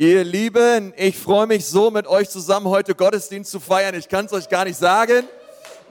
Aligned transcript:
Ihr 0.00 0.22
Lieben, 0.22 0.94
ich 0.96 1.18
freue 1.18 1.48
mich 1.48 1.66
so, 1.66 1.90
mit 1.90 2.06
euch 2.06 2.30
zusammen 2.30 2.68
heute 2.68 2.94
Gottesdienst 2.94 3.50
zu 3.50 3.58
feiern. 3.58 3.96
Ich 3.96 4.08
kann 4.08 4.26
es 4.26 4.32
euch 4.32 4.48
gar 4.48 4.64
nicht 4.64 4.78
sagen. 4.78 5.26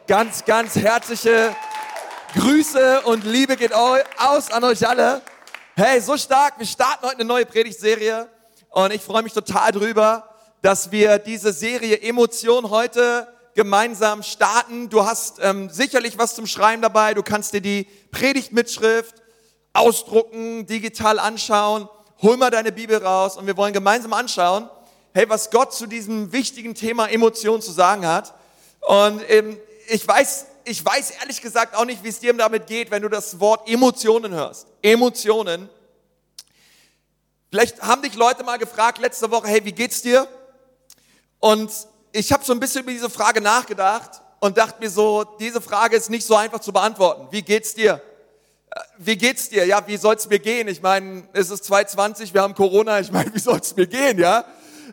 Ganz, 0.08 0.46
ganz 0.46 0.78
herzliche 0.78 1.54
Grüße 2.33 3.01
und 3.01 3.25
Liebe 3.25 3.58
geht 3.58 3.74
aus 3.74 4.50
an 4.50 4.64
euch 4.64 4.88
alle. 4.88 5.22
Hey, 5.75 6.00
so 6.00 6.16
stark. 6.16 6.58
Wir 6.58 6.66
starten 6.66 7.06
heute 7.06 7.17
eine 7.17 7.25
neue 7.25 7.46
Predigtserie 7.46 8.30
und 8.70 8.93
ich 8.93 9.02
freue 9.02 9.23
mich 9.23 9.34
total 9.34 9.73
drüber, 9.73 10.30
dass 10.62 10.89
wir 10.89 11.20
diese 11.20 11.52
Serie 11.52 12.02
Emotion 12.02 12.70
heute 12.70 13.28
gemeinsam 13.55 14.24
starten. 14.24 14.88
Du 14.88 15.05
hast 15.05 15.39
ähm, 15.42 15.70
sicherlich 15.70 16.18
was 16.18 16.34
zum 16.34 16.48
Schreiben 16.48 16.82
dabei. 16.82 17.14
Du 17.14 17.24
kannst 17.24 17.52
dir 17.52 17.60
die 17.60 17.89
Predigtmitschrift 18.12 19.16
ausdrucken, 19.74 20.66
digital 20.66 21.20
anschauen 21.20 21.89
hol 22.22 22.38
mal 22.38 22.50
deine 22.50 22.72
Bibel 22.72 22.98
raus 22.98 23.38
und 23.38 23.48
wir 23.48 23.58
wollen 23.58 23.74
gemeinsam 23.74 24.14
anschauen, 24.14 24.70
hey, 25.14 25.30
was 25.30 25.50
Gott 25.50 25.74
zu 25.74 25.88
diesem 25.88 26.32
wichtigen 26.32 26.75
Thema 26.75 27.08
Emotionen 27.08 27.62
zu 27.62 27.71
sagen 27.71 28.06
hat. 28.06 28.34
Und 28.82 29.21
ähm, 29.30 29.58
ich 29.88 30.08
weiß, 30.08 30.46
ich 30.64 30.84
weiß 30.84 31.11
ehrlich 31.22 31.42
gesagt 31.42 31.75
auch 31.75 31.86
nicht, 31.86 32.03
wie 32.03 32.09
es 32.09 32.20
dir 32.20 32.34
damit 32.34 32.67
geht, 32.67 32.91
wenn 32.91 33.02
du 33.02 33.09
das 33.09 33.39
Wort 33.39 33.70
Emotionen 33.70 34.34
hörst. 34.34 34.67
Emotionen. 34.81 35.70
Vielleicht 37.49 37.81
haben 37.81 38.02
dich 38.02 38.16
Leute 38.16 38.44
mal 38.44 38.58
gefragt 38.58 38.97
letzte 38.97 39.31
Woche, 39.31 39.47
hey, 39.47 39.63
wie 39.63 39.72
geht's 39.72 40.02
dir? 40.02 40.27
Und 41.39 41.72
ich 42.11 42.31
habe 42.31 42.44
so 42.44 42.52
ein 42.52 42.59
bisschen 42.59 42.81
über 42.81 42.91
diese 42.91 43.09
Frage 43.09 43.41
nachgedacht 43.41 44.22
und 44.39 44.58
dachte 44.58 44.80
mir 44.80 44.89
so, 44.89 45.23
diese 45.39 45.61
Frage 45.61 45.95
ist 45.95 46.09
nicht 46.09 46.25
so 46.25 46.36
einfach 46.36 46.59
zu 46.59 46.73
beantworten. 46.73 47.27
Wie 47.31 47.41
geht's 47.41 47.73
dir? 47.73 48.02
Wie 48.98 49.17
geht's 49.17 49.49
dir? 49.49 49.66
Ja, 49.66 49.86
wie 49.88 49.98
soll's 49.98 50.30
mir 50.30 50.40
gehen? 50.40 50.67
Ich 50.67 50.81
meine, 50.81 51.27
es 51.34 51.49
ist 51.49 51.66
2020, 51.66 52.34
wir 52.34 52.41
haben 52.41 52.55
Corona, 52.55 53.00
ich 53.00 53.12
meine, 53.12 53.34
wie 53.34 53.40
soll's 53.40 53.76
mir 53.76 53.88
gehen, 53.88 54.20
ja? 54.20 54.45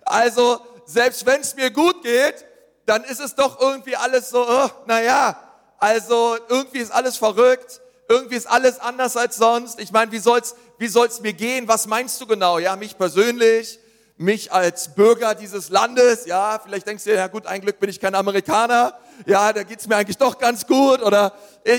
Also, 0.05 0.61
selbst 0.87 1.25
wenn's 1.27 1.55
mir 1.57 1.71
gut 1.71 2.03
geht, 2.03 2.45
dann 2.87 3.05
ist 3.05 3.21
es 3.21 3.35
doch 3.35 3.61
irgendwie 3.61 3.97
alles 3.97 4.31
so, 4.31 4.47
oh, 4.47 4.69
naja, 4.87 5.37
also 5.79 6.37
irgendwie 6.49 6.79
ist 6.79 6.93
alles 6.93 7.17
verrückt, 7.17 7.81
irgendwie 8.09 8.37
ist 8.37 8.47
alles 8.47 8.79
anders 8.79 9.17
als 9.17 9.37
sonst. 9.37 9.81
Ich 9.81 9.93
meine, 9.93 10.13
wie 10.13 10.19
soll's, 10.19 10.55
wie 10.79 10.89
soll's 10.89 11.21
mir 11.21 11.33
gehen? 11.33 11.69
Was 11.69 11.87
meinst 11.87 12.21
du 12.21 12.27
genau? 12.27 12.59
Ja, 12.59 12.77
mich 12.77 12.99
persönlich, 12.99 13.79
mich 14.17 14.53
als 14.53 14.95
Bürger 14.95 15.35
dieses 15.35 15.71
Landes, 15.71 16.27
ja, 16.27 16.61
vielleicht 16.63 16.87
denkst 16.87 17.05
du 17.05 17.11
dir, 17.11 17.17
ja 17.17 17.27
gut, 17.27 17.47
ein 17.47 17.61
Glück 17.61 17.81
bin 17.81 17.91
ich 17.91 18.01
kein 18.01 18.15
Amerikaner, 18.15 18.97
ja, 19.27 19.53
da 19.53 19.65
geht's 19.65 19.89
mir 19.89 19.97
eigentlich 19.97 20.19
doch 20.19 20.39
ganz 20.39 20.67
gut 20.67 21.03
oder 21.03 21.33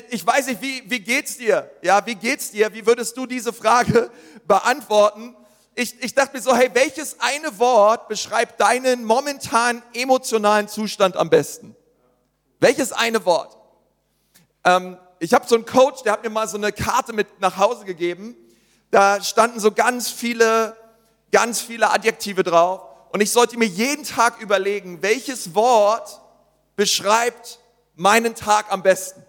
ich, 0.09 0.25
weiß 0.25 0.47
nicht, 0.47 0.61
wie, 0.61 0.83
wie 0.89 0.99
geht's 0.99 1.37
dir? 1.37 1.69
Ja, 1.81 2.05
wie 2.05 2.15
geht's 2.15 2.51
dir? 2.51 2.73
Wie 2.73 2.85
würdest 2.85 3.15
du 3.15 3.25
diese 3.25 3.53
Frage 3.53 4.09
beantworten? 4.47 5.35
Ich, 5.75 6.01
ich 6.03 6.15
dachte 6.15 6.35
mir 6.35 6.41
so, 6.41 6.55
hey, 6.55 6.69
welches 6.73 7.19
eine 7.19 7.59
Wort 7.59 8.07
beschreibt 8.07 8.59
deinen 8.59 9.03
momentanen 9.03 9.83
emotionalen 9.93 10.67
Zustand 10.67 11.17
am 11.17 11.29
besten? 11.29 11.75
Welches 12.59 12.93
eine 12.93 13.25
Wort? 13.25 13.57
Ähm, 14.63 14.97
ich 15.19 15.33
habe 15.33 15.47
so 15.47 15.55
einen 15.55 15.65
Coach, 15.65 16.03
der 16.03 16.13
hat 16.13 16.23
mir 16.23 16.29
mal 16.29 16.47
so 16.47 16.57
eine 16.57 16.71
Karte 16.71 17.13
mit 17.13 17.39
nach 17.39 17.57
Hause 17.57 17.85
gegeben. 17.85 18.35
Da 18.91 19.21
standen 19.21 19.59
so 19.59 19.71
ganz 19.71 20.09
viele, 20.09 20.75
ganz 21.31 21.61
viele 21.61 21.91
Adjektive 21.91 22.43
drauf. 22.43 22.81
Und 23.11 23.21
ich 23.21 23.31
sollte 23.31 23.57
mir 23.57 23.65
jeden 23.65 24.03
Tag 24.03 24.41
überlegen, 24.41 25.01
welches 25.01 25.55
Wort 25.55 26.21
beschreibt 26.75 27.59
meinen 27.95 28.35
Tag 28.35 28.71
am 28.71 28.83
besten. 28.83 29.23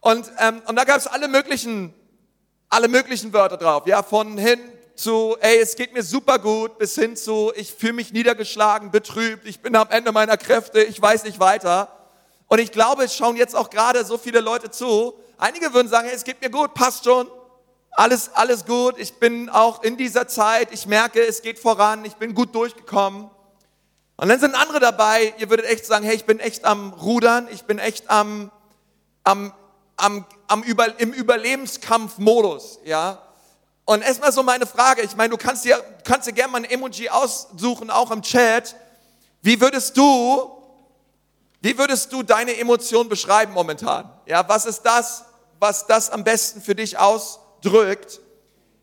Und, 0.00 0.30
ähm, 0.38 0.62
und 0.66 0.76
da 0.76 0.84
gab 0.84 0.98
es 0.98 1.06
alle 1.06 1.28
möglichen, 1.28 1.94
alle 2.68 2.88
möglichen 2.88 3.32
Wörter 3.32 3.56
drauf. 3.56 3.86
Ja, 3.86 4.02
von 4.02 4.38
hin 4.38 4.60
zu, 4.94 5.36
ey, 5.40 5.58
es 5.58 5.76
geht 5.76 5.92
mir 5.92 6.02
super 6.02 6.38
gut, 6.38 6.78
bis 6.78 6.94
hin 6.94 7.16
zu, 7.16 7.52
ich 7.56 7.72
fühle 7.72 7.94
mich 7.94 8.12
niedergeschlagen, 8.12 8.90
betrübt, 8.90 9.46
ich 9.46 9.60
bin 9.60 9.74
am 9.74 9.90
Ende 9.90 10.12
meiner 10.12 10.36
Kräfte, 10.36 10.82
ich 10.82 11.00
weiß 11.00 11.24
nicht 11.24 11.40
weiter. 11.40 11.88
Und 12.46 12.58
ich 12.60 12.70
glaube, 12.70 13.04
es 13.04 13.16
schauen 13.16 13.36
jetzt 13.36 13.56
auch 13.56 13.70
gerade 13.70 14.04
so 14.04 14.18
viele 14.18 14.40
Leute 14.40 14.70
zu. 14.70 15.14
Einige 15.38 15.72
würden 15.74 15.88
sagen, 15.88 16.06
hey, 16.06 16.14
es 16.14 16.24
geht 16.24 16.40
mir 16.40 16.50
gut, 16.50 16.74
passt 16.74 17.04
schon, 17.04 17.28
alles, 17.94 18.30
alles 18.34 18.64
gut. 18.66 18.98
Ich 18.98 19.14
bin 19.14 19.48
auch 19.48 19.82
in 19.82 19.96
dieser 19.96 20.28
Zeit, 20.28 20.68
ich 20.72 20.86
merke, 20.86 21.20
es 21.24 21.42
geht 21.42 21.58
voran, 21.58 22.04
ich 22.04 22.14
bin 22.14 22.34
gut 22.34 22.54
durchgekommen. 22.54 23.30
Und 24.16 24.28
dann 24.28 24.38
sind 24.38 24.54
andere 24.54 24.80
dabei, 24.80 25.34
ihr 25.38 25.50
würdet 25.50 25.66
echt 25.66 25.86
sagen, 25.86 26.04
hey, 26.04 26.14
ich 26.14 26.24
bin 26.24 26.38
echt 26.38 26.64
am 26.64 26.92
Rudern, 26.92 27.48
ich 27.50 27.64
bin 27.64 27.78
echt 27.78 28.10
am, 28.10 28.50
am, 29.24 29.52
am, 29.96 30.24
am 30.46 30.62
Über, 30.62 31.00
im 31.00 31.12
Überlebenskampfmodus, 31.12 32.80
ja. 32.84 33.20
Und 33.84 34.02
erstmal 34.02 34.32
so 34.32 34.42
meine 34.42 34.66
Frage, 34.66 35.02
ich 35.02 35.14
meine, 35.14 35.30
du 35.30 35.36
kannst 35.36 35.64
dir, 35.64 35.82
kannst 36.04 36.26
dir 36.26 36.32
gerne 36.32 36.52
mal 36.52 36.58
ein 36.58 36.64
Emoji 36.64 37.10
aussuchen, 37.10 37.90
auch 37.90 38.10
im 38.10 38.22
Chat. 38.22 38.74
Wie 39.42 39.60
würdest 39.60 39.96
du, 39.96 40.50
wie 41.60 41.76
würdest 41.76 42.12
du 42.12 42.22
deine 42.22 42.56
Emotion 42.56 43.08
beschreiben 43.08 43.52
momentan? 43.52 44.10
Ja, 44.26 44.48
was 44.48 44.64
ist 44.64 44.82
das, 44.82 45.24
was 45.58 45.86
das 45.86 46.08
am 46.08 46.24
besten 46.24 46.62
für 46.62 46.74
dich 46.74 46.96
ausdrückt? 47.64 48.20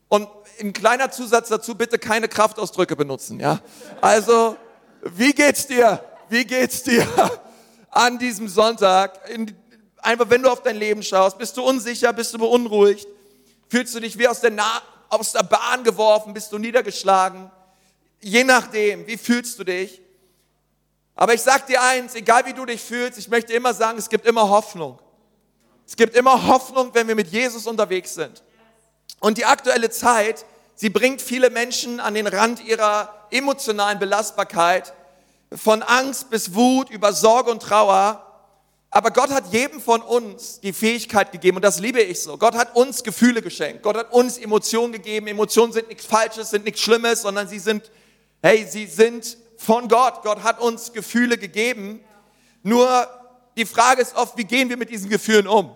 Und 0.09 0.28
ein 0.59 0.74
kleiner 0.74 1.12
Zusatz 1.12 1.50
dazu, 1.50 1.75
bitte 1.75 1.97
keine 1.97 2.28
Kraftausdrücke 2.28 2.96
benutzen, 2.96 3.40
ja. 3.40 3.62
Also, 4.02 4.58
wie 5.03 5.34
geht's 5.34 5.68
dir? 5.68 6.03
Wie 6.30 6.46
geht's 6.46 6.84
dir 6.84 7.08
an 7.90 8.19
diesem 8.19 8.47
Sonntag? 8.47 9.30
In, 9.30 9.56
einfach, 9.97 10.30
wenn 10.30 10.44
du 10.44 10.50
auf 10.50 10.64
dein 10.64 10.75
Leben 10.75 11.02
schaust, 11.02 11.38
bist 11.38 11.56
du 11.58 11.64
unsicher, 11.64 12.14
bist 12.14 12.34
du 12.34 12.38
beunruhigt? 12.38 13.08
Fühlst 13.69 13.96
du 13.96 14.00
dich 14.00 14.18
wie 14.18 14.28
aus 14.28 14.42
der, 14.42 14.52
Na 14.52 14.81
aus 15.09 15.31
der 15.31 15.44
Bahn 15.44 15.84
geworfen? 15.84 16.34
Bist 16.34 16.52
du 16.52 16.58
niedergeschlagen? 16.58 17.50
Je 18.19 18.44
nachdem, 18.44 19.08
wie 19.08 19.18
fühlst 19.18 19.59
du 19.59 19.63
dich? 19.63 20.02
Aber 21.16 21.34
ich 21.34 21.42
sag 21.42 21.68
dir 21.68 21.81
eins, 21.81 22.16
egal 22.16 22.46
wie 22.46 22.53
du 22.53 22.66
dich 22.66 22.81
fühlst, 22.81 23.18
ich 23.18 23.30
möchte 23.30 23.53
immer 23.53 23.74
sagen, 23.74 23.98
es 23.98 24.09
gibt 24.09 24.25
immer 24.25 24.50
Hoffnung. 24.50 25.00
Es 25.88 25.96
gibt 25.96 26.16
immer 26.16 26.48
Hoffnung, 26.48 26.94
wenn 26.94 27.08
wir 27.08 27.16
mit 27.16 27.28
Jesus 27.28 27.66
unterwegs 27.66 28.13
sind. 28.13 28.44
Und 29.22 29.38
die 29.38 29.46
aktuelle 29.46 29.92
Zeit, 29.92 30.46
sie 30.76 30.90
bringt 30.90 31.22
viele 31.22 31.52
Menschen 31.52 32.00
an 32.00 32.16
den 32.16 32.26
Rand 32.26 32.66
ihrer 32.66 33.28
emotionalen 33.30 34.00
Belastbarkeit, 34.00 34.94
von 35.54 35.84
Angst 35.84 36.30
bis 36.32 36.56
Wut, 36.56 36.90
über 36.90 37.14
Sorge 37.14 37.52
und 37.52 37.62
Trauer. 37.62 38.26
Aber 38.90 39.12
Gott 39.12 39.30
hat 39.30 39.54
jedem 39.54 39.80
von 39.80 40.02
uns 40.02 40.60
die 40.60 40.74
Fähigkeit 40.74 41.31
gegeben, 41.31 41.58
und 41.58 41.64
das 41.64 41.80
liebe 41.80 42.02
ich 42.02 42.22
so. 42.22 42.36
Gott 42.38 42.56
hat 42.56 42.76
uns 42.76 43.04
Gefühle 43.04 43.44
geschenkt. 43.44 43.84
Gott 43.84 43.96
hat 43.96 44.12
uns 44.12 44.40
Emotionen 44.40 44.94
gegeben. 44.94 45.28
Emotionen 45.28 45.72
sind 45.72 45.88
nichts 45.88 46.06
Falsches, 46.06 46.50
sind 46.50 46.66
nichts 46.66 46.81
Schlimmes, 46.81 47.22
sondern 47.22 47.48
sie 47.48 47.60
sind, 47.60 47.92
hey, 48.42 48.66
sie 48.68 48.88
sind 48.88 49.38
von 49.56 49.88
Gott. 49.88 50.24
Gott 50.24 50.42
hat 50.42 50.60
uns 50.60 50.92
Gefühle 50.92 51.38
gegeben. 51.38 52.04
Nur 52.64 53.08
die 53.56 53.66
Frage 53.68 54.02
ist 54.02 54.16
oft, 54.16 54.36
wie 54.36 54.46
gehen 54.46 54.68
wir 54.68 54.78
mit 54.78 54.90
diesen 54.90 55.10
Gefühlen 55.10 55.48
um? 55.48 55.76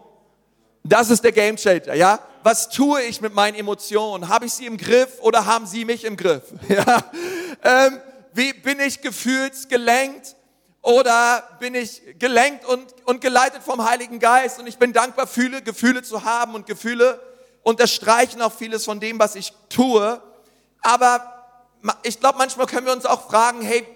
Das 0.83 1.11
ist 1.11 1.23
der 1.23 1.31
Game 1.31 1.57
Changer, 1.57 1.93
ja? 1.93 2.19
Was 2.45 2.69
tue 2.69 3.01
ich 3.01 3.21
mit 3.21 3.33
meinen 3.33 3.55
Emotionen? 3.55 4.29
Habe 4.29 4.45
ich 4.45 4.53
sie 4.53 4.67
im 4.67 4.77
Griff 4.77 5.19
oder 5.21 5.47
haben 5.47 5.65
sie 5.65 5.83
mich 5.83 6.03
im 6.03 6.15
Griff? 6.15 6.43
Ja? 6.69 7.03
Ähm, 7.63 7.99
wie 8.33 8.53
bin 8.53 8.79
ich 8.79 9.01
gefühlsgelenkt 9.01 10.35
oder 10.83 11.41
bin 11.59 11.73
ich 11.73 12.03
gelenkt 12.19 12.63
und, 12.65 12.93
und 13.05 13.19
geleitet 13.19 13.63
vom 13.63 13.83
Heiligen 13.83 14.19
Geist? 14.19 14.59
Und 14.59 14.67
ich 14.67 14.77
bin 14.77 14.93
dankbar, 14.93 15.25
fühle, 15.25 15.63
Gefühle 15.63 16.03
zu 16.03 16.23
haben 16.23 16.53
und 16.53 16.67
Gefühle 16.67 17.19
unterstreichen 17.63 18.43
auch 18.43 18.53
vieles 18.53 18.85
von 18.85 18.99
dem, 18.99 19.17
was 19.17 19.33
ich 19.33 19.51
tue. 19.67 20.21
Aber 20.81 21.71
ich 22.03 22.19
glaube, 22.19 22.37
manchmal 22.37 22.67
können 22.67 22.85
wir 22.85 22.93
uns 22.93 23.07
auch 23.07 23.27
fragen, 23.27 23.63
hey, 23.63 23.87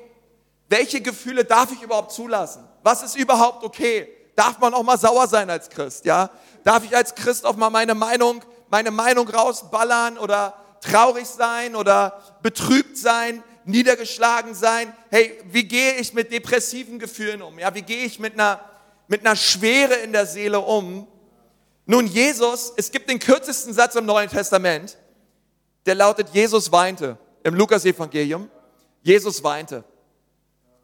welche 0.70 1.02
Gefühle 1.02 1.46
darf 1.46 1.72
ich 1.72 1.84
überhaupt 1.84 2.12
zulassen? 2.14 2.68
Was 2.82 3.04
ist 3.04 3.16
überhaupt 3.16 3.64
okay? 3.64 4.08
Darf 4.40 4.58
man 4.60 4.74
auch 4.74 4.84
mal 4.84 4.98
sauer 4.98 5.28
sein 5.28 5.50
als 5.50 5.70
Christ, 5.70 6.06
ja? 6.06 6.30
Darf 6.64 6.86
ich 6.86 6.96
als 6.96 7.14
Christ 7.14 7.46
auch 7.46 7.58
mal 7.58 7.70
meine 7.70 7.94
Meinung, 7.94 8.42
meine 8.70 8.90
Meinung 8.90 9.28
rausballern 9.28 10.18
oder 10.18 10.54
traurig 10.80 11.28
sein 11.28 11.76
oder 11.76 12.22
betrübt 12.42 12.98
sein, 12.98 13.44
niedergeschlagen 13.66 14.56
sein? 14.56 14.96
Hey, 15.09 15.38
wie 15.52 15.66
gehe 15.66 15.96
ich 15.96 16.14
mit 16.14 16.32
depressiven 16.32 17.00
Gefühlen 17.00 17.41
um? 17.41 17.59
Ja, 17.59 17.76
wie 17.76 17.82
gehe 17.82 18.06
ich 18.06 18.18
mit 18.18 18.36
einer, 18.36 18.62
mit 19.09 19.26
einer 19.26 19.36
Schwere 19.36 19.96
in 19.96 20.14
der 20.14 20.26
Seele 20.26 20.62
um? 20.62 21.06
Nun, 21.85 22.08
Jesus, 22.08 22.72
es 22.78 22.92
gibt 22.92 23.09
den 23.09 23.20
kürzesten 23.20 23.74
Satz 23.74 23.96
im 23.96 24.06
Neuen 24.06 24.30
Testament, 24.30 24.97
der 25.85 25.96
lautet, 25.96 26.30
Jesus 26.30 26.72
weinte 26.72 27.18
im 27.44 27.56
Lukas-Evangelium. 27.56 28.50
Jesus 29.02 29.44
weinte. 29.44 29.84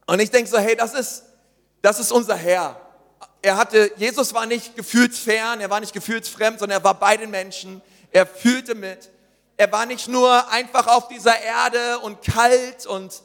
Und 0.08 0.20
ich 0.20 0.30
denke 0.30 0.50
so, 0.50 0.58
hey, 0.58 0.76
das 0.76 0.94
ist, 0.94 1.24
das 1.82 2.02
ist 2.02 2.12
unser 2.12 2.36
Herr 2.36 2.82
er 3.42 3.58
hatte, 3.58 3.92
Jesus 3.98 4.34
war 4.34 4.46
nicht 4.46 4.76
gefühlsfern, 4.76 5.62
er 5.62 5.70
war 5.70 5.80
nicht 5.80 5.94
gefühlsfremd, 5.94 6.60
sondern 6.60 6.80
er 6.80 6.84
war 6.84 6.96
bei 6.96 7.18
den 7.18 7.30
Menschen, 7.30 7.82
er 8.12 8.26
fühlte 8.26 8.76
mit. 8.76 9.10
Er 9.58 9.72
war 9.72 9.86
nicht 9.86 10.08
nur 10.08 10.50
einfach 10.50 10.88
auf 10.88 11.08
dieser 11.08 11.40
Erde 11.40 12.00
und 12.00 12.22
kalt 12.22 12.86
und 12.86 13.22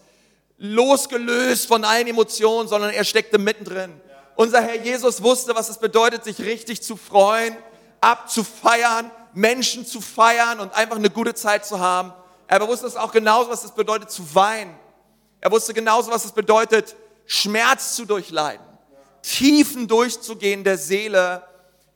losgelöst 0.59 1.67
von 1.67 1.85
allen 1.85 2.07
Emotionen, 2.07 2.69
sondern 2.69 2.91
er 2.91 3.05
steckte 3.05 3.39
mittendrin. 3.39 4.01
Unser 4.37 4.63
Herr 4.63 4.77
Jesus 4.77 5.23
wusste, 5.23 5.55
was 5.55 5.69
es 5.69 5.79
bedeutet, 5.79 6.25
sich 6.25 6.39
richtig 6.41 6.83
zu 6.83 6.97
freuen, 6.97 7.57
abzufeiern, 8.01 9.11
Menschen 9.33 9.87
zu 9.87 10.01
feiern 10.01 10.61
und 10.61 10.75
einfach 10.75 10.97
eine 10.97 11.11
gute 11.11 11.35
Zeit 11.35 11.67
zu 11.67 11.81
haben. 11.81 12.13
Er 12.47 12.67
wusste 12.67 12.87
es 12.87 12.97
auch 12.97 13.13
genauso, 13.13 13.51
was 13.51 13.65
es 13.65 13.73
bedeutet 13.73 14.11
zu 14.11 14.35
weinen. 14.35 14.75
Er 15.41 15.51
wusste 15.51 15.73
genauso, 15.73 16.11
was 16.11 16.25
es 16.25 16.33
bedeutet, 16.33 16.97
Schmerz 17.27 17.97
zu 17.97 18.05
durchleiden. 18.05 18.65
Tiefen 19.23 19.89
durchzugehen 19.89 20.65
der 20.65 20.79
Seele, 20.79 21.43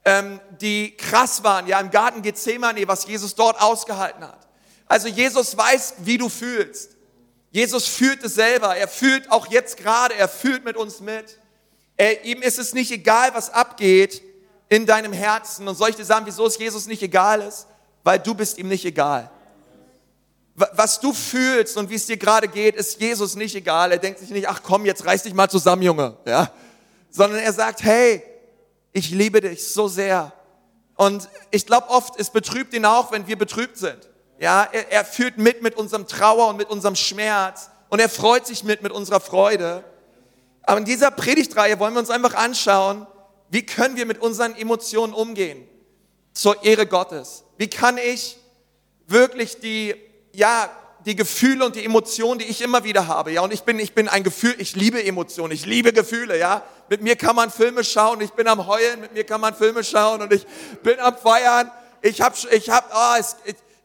ähm, 0.04 0.40
die 0.60 0.96
krass 0.96 1.42
waren. 1.42 1.66
Ja, 1.66 1.80
im 1.80 1.90
Garten 1.90 2.22
Gethsemane, 2.22 2.86
was 2.86 3.06
Jesus 3.06 3.34
dort 3.34 3.60
ausgehalten 3.60 4.22
hat. 4.22 4.46
Also 4.86 5.08
Jesus 5.08 5.56
weiß, 5.56 5.94
wie 5.98 6.18
du 6.18 6.28
fühlst. 6.28 6.90
Jesus 7.50 7.86
fühlt 7.86 8.22
es 8.24 8.34
selber. 8.34 8.76
Er 8.76 8.88
fühlt 8.88 9.30
auch 9.30 9.46
jetzt 9.46 9.76
gerade, 9.76 10.14
er 10.14 10.28
fühlt 10.28 10.64
mit 10.64 10.76
uns 10.76 11.00
mit. 11.00 11.38
Er, 11.96 12.24
ihm 12.24 12.42
ist 12.42 12.58
es 12.58 12.74
nicht 12.74 12.90
egal, 12.90 13.32
was 13.34 13.50
abgeht 13.50 14.22
in 14.68 14.86
deinem 14.86 15.12
Herzen. 15.12 15.68
Und 15.68 15.76
soll 15.76 15.90
ich 15.90 15.96
dir 15.96 16.04
sagen, 16.04 16.26
wieso 16.26 16.46
es 16.46 16.58
Jesus 16.58 16.86
nicht 16.86 17.02
egal 17.02 17.40
ist? 17.42 17.66
Weil 18.02 18.18
du 18.18 18.34
bist 18.34 18.58
ihm 18.58 18.68
nicht 18.68 18.84
egal. 18.84 19.30
Was 20.56 21.00
du 21.00 21.12
fühlst 21.12 21.76
und 21.76 21.90
wie 21.90 21.96
es 21.96 22.06
dir 22.06 22.16
gerade 22.16 22.46
geht, 22.46 22.76
ist 22.76 23.00
Jesus 23.00 23.34
nicht 23.34 23.56
egal. 23.56 23.90
Er 23.90 23.98
denkt 23.98 24.20
sich 24.20 24.30
nicht, 24.30 24.48
ach 24.48 24.60
komm, 24.62 24.84
jetzt 24.84 25.04
reiß 25.04 25.24
dich 25.24 25.34
mal 25.34 25.48
zusammen, 25.48 25.82
Junge. 25.82 26.16
Ja? 26.26 26.52
Sondern 27.14 27.38
er 27.38 27.52
sagt, 27.52 27.84
hey, 27.84 28.24
ich 28.92 29.10
liebe 29.10 29.40
dich 29.40 29.68
so 29.68 29.86
sehr. 29.86 30.32
Und 30.96 31.28
ich 31.52 31.64
glaube 31.64 31.88
oft, 31.90 32.18
es 32.18 32.30
betrübt 32.30 32.74
ihn 32.74 32.84
auch, 32.84 33.12
wenn 33.12 33.28
wir 33.28 33.38
betrübt 33.38 33.76
sind. 33.76 34.10
Ja, 34.40 34.68
er, 34.72 34.90
er 34.90 35.04
fühlt 35.04 35.38
mit 35.38 35.62
mit 35.62 35.76
unserem 35.76 36.08
Trauer 36.08 36.48
und 36.48 36.56
mit 36.56 36.70
unserem 36.70 36.96
Schmerz 36.96 37.70
und 37.88 38.00
er 38.00 38.08
freut 38.08 38.48
sich 38.48 38.64
mit 38.64 38.82
mit 38.82 38.90
unserer 38.90 39.20
Freude. 39.20 39.84
Aber 40.62 40.78
in 40.78 40.84
dieser 40.84 41.12
Predigtreihe 41.12 41.78
wollen 41.78 41.94
wir 41.94 42.00
uns 42.00 42.10
einfach 42.10 42.34
anschauen, 42.34 43.06
wie 43.48 43.64
können 43.64 43.96
wir 43.96 44.06
mit 44.06 44.20
unseren 44.20 44.56
Emotionen 44.56 45.12
umgehen 45.12 45.68
zur 46.32 46.64
Ehre 46.64 46.88
Gottes? 46.88 47.44
Wie 47.58 47.68
kann 47.68 47.96
ich 47.96 48.36
wirklich 49.06 49.60
die, 49.60 49.94
ja, 50.32 50.68
die 51.06 51.16
Gefühle 51.16 51.64
und 51.66 51.76
die 51.76 51.84
Emotionen, 51.84 52.38
die 52.38 52.46
ich 52.46 52.62
immer 52.62 52.84
wieder 52.84 53.06
habe, 53.08 53.32
ja, 53.32 53.42
und 53.42 53.52
ich 53.52 53.62
bin, 53.62 53.78
ich 53.78 53.94
bin 53.94 54.08
ein 54.08 54.22
Gefühl, 54.22 54.54
ich 54.58 54.74
liebe 54.74 55.04
Emotionen, 55.04 55.52
ich 55.52 55.66
liebe 55.66 55.92
Gefühle, 55.92 56.38
ja. 56.38 56.62
Mit 56.88 57.02
mir 57.02 57.16
kann 57.16 57.36
man 57.36 57.50
Filme 57.50 57.84
schauen, 57.84 58.20
ich 58.20 58.32
bin 58.32 58.48
am 58.48 58.66
Heulen, 58.66 59.00
mit 59.00 59.12
mir 59.12 59.24
kann 59.24 59.40
man 59.40 59.54
Filme 59.54 59.84
schauen 59.84 60.22
und 60.22 60.32
ich 60.32 60.46
bin 60.82 60.98
am 61.00 61.16
Feiern. 61.16 61.70
Ich 62.02 62.20
hab, 62.20 62.34
ich 62.50 62.70
hab, 62.70 62.90
oh, 62.94 63.18
es, 63.18 63.36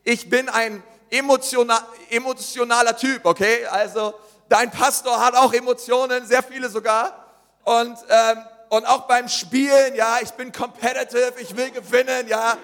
ich 0.04 0.30
bin 0.30 0.50
ein 0.50 0.84
emotional, 1.10 1.82
emotionaler 2.10 2.96
Typ, 2.96 3.26
okay? 3.26 3.66
Also 3.68 4.14
dein 4.48 4.72
Pastor 4.72 5.20
hat 5.20 5.36
auch 5.36 5.54
Emotionen, 5.54 6.26
sehr 6.26 6.44
viele 6.44 6.70
sogar. 6.70 7.26
Und, 7.64 7.98
ähm, 8.10 8.38
und 8.70 8.86
auch 8.86 9.08
beim 9.08 9.28
Spielen, 9.28 9.96
ja, 9.96 10.18
ich 10.22 10.32
bin 10.32 10.52
competitive, 10.52 11.34
ich 11.40 11.56
will 11.56 11.72
gewinnen, 11.72 12.28
ja. 12.28 12.58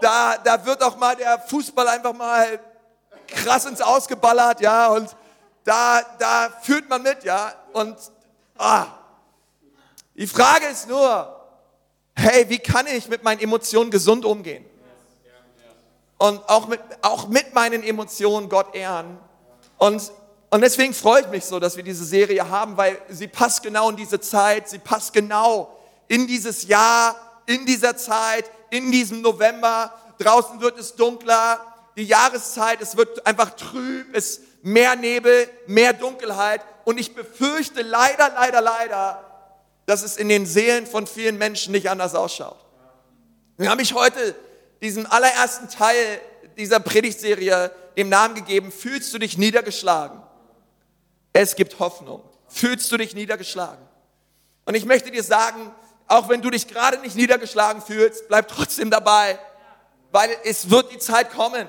Da, 0.00 0.36
da 0.42 0.64
wird 0.66 0.82
auch 0.82 0.96
mal 0.96 1.14
der 1.14 1.38
Fußball 1.38 1.86
einfach 1.86 2.12
mal 2.12 2.58
krass 3.34 3.64
ins 3.64 3.80
Ausgeballert, 3.80 4.60
ja. 4.60 4.88
Und 4.88 5.14
da, 5.64 6.00
da 6.18 6.50
fühlt 6.62 6.88
man 6.88 7.02
mit, 7.02 7.24
ja. 7.24 7.52
Und 7.72 7.96
ah, 8.58 8.86
die 10.14 10.26
Frage 10.26 10.66
ist 10.66 10.88
nur, 10.88 11.40
hey, 12.14 12.48
wie 12.48 12.58
kann 12.58 12.86
ich 12.86 13.08
mit 13.08 13.22
meinen 13.22 13.40
Emotionen 13.40 13.90
gesund 13.90 14.24
umgehen? 14.24 14.64
und 16.22 16.48
auch 16.48 16.68
mit, 16.68 16.80
auch 17.02 17.26
mit 17.26 17.52
meinen 17.52 17.82
Emotionen 17.82 18.48
Gott 18.48 18.76
ehren. 18.76 19.18
Und, 19.76 20.12
und 20.50 20.60
deswegen 20.60 20.92
ich 20.92 21.28
mich 21.32 21.44
so, 21.44 21.58
dass 21.58 21.76
wir 21.76 21.82
diese 21.82 22.04
Serie 22.04 22.48
haben, 22.48 22.76
weil 22.76 22.96
sie 23.08 23.26
passt 23.26 23.60
genau 23.64 23.90
in 23.90 23.96
diese 23.96 24.20
Zeit, 24.20 24.68
sie 24.68 24.78
passt 24.78 25.12
genau 25.12 25.76
in 26.06 26.28
dieses 26.28 26.62
Jahr, 26.68 27.16
in 27.46 27.66
dieser 27.66 27.96
Zeit, 27.96 28.48
in 28.70 28.92
diesem 28.92 29.20
November. 29.20 29.92
Draußen 30.18 30.60
wird 30.60 30.78
es 30.78 30.94
dunkler, 30.94 31.58
die 31.96 32.04
Jahreszeit, 32.04 32.80
es 32.80 32.96
wird 32.96 33.26
einfach 33.26 33.50
trüb, 33.50 34.14
es 34.14 34.40
mehr 34.62 34.96
Nebel, 34.96 35.48
mehr 35.66 35.92
Dunkelheit. 35.92 36.62
Und 36.84 36.98
ich 36.98 37.14
befürchte 37.14 37.82
leider, 37.82 38.30
leider, 38.30 38.60
leider, 38.60 39.24
dass 39.86 40.02
es 40.02 40.16
in 40.16 40.28
den 40.28 40.46
Seelen 40.46 40.86
von 40.86 41.06
vielen 41.06 41.38
Menschen 41.38 41.72
nicht 41.72 41.90
anders 41.90 42.14
ausschaut. 42.14 42.58
Wir 43.56 43.70
haben 43.70 43.78
mich 43.78 43.94
heute 43.94 44.34
diesem 44.80 45.06
allerersten 45.06 45.68
Teil 45.68 46.20
dieser 46.56 46.80
Predigtserie 46.80 47.70
dem 47.96 48.08
Namen 48.08 48.34
gegeben, 48.34 48.72
fühlst 48.72 49.12
du 49.12 49.18
dich 49.18 49.36
niedergeschlagen? 49.36 50.20
Es 51.32 51.56
gibt 51.56 51.78
Hoffnung. 51.78 52.22
Fühlst 52.48 52.90
du 52.92 52.96
dich 52.96 53.14
niedergeschlagen? 53.14 53.82
Und 54.64 54.74
ich 54.74 54.84
möchte 54.84 55.10
dir 55.10 55.22
sagen, 55.22 55.72
auch 56.06 56.28
wenn 56.28 56.42
du 56.42 56.50
dich 56.50 56.68
gerade 56.68 56.98
nicht 56.98 57.16
niedergeschlagen 57.16 57.82
fühlst, 57.82 58.28
bleib 58.28 58.48
trotzdem 58.48 58.90
dabei, 58.90 59.38
weil 60.10 60.30
es 60.44 60.68
wird 60.68 60.92
die 60.92 60.98
Zeit 60.98 61.32
kommen, 61.32 61.66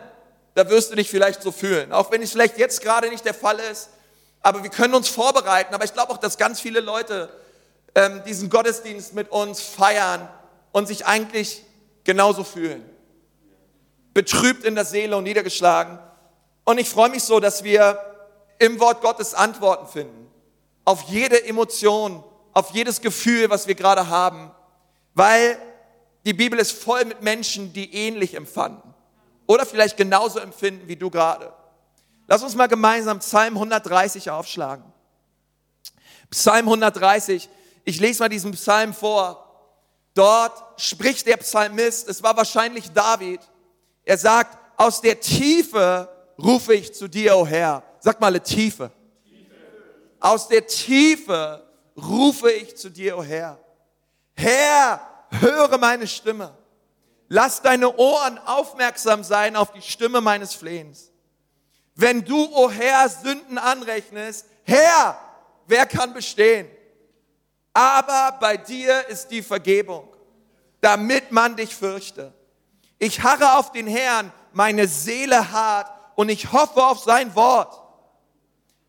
da 0.56 0.70
wirst 0.70 0.92
du 0.92 0.96
dich 0.96 1.10
vielleicht 1.10 1.42
so 1.42 1.52
fühlen. 1.52 1.92
Auch 1.92 2.12
wenn 2.12 2.22
es 2.22 2.32
vielleicht 2.32 2.58
jetzt 2.58 2.82
gerade 2.82 3.10
nicht 3.10 3.26
der 3.26 3.34
Fall 3.34 3.60
ist, 3.60 3.90
aber 4.42 4.64
wir 4.64 4.70
können 4.70 4.94
uns 4.94 5.08
vorbereiten. 5.08 5.74
Aber 5.74 5.86
ich 5.86 5.94
glaube 5.94 6.12
auch, 6.12 6.18
dass 6.18 6.38
ganz 6.38 6.60
viele 6.60 6.80
Leute 6.80 7.30
ähm, 7.96 8.22
diesen 8.26 8.50
Gottesdienst 8.50 9.14
mit 9.14 9.32
uns 9.32 9.62
feiern 9.62 10.28
und 10.72 10.88
sich 10.88 11.06
eigentlich 11.06 11.64
genauso 12.04 12.44
fühlen 12.44 12.84
betrübt 14.14 14.64
in 14.64 14.76
der 14.76 14.86
Seele 14.86 15.18
und 15.18 15.24
niedergeschlagen. 15.24 16.00
Und 16.64 16.80
ich 16.80 16.90
freue 16.90 17.10
mich 17.10 17.24
so, 17.24 17.40
dass 17.40 17.64
wir 17.64 18.00
im 18.60 18.80
Wort 18.80 19.02
Gottes 19.02 19.34
Antworten 19.34 19.88
finden. 19.88 20.28
Auf 20.86 21.04
jede 21.04 21.44
Emotion, 21.46 22.24
auf 22.54 22.72
jedes 22.72 23.02
Gefühl, 23.02 23.50
was 23.50 23.68
wir 23.68 23.76
gerade 23.76 24.10
haben. 24.10 24.52
Weil 25.16 25.58
die 26.26 26.34
Bibel 26.34 26.60
ist 26.60 26.72
voll 26.72 27.06
mit 27.06 27.22
Menschen, 27.22 27.74
die 27.74 27.94
ähnlich 27.94 28.36
empfanden. 28.36 28.93
Oder 29.48 29.66
vielleicht 29.66 29.98
genauso 29.98 30.40
empfinden 30.40 30.88
wie 30.88 30.96
du 30.96 31.10
gerade. 31.10 31.52
Lass 32.28 32.44
uns 32.44 32.56
mal 32.56 32.68
gemeinsam 32.68 33.20
Psalm 33.20 33.56
130 33.56 34.30
aufschlagen. 34.30 34.86
Psalm 36.30 36.68
130. 36.68 37.50
Ich 37.84 38.00
lese 38.00 38.24
mal 38.24 38.30
diesen 38.30 38.54
Psalm 38.54 38.94
vor. 38.94 39.40
Dort 40.14 40.82
spricht 40.82 41.28
der 41.28 41.38
Psalmist, 41.38 42.08
es 42.08 42.22
war 42.22 42.38
wahrscheinlich 42.38 42.92
David, 42.92 43.42
er 44.04 44.18
sagt, 44.18 44.58
aus 44.78 45.02
der 45.02 45.20
Tiefe 45.20 46.10
rufe 46.38 46.74
ich 46.74 46.94
zu 46.94 47.08
dir, 47.08 47.36
o 47.36 47.42
oh 47.42 47.48
Herr. 47.48 47.84
Sag 48.00 48.20
mal, 48.20 48.40
Tiefe. 48.40 48.92
Tiefe. 49.24 49.56
Aus 50.20 50.48
der 50.48 50.68
Tiefe 50.68 51.66
rufe 51.96 52.52
ich 52.52 52.76
zu 52.76 52.90
dir, 52.90 53.18
o 53.18 53.22
oh 53.22 53.24
Herr. 53.24 53.60
Herr, 54.36 55.00
höre 55.30 55.78
meine 55.78 56.08
Stimme. 56.08 56.54
Lass 57.30 57.62
deine 57.62 57.96
Ohren 57.98 58.38
aufmerksam 58.40 59.24
sein 59.24 59.56
auf 59.56 59.72
die 59.72 59.82
Stimme 59.82 60.22
meines 60.22 60.54
Flehens. 60.54 61.12
Wenn 61.96 62.24
du, 62.26 62.46
o 62.46 62.66
oh 62.66 62.72
Herr, 62.72 63.08
Sünden 63.10 63.58
anrechnest, 63.58 64.46
Herr, 64.64 65.18
wer 65.68 65.86
kann 65.86 66.14
bestehen? 66.14 66.68
Aber 67.74 68.38
bei 68.40 68.58
dir 68.58 69.08
ist 69.08 69.28
die 69.30 69.42
Vergebung, 69.42 70.08
damit 70.82 71.32
man 71.32 71.56
dich 71.56 71.76
fürchte. 71.76 72.34
Ich 73.00 73.22
harre 73.22 73.58
auf 73.58 73.72
den 73.72 73.88
Herrn, 73.88 74.32
meine 74.54 74.88
Seele 74.88 75.52
hart 75.52 75.92
und 76.16 76.30
ich 76.30 76.52
hoffe 76.52 76.84
auf 76.84 77.00
sein 77.00 77.34
Wort. 77.36 77.80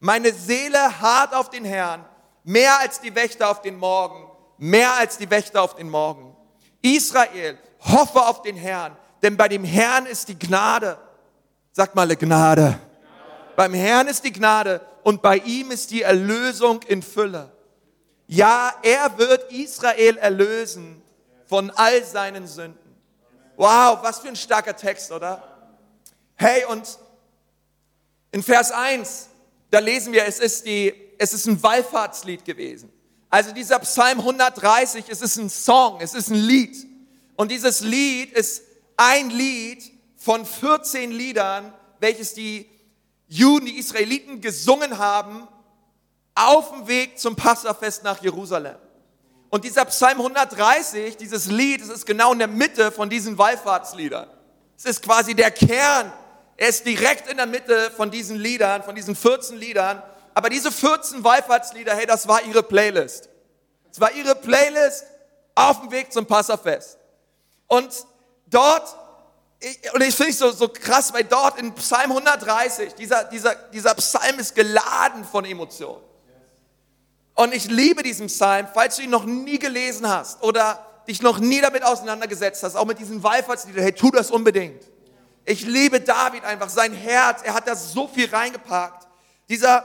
Meine 0.00 0.33
Seele 0.33 1.00
hart 1.00 1.35
auf 1.35 1.49
den 1.49 1.64
Herrn, 1.64 2.05
mehr 2.43 2.79
als 2.79 3.00
die 3.00 3.14
Wächter 3.14 3.50
auf 3.50 3.62
den 3.62 3.76
Morgen, 3.76 4.31
mehr 4.59 4.93
als 4.95 5.17
die 5.17 5.31
Wächter 5.31 5.62
auf 5.62 5.75
den 5.76 5.88
Morgen. 5.88 6.37
Israel, 6.83 7.59
hoffe 7.85 8.21
auf 8.21 8.43
den 8.43 8.57
Herrn, 8.57 8.97
denn 9.23 9.37
bei 9.37 9.49
dem 9.49 9.64
Herrn 9.64 10.07
ist 10.07 10.29
die 10.29 10.38
Gnade. 10.38 10.99
Sag 11.73 11.95
mal, 11.95 12.07
Gnade. 12.09 12.26
Gnade. 12.26 12.81
Beim 13.57 13.75
Herrn 13.75 14.09
ist 14.09 14.25
die 14.25 14.33
Gnade 14.33 14.81
und 15.03 15.23
bei 15.23 15.37
ihm 15.38 15.71
ist 15.71 15.91
die 15.91 16.03
Erlösung 16.03 16.83
in 16.83 17.03
Fülle. 17.03 17.53
Ja, 18.26 18.73
er 18.83 19.19
wird 19.19 19.53
Israel 19.53 20.17
erlösen 20.17 21.03
von 21.47 21.71
all 21.71 22.03
seinen 22.05 22.47
Sünden. 22.47 22.79
Wow, 23.57 23.99
was 24.03 24.19
für 24.19 24.29
ein 24.29 24.37
starker 24.37 24.75
Text, 24.75 25.12
oder? 25.12 25.43
Hey, 26.35 26.64
und 26.64 26.99
in 28.33 28.43
Vers 28.43 28.73
1, 28.73 29.29
da 29.71 29.79
lesen 29.79 30.12
wir, 30.12 30.25
es 30.25 30.41
ist, 30.41 30.67
die, 30.67 30.93
es 31.19 31.33
ist 31.33 31.47
ein 31.47 31.62
Wallfahrtslied 31.62 32.45
gewesen. 32.45 32.91
Also 33.31 33.53
dieser 33.53 33.79
Psalm 33.81 34.19
130, 34.19 35.05
es 35.09 35.21
ist 35.21 35.37
ein 35.37 35.50
Song, 35.50 36.00
es 36.00 36.14
ist 36.14 36.31
ein 36.31 36.37
Lied. 36.37 36.76
Und 37.37 37.50
dieses 37.50 37.81
Lied 37.81 38.33
ist 38.33 38.62
ein 38.97 39.31
Lied 39.31 39.83
von 40.17 40.47
14 40.47 41.11
Liedern, 41.11 41.73
welches 42.00 42.35
die 42.35 42.69
Juden, 43.29 43.67
die 43.67 43.79
Israeliten 43.79 44.41
gesungen 44.41 44.99
haben 44.99 45.49
auf 46.35 46.71
dem 46.71 46.87
Weg 46.87 47.19
zum 47.19 47.37
Passafest 47.37 48.05
nach 48.05 48.23
Jerusalem. 48.23 48.76
Und 49.50 49.64
dieser 49.64 49.85
Psalm 49.85 50.19
130, 50.19 51.17
dieses 51.17 51.47
Lied, 51.47 51.81
es 51.81 51.88
ist 51.88 52.07
genau 52.07 52.33
in 52.33 52.41
der 52.41 52.49
Mitte 52.49 52.91
von 52.91 53.09
diesen 53.09 53.38
Wallfahrtsliedern. 53.38 54.29
Es 54.76 54.85
ist 54.85 55.03
quasi 55.03 55.35
der 55.35 55.50
Kern. 55.50 56.12
Er 56.57 56.69
ist 56.69 56.85
direkt 56.85 57.31
in 57.31 57.37
der 57.37 57.47
Mitte 57.47 57.91
von 57.97 58.11
diesen 58.11 58.37
Liedern, 58.37 58.83
von 58.83 58.95
diesen 58.95 59.14
14 59.14 59.57
Liedern. 59.57 60.03
Aber 60.35 60.50
diese 60.50 60.73
14 60.73 61.23
Wallfahrtslieder, 61.23 61.95
hey, 61.95 62.07
das 62.07 62.26
war 62.26 62.43
ihre 62.43 62.62
Playlist. 62.62 63.29
Es 63.93 64.00
war 64.00 64.12
ihre 64.12 64.35
Playlist 64.35 65.05
auf 65.55 65.81
dem 65.81 65.91
Weg 65.93 66.12
zum 66.12 66.26
Passafest. 66.26 66.99
Und 67.66 68.06
dort 68.47 68.97
und 69.92 70.02
ich 70.02 70.14
finde 70.14 70.33
es 70.33 70.38
so, 70.38 70.50
so 70.50 70.68
krass, 70.68 71.12
weil 71.12 71.25
dort 71.25 71.59
in 71.59 71.75
Psalm 71.75 72.11
130, 72.11 72.94
dieser, 72.94 73.25
dieser, 73.25 73.54
dieser 73.54 73.94
Psalm 73.94 74.38
ist 74.38 74.54
geladen 74.54 75.25
von 75.25 75.44
Emotionen. 75.44 76.02
Und 77.35 77.54
ich 77.54 77.66
liebe 77.66 78.02
diesen 78.02 78.26
Psalm, 78.26 78.68
falls 78.73 78.97
du 78.97 79.02
ihn 79.02 79.11
noch 79.11 79.25
nie 79.25 79.59
gelesen 79.59 80.09
hast 80.09 80.42
oder 80.42 80.85
dich 81.09 81.23
noch 81.23 81.38
nie 81.38 81.61
damit 81.61 81.83
auseinandergesetzt 81.83 82.62
hast, 82.62 82.76
auch 82.76 82.85
mit 82.85 82.99
diesen 82.99 83.23
Wallfahrtsliedern, 83.23 83.83
hey, 83.83 83.92
tu 83.92 84.11
das 84.11 84.30
unbedingt. 84.30 84.83
Ich 85.44 85.66
liebe 85.66 86.00
David 86.00 86.44
einfach, 86.44 86.68
sein 86.68 86.92
Herz, 86.92 87.42
er 87.42 87.54
hat 87.54 87.66
da 87.66 87.75
so 87.75 88.09
viel 88.09 88.28
reingepackt. 88.28 89.06
Dieser, 89.49 89.85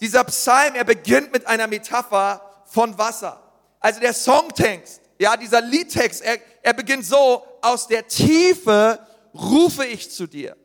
dieser 0.00 0.24
Psalm, 0.24 0.74
er 0.74 0.84
beginnt 0.84 1.32
mit 1.32 1.46
einer 1.46 1.66
Metapher 1.66 2.40
von 2.66 2.96
Wasser. 2.98 3.40
Also 3.80 4.00
der 4.00 4.12
Songtext, 4.12 5.00
ja, 5.18 5.36
dieser 5.36 5.60
Liedtext, 5.60 6.22
er, 6.22 6.38
er 6.62 6.74
beginnt 6.74 7.04
so, 7.04 7.44
aus 7.62 7.86
der 7.86 8.06
Tiefe 8.06 8.98
rufe 9.34 9.84
ich 9.86 10.10
zu 10.10 10.26
dir. 10.26 10.56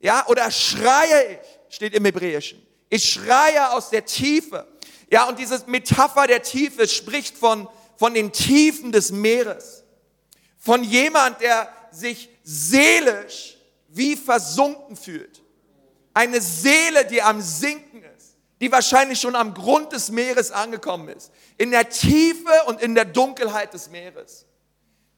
Ja, 0.00 0.26
oder 0.26 0.50
schreie 0.50 1.32
ich, 1.32 1.74
steht 1.74 1.94
im 1.94 2.04
Hebräischen. 2.04 2.60
Ich 2.88 3.10
schreie 3.10 3.70
aus 3.72 3.90
der 3.90 4.04
Tiefe. 4.04 4.66
Ja, 5.10 5.28
und 5.28 5.38
diese 5.38 5.62
Metapher 5.66 6.26
der 6.26 6.42
Tiefe 6.42 6.88
spricht 6.88 7.38
von, 7.38 7.68
von 7.96 8.14
den 8.14 8.32
Tiefen 8.32 8.92
des 8.92 9.12
Meeres. 9.12 9.84
Von 10.58 10.84
jemand, 10.84 11.40
der 11.40 11.68
sich 11.90 12.28
seelisch 12.42 13.56
wie 13.88 14.16
versunken 14.16 14.96
fühlt. 14.96 15.42
Eine 16.14 16.40
Seele, 16.40 17.04
die 17.04 17.22
am 17.22 17.40
Sinken 17.40 18.02
ist, 18.16 18.36
die 18.60 18.70
wahrscheinlich 18.70 19.20
schon 19.20 19.36
am 19.36 19.54
Grund 19.54 19.92
des 19.92 20.10
Meeres 20.10 20.50
angekommen 20.50 21.08
ist. 21.08 21.30
In 21.58 21.70
der 21.70 21.88
Tiefe 21.88 22.64
und 22.66 22.80
in 22.80 22.94
der 22.94 23.04
Dunkelheit 23.04 23.72
des 23.72 23.90
Meeres. 23.90 24.46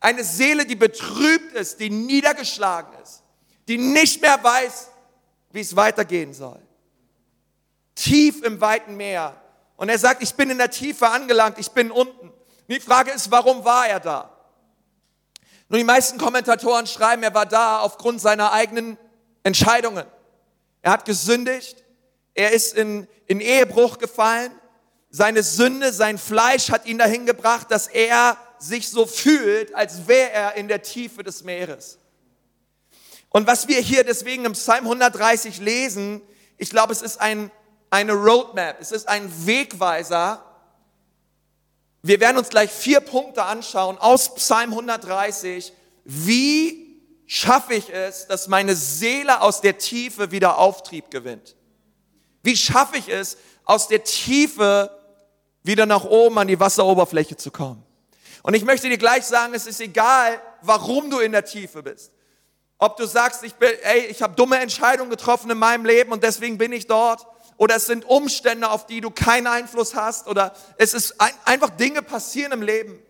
Eine 0.05 0.23
Seele, 0.23 0.67
die 0.67 0.77
betrübt 0.77 1.55
ist, 1.55 1.81
die 1.81 1.89
niedergeschlagen 1.89 2.93
ist, 3.03 3.23
die 3.67 3.79
nicht 3.79 4.21
mehr 4.21 4.39
weiß, 4.45 4.89
wie 5.51 5.61
es 5.63 5.77
weitergehen 5.77 6.35
soll. 6.35 6.61
Tief 7.95 8.43
im 8.43 8.61
weiten 8.61 8.99
Meer. 8.99 9.35
Und 9.77 9.89
er 9.89 9.99
sagt, 9.99 10.23
ich 10.23 10.35
bin 10.35 10.51
in 10.51 10.59
der 10.59 10.71
Tiefe 10.71 11.09
angelangt, 11.09 11.59
ich 11.59 11.71
bin 11.71 11.91
unten. 11.91 12.29
Und 12.29 12.69
die 12.69 12.81
Frage 12.81 13.13
ist, 13.13 13.31
warum 13.31 13.65
war 13.65 13.89
er 13.89 13.99
da? 13.99 14.31
Nun, 15.71 15.79
die 15.79 15.85
meisten 15.85 16.19
Kommentatoren 16.19 16.87
schreiben, 16.87 17.23
er 17.23 17.33
war 17.33 17.47
da 17.47 17.81
aufgrund 17.81 18.21
seiner 18.21 18.53
eigenen 18.53 18.99
Entscheidungen. 19.43 20.05
Er 20.83 20.93
hat 20.93 21.07
gesündigt, 21.07 21.83
er 22.35 22.53
ist 22.53 22.75
in, 22.75 23.09
in 23.27 23.41
Ehebruch 23.41 23.97
gefallen, 23.97 24.53
seine 25.09 25.43
Sünde, 25.43 25.95
sein 25.95 26.19
Fleisch 26.19 26.71
hat 26.71 26.85
ihn 26.85 26.99
dahin 26.99 27.25
gebracht, 27.25 27.71
dass 27.71 27.87
er 27.87 28.37
sich 28.65 28.89
so 28.89 29.07
fühlt, 29.07 29.75
als 29.75 30.09
wäre 30.09 30.31
er 30.31 30.55
in 30.55 30.69
der 30.69 30.83
Tiefe 30.83 31.23
des 31.23 31.45
Meeres. 31.45 31.99
Und 33.29 33.47
was 33.47 33.69
wir 33.69 33.81
hier 33.81 34.05
deswegen 34.05 34.45
im 34.45 34.53
Psalm 34.53 34.85
130 34.85 35.59
lesen, 35.59 36.23
ich 36.57 36.71
glaube, 36.71 36.93
es 36.93 37.03
ist 37.03 37.21
ein, 37.21 37.51
eine 37.91 38.13
Roadmap, 38.13 38.81
es 38.81 38.93
ist 38.93 39.09
ein 39.09 39.31
Wegweiser. 39.47 40.45
Wir 42.03 42.21
werden 42.21 42.39
uns 42.39 42.49
gleich 42.49 42.71
vier 42.71 43.01
Punkte 43.01 43.43
anschauen 43.45 43.99
aus 43.99 44.35
Psalm 44.37 44.71
130. 44.71 45.73
Wie 46.05 47.01
schaffe 47.27 47.75
ich 47.75 47.93
es, 47.93 48.27
dass 48.29 48.49
meine 48.49 48.77
Seele 48.77 49.41
aus 49.41 49.61
der 49.61 49.79
Tiefe 49.79 50.31
wieder 50.31 50.59
Auftrieb 50.59 51.11
gewinnt? 51.11 51.57
Wie 52.43 52.57
schaffe 52.57 52.99
ich 52.99 53.09
es, 53.09 53.37
aus 53.65 53.89
der 53.89 54.05
Tiefe 54.05 54.91
wieder 55.63 55.87
nach 55.87 56.05
oben 56.05 56.39
an 56.39 56.47
die 56.47 56.61
Wasseroberfläche 56.61 57.37
zu 57.37 57.51
kommen? 57.51 57.85
Und 58.45 58.53
ich 58.53 58.65
möchte 58.67 58.91
dir 58.91 58.99
gleich 58.99 59.25
sagen, 59.25 59.55
es 59.55 59.67
ist 59.67 59.81
egal, 59.81 60.39
warum 60.61 61.09
du 61.09 61.19
in 61.19 61.33
der 61.33 61.47
Tiefe 61.47 61.83
bist. 61.83 62.13
Ob 62.77 62.99
du 62.99 63.07
sagst, 63.07 63.43
ich 63.43 63.55
bin, 63.55 63.71
ey, 63.83 64.01
ich 64.01 64.21
habe 64.21 64.35
dumme 64.35 64.59
Entscheidungen 64.59 65.09
getroffen 65.09 65.51
in 65.51 65.57
meinem 65.57 65.87
Leben 65.87 66.13
und 66.13 66.23
deswegen 66.23 66.59
bin 66.59 66.71
ich 66.71 66.87
dort. 66.87 67.27
Oder 67.57 67.77
es 67.77 67.87
sind 67.87 68.05
Umstände, 68.05 68.69
auf 68.69 68.85
die 68.85 69.01
du 69.01 69.11
keinen 69.11 69.47
Einfluss 69.47 69.95
hast. 69.95 70.27
Oder 70.27 70.55
es 70.77 70.93
ist 70.93 71.23
ein, 71.23 71.33
einfach 71.47 71.71
Dinge 71.71 72.03
passieren 72.03 72.53
im 72.53 72.61
Leben. 72.61 73.03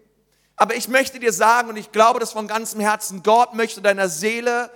Aber 0.54 0.76
ich 0.76 0.86
möchte 0.86 1.18
dir 1.18 1.32
sagen, 1.32 1.68
und 1.68 1.76
ich 1.76 1.90
glaube 1.90 2.20
das 2.20 2.30
von 2.30 2.46
ganzem 2.46 2.78
Herzen, 2.78 3.24
Gott 3.24 3.54
möchte 3.54 3.82
deiner 3.82 4.08
Seele 4.08 4.70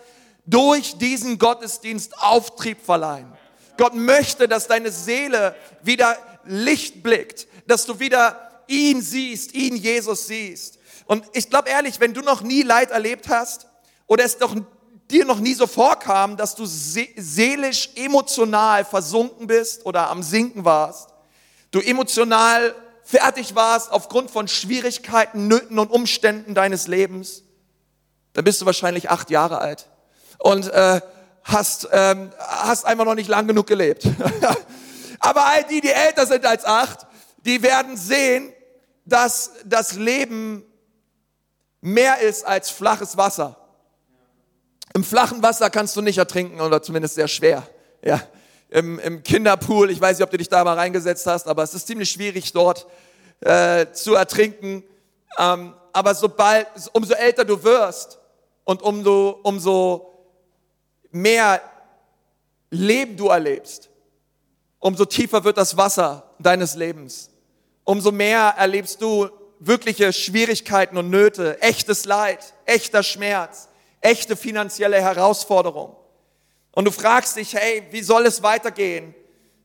durch 0.45 0.99
diesen 0.99 1.39
Gottesdienst 1.39 2.19
Auftrieb 2.21 2.85
verleihen. 2.85 3.33
Gott 3.77 3.95
möchte, 3.95 4.49
dass 4.49 4.67
deine 4.67 4.91
Seele 4.91 5.55
wieder 5.83 6.19
Licht 6.47 7.05
blickt, 7.05 7.47
dass 7.69 7.87
du 7.87 8.01
wieder 8.01 8.48
ihn 8.69 9.03
siehst, 9.03 9.55
ihn 9.55 9.77
Jesus 9.77 10.27
siehst. 10.27 10.79
Und 11.07 11.25
ich 11.33 11.51
glaube 11.51 11.71
ehrlich, 11.71 12.01
wenn 12.01 12.15
du 12.15 12.21
noch 12.21 12.43
nie 12.43 12.63
Leid 12.63 12.91
erlebt 12.91 13.29
hast 13.29 13.67
oder 14.07 14.25
es 14.25 14.39
doch 14.39 14.55
dir 15.11 15.25
noch 15.25 15.41
nie 15.41 15.55
so 15.55 15.67
vorkam, 15.67 16.37
dass 16.37 16.55
du 16.55 16.65
seelisch, 16.67 17.91
emotional 17.97 18.85
versunken 18.85 19.47
bist 19.47 19.87
oder 19.87 20.11
am 20.11 20.23
Sinken 20.23 20.65
warst, 20.65 21.09
du 21.71 21.81
emotional 21.81 22.75
fertig 23.03 23.55
warst 23.55 23.91
aufgrund 23.91 24.31
von 24.31 24.49
Schwierigkeiten, 24.49 25.49
Nöten 25.49 25.79
und 25.79 25.91
Umständen 25.91 26.55
deines 26.55 26.87
Lebens, 26.89 27.43
dann 28.35 28.45
bist 28.45 28.61
du 28.61 28.67
wahrscheinlich 28.67 29.09
acht 29.09 29.31
Jahre 29.31 29.59
alt 29.59 29.89
und 30.39 30.71
äh, 30.71 31.01
hast, 31.43 31.89
ähm, 31.91 32.31
hast 32.39 32.85
einfach 32.85 33.07
noch 33.07 33.15
nicht 33.15 33.29
lang 33.29 33.47
genug 33.47 33.67
gelebt. 33.67 34.07
Aber 35.21 35.47
all 35.47 35.65
die, 35.65 35.81
die 35.81 35.91
älter 35.91 36.27
sind 36.27 36.45
als 36.45 36.65
acht, 36.65 37.07
die 37.45 37.63
werden 37.63 37.97
sehen, 37.97 38.53
dass 39.09 39.53
das 39.65 39.95
Leben 39.95 40.65
mehr 41.81 42.19
ist 42.21 42.47
als 42.47 42.71
flaches 42.71 43.17
Wasser. 43.17 43.57
Im 44.95 45.03
flachen 45.03 45.43
Wasser 45.43 45.71
kannst 45.71 45.97
du 45.97 46.03
nicht 46.03 46.19
ertrinken 46.19 46.61
oder 46.61 46.83
zumindest 46.83 47.15
sehr 47.15 47.29
schwer. 47.29 47.67
Ja, 48.03 48.21
im, 48.69 48.99
im 48.99 49.23
Kinderpool, 49.23 49.91
ich 49.91 50.01
weiß 50.01 50.19
nicht, 50.19 50.25
ob 50.25 50.31
du 50.31 50.37
dich 50.37 50.49
da 50.49 50.63
mal 50.63 50.75
reingesetzt 50.75 51.27
hast, 51.27 51.47
aber 51.47 51.63
es 51.63 51.75
ist 51.75 51.87
ziemlich 51.87 52.11
schwierig 52.11 52.53
dort 52.53 52.87
äh, 53.41 53.87
zu 53.93 54.15
ertrinken. 54.15 54.85
Ähm, 55.39 55.75
aber 55.93 56.15
sobald, 56.15 56.67
umso 56.93 57.15
älter 57.15 57.45
du 57.45 57.63
wirst 57.63 58.19
und 58.65 58.83
umso, 58.83 59.41
umso 59.43 60.27
mehr 61.11 61.63
Leben 62.71 63.17
du 63.17 63.29
erlebst, 63.29 63.89
umso 64.79 65.07
tiefer 65.07 65.45
wird 65.45 65.57
das 65.57 65.77
Wasser 65.77 66.35
deines 66.39 66.75
Lebens 66.75 67.31
umso 67.89 68.13
mehr 68.13 68.55
erlebst 68.59 69.01
du 69.01 69.31
wirkliche 69.61 70.13
Schwierigkeiten 70.13 70.99
und 70.99 71.09
Nöte, 71.09 71.63
echtes 71.63 72.05
Leid, 72.05 72.53
echter 72.67 73.03
Schmerz, 73.03 73.71
echte 74.03 74.37
finanzielle 74.37 75.01
Herausforderung. 75.01 75.97
Und 76.73 76.85
du 76.85 76.91
fragst 76.91 77.37
dich, 77.37 77.55
hey, 77.55 77.83
wie 77.91 78.03
soll 78.03 78.27
es 78.27 78.43
weitergehen? 78.43 79.15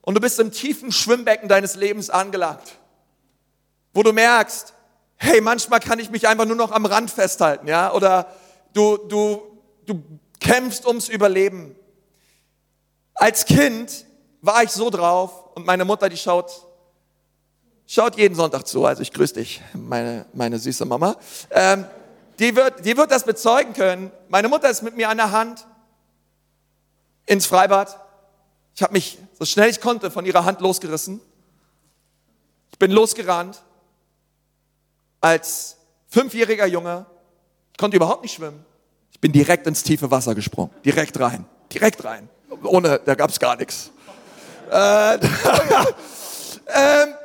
Und 0.04 0.14
du 0.16 0.22
bist 0.22 0.40
im 0.40 0.54
tiefen 0.54 0.94
Schwimmbecken 0.94 1.50
deines 1.50 1.76
Lebens 1.76 2.10
angelangt, 2.10 2.64
wo 3.94 4.04
du 4.04 4.14
merkst, 4.14 4.74
hey, 5.18 5.42
manchmal 5.42 5.82
kann 5.82 6.00
ich 6.00 6.10
mich 6.10 6.26
einfach 6.26 6.46
nur 6.46 6.56
noch 6.56 6.72
am 6.72 6.86
Rand 6.86 7.12
festhalten, 7.12 7.68
ja? 7.68 7.92
Oder 7.92 8.34
du, 8.72 8.96
du, 8.96 9.60
du 9.86 10.02
kämpfst 10.40 10.86
ums 10.86 11.10
Überleben. 11.10 11.76
Als 13.16 13.44
Kind 13.44 14.06
war 14.40 14.64
ich 14.64 14.70
so 14.70 14.90
drauf 14.90 15.56
und 15.56 15.66
meine 15.66 15.84
Mutter, 15.84 16.08
die 16.08 16.16
schaut 16.18 16.68
schaut 17.88 18.18
jeden 18.18 18.36
Sonntag 18.36 18.68
zu, 18.68 18.86
also 18.86 19.02
ich 19.02 19.12
grüße 19.12 19.36
dich, 19.36 19.62
meine, 19.74 20.26
meine 20.34 20.60
süße 20.60 20.86
Mama. 20.86 21.16
Ähm, 21.52 21.86
die, 22.40 22.56
wird, 22.56 22.86
die 22.86 22.98
wird 22.98 23.12
das 23.12 23.24
bezeugen 23.24 23.74
können. 23.74 24.12
Meine 24.30 24.48
Mutter 24.48 24.70
ist 24.70 24.82
mit 24.82 24.96
mir 24.96 25.10
an 25.10 25.18
der 25.18 25.32
Hand 25.32 25.66
ins 27.26 27.46
Freibad. 27.46 28.00
Ich 28.76 28.82
habe 28.82 28.94
mich 28.94 29.20
so 29.38 29.46
schnell 29.46 29.70
ich 29.70 29.82
konnte 29.82 30.10
von 30.10 30.26
ihrer 30.26 30.46
Hand 30.46 30.62
losgerissen. 30.62 31.20
Ich 32.72 32.80
bin 32.80 32.92
losgerannt 32.92 33.62
als 35.22 35.78
fünfjähriger 36.10 36.66
Junge. 36.66 37.06
Ich 37.72 37.78
konnte 37.78 37.98
überhaupt 37.98 38.24
nicht 38.24 38.34
schwimmen. 38.34 38.66
Ich 39.12 39.20
bin 39.20 39.32
direkt 39.32 39.68
ins 39.68 39.84
tiefe 39.84 40.10
Wasser 40.12 40.36
gesprungen. 40.36 40.72
Direkt 40.84 41.20
rein. 41.20 41.46
Direkt 41.72 42.04
rein. 42.04 42.30
Ohne, 42.64 43.00
da 43.04 43.16
gab 43.16 43.30
es 43.30 43.40
gar 43.40 43.56
nichts. 43.56 43.92
Äh, 44.72 45.16
ähm, 45.16 47.16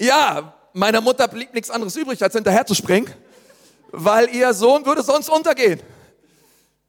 ja, 0.00 0.54
meiner 0.72 1.00
Mutter 1.00 1.28
blieb 1.28 1.54
nichts 1.54 1.70
anderes 1.70 1.96
übrig, 1.96 2.22
als 2.22 2.34
hinterher 2.34 2.66
zu 2.66 2.74
springen, 2.74 3.12
weil 3.90 4.28
ihr 4.34 4.52
Sohn 4.52 4.84
würde 4.86 5.02
sonst 5.02 5.28
untergehen. 5.28 5.80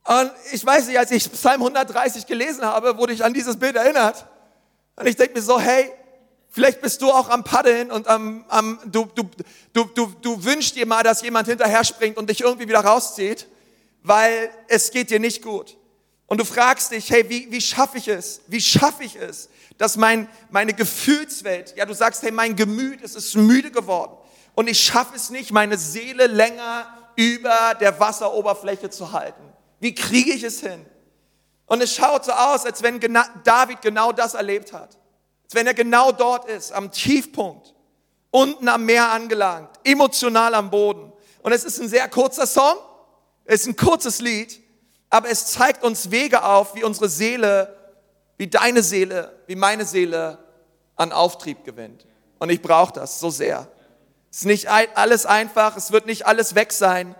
Und 0.03 0.31
ich 0.51 0.63
weiß 0.63 0.87
nicht, 0.87 0.99
als 0.99 1.11
ich 1.11 1.31
Psalm 1.31 1.61
130 1.61 2.27
gelesen 2.27 2.63
habe, 2.63 2.97
wurde 2.97 3.13
ich 3.13 3.23
an 3.23 3.33
dieses 3.33 3.57
Bild 3.57 3.75
erinnert. 3.75 4.25
Und 4.95 5.07
ich 5.07 5.15
denke 5.15 5.33
mir 5.33 5.41
so, 5.41 5.59
hey, 5.59 5.91
vielleicht 6.49 6.81
bist 6.81 7.01
du 7.01 7.11
auch 7.11 7.29
am 7.29 7.43
Paddeln 7.43 7.91
und 7.91 8.07
am, 8.07 8.45
am 8.47 8.79
du, 8.85 9.07
du, 9.15 9.23
du, 9.73 9.85
du, 9.85 10.13
du 10.21 10.43
wünschst 10.43 10.75
dir 10.75 10.85
mal, 10.85 11.03
dass 11.03 11.21
jemand 11.21 11.47
hinterher 11.47 11.83
springt 11.83 12.17
und 12.17 12.29
dich 12.29 12.41
irgendwie 12.41 12.67
wieder 12.67 12.81
rauszieht, 12.81 13.47
weil 14.03 14.51
es 14.67 14.91
geht 14.91 15.09
dir 15.09 15.19
nicht 15.19 15.41
gut. 15.41 15.75
Und 16.27 16.39
du 16.39 16.45
fragst 16.45 16.91
dich, 16.91 17.09
hey, 17.09 17.27
wie, 17.29 17.51
wie 17.51 17.61
schaffe 17.61 17.97
ich 17.97 18.07
es? 18.07 18.41
Wie 18.47 18.61
schaffe 18.61 19.03
ich 19.03 19.15
es, 19.15 19.49
dass 19.77 19.97
mein, 19.97 20.29
meine 20.49 20.73
Gefühlswelt, 20.73 21.75
ja, 21.75 21.85
du 21.85 21.93
sagst, 21.93 22.23
hey, 22.23 22.31
mein 22.31 22.55
Gemüt, 22.55 23.03
es 23.03 23.15
ist 23.15 23.35
müde 23.35 23.71
geworden. 23.71 24.17
Und 24.55 24.67
ich 24.67 24.79
schaffe 24.79 25.15
es 25.15 25.29
nicht, 25.29 25.51
meine 25.51 25.77
Seele 25.77 26.27
länger 26.27 26.87
über 27.15 27.75
der 27.79 27.99
Wasseroberfläche 27.99 28.89
zu 28.89 29.11
halten. 29.11 29.41
Wie 29.79 29.93
kriege 29.93 30.31
ich 30.31 30.43
es 30.43 30.61
hin? 30.61 30.85
Und 31.65 31.81
es 31.81 31.93
schaut 31.93 32.25
so 32.25 32.31
aus, 32.31 32.65
als 32.65 32.81
wenn 32.83 32.99
David 33.43 33.81
genau 33.81 34.11
das 34.11 34.33
erlebt 34.33 34.71
hat. 34.71 34.97
Als 35.43 35.53
wenn 35.53 35.67
er 35.67 35.73
genau 35.73 36.11
dort 36.11 36.47
ist, 36.49 36.71
am 36.71 36.91
Tiefpunkt, 36.91 37.73
unten 38.31 38.67
am 38.67 38.85
Meer 38.85 39.11
angelangt, 39.11 39.69
emotional 39.83 40.53
am 40.55 40.69
Boden. 40.69 41.11
Und 41.41 41.51
es 41.51 41.63
ist 41.63 41.79
ein 41.79 41.89
sehr 41.89 42.07
kurzer 42.09 42.47
Song, 42.47 42.75
es 43.45 43.61
ist 43.61 43.67
ein 43.67 43.75
kurzes 43.75 44.19
Lied, 44.21 44.61
aber 45.09 45.29
es 45.29 45.47
zeigt 45.47 45.83
uns 45.83 46.11
Wege 46.11 46.43
auf, 46.43 46.75
wie 46.75 46.83
unsere 46.83 47.09
Seele, 47.09 47.75
wie 48.37 48.47
deine 48.47 48.83
Seele, 48.83 49.33
wie 49.47 49.55
meine 49.55 49.85
Seele 49.85 50.39
an 50.95 51.11
Auftrieb 51.11 51.63
gewinnt. 51.63 52.05
Und 52.39 52.49
ich 52.49 52.61
brauche 52.61 52.93
das 52.93 53.19
so 53.19 53.29
sehr. 53.29 53.67
Es 54.31 54.39
ist 54.39 54.45
nicht 54.45 54.67
alles 54.69 55.25
einfach, 55.25 55.77
es 55.77 55.91
wird 55.91 56.05
nicht 56.05 56.25
alles 56.25 56.55
weg 56.55 56.73
sein, 56.73 57.15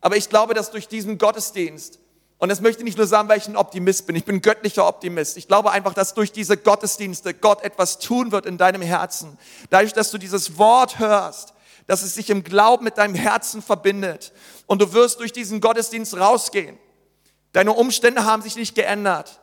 aber 0.00 0.16
ich 0.16 0.28
glaube, 0.28 0.54
dass 0.54 0.70
durch 0.70 0.88
diesen 0.88 1.18
Gottesdienst 1.18 1.98
und 2.38 2.48
das 2.50 2.60
möchte 2.60 2.80
ich 2.80 2.84
nicht 2.84 2.98
nur 2.98 3.06
sagen, 3.06 3.28
weil 3.28 3.38
ich 3.38 3.48
ein 3.48 3.56
Optimist 3.56 4.06
bin. 4.06 4.16
Ich 4.16 4.24
bin 4.24 4.42
göttlicher 4.42 4.86
Optimist. 4.86 5.36
Ich 5.36 5.48
glaube 5.48 5.70
einfach, 5.70 5.94
dass 5.94 6.12
durch 6.12 6.32
diese 6.32 6.56
Gottesdienste 6.56 7.32
Gott 7.32 7.62
etwas 7.62 7.98
tun 7.98 8.32
wird 8.32 8.44
in 8.44 8.58
deinem 8.58 8.82
Herzen. 8.82 9.38
Dadurch, 9.70 9.92
dass 9.92 10.10
du 10.10 10.18
dieses 10.18 10.58
Wort 10.58 10.98
hörst, 10.98 11.54
dass 11.86 12.02
es 12.02 12.14
sich 12.14 12.30
im 12.30 12.44
Glauben 12.44 12.84
mit 12.84 12.98
deinem 12.98 13.14
Herzen 13.14 13.62
verbindet. 13.62 14.32
Und 14.66 14.82
du 14.82 14.92
wirst 14.92 15.20
durch 15.20 15.32
diesen 15.32 15.62
Gottesdienst 15.62 16.18
rausgehen. 16.18 16.78
Deine 17.52 17.72
Umstände 17.72 18.24
haben 18.24 18.42
sich 18.42 18.56
nicht 18.56 18.74
geändert 18.74 19.40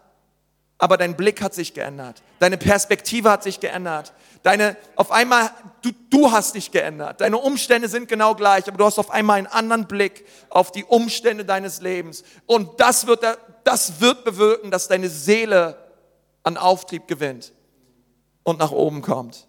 aber 0.82 0.98
dein 0.98 1.16
Blick 1.16 1.44
hat 1.44 1.54
sich 1.54 1.76
geändert. 1.76 2.24
Deine 2.40 2.58
Perspektive 2.58 3.30
hat 3.30 3.44
sich 3.44 3.60
geändert. 3.60 4.14
Deine, 4.42 4.76
auf 4.96 5.12
einmal, 5.12 5.52
du, 5.84 5.92
du 6.10 6.32
hast 6.32 6.56
dich 6.56 6.72
geändert. 6.72 7.22
Deine 7.22 7.38
Umstände 7.38 7.88
sind 7.88 8.10
genau 8.10 8.34
gleich, 8.34 8.68
aber 8.68 8.80
du 8.80 8.86
hast 8.86 8.98
auf 8.98 9.12
einmal 9.12 9.38
einen 9.38 9.46
anderen 9.46 9.86
Blick 9.86 10.26
auf 10.50 10.72
die 10.72 10.84
Umstände 10.84 11.46
deines 11.46 11.82
Lebens. 11.82 12.24
Und 12.48 12.80
das 12.80 13.06
wird, 13.06 13.24
das 13.64 14.02
wird 14.02 14.26
bewirken, 14.26 14.72
dass 14.72 14.88
deine 14.88 15.10
Seele 15.10 15.78
an 16.42 16.58
Auftrieb 16.58 17.08
gewinnt 17.08 17.54
und 18.42 18.58
nach 18.58 18.72
oben 18.72 19.04
kommt. 19.04 19.48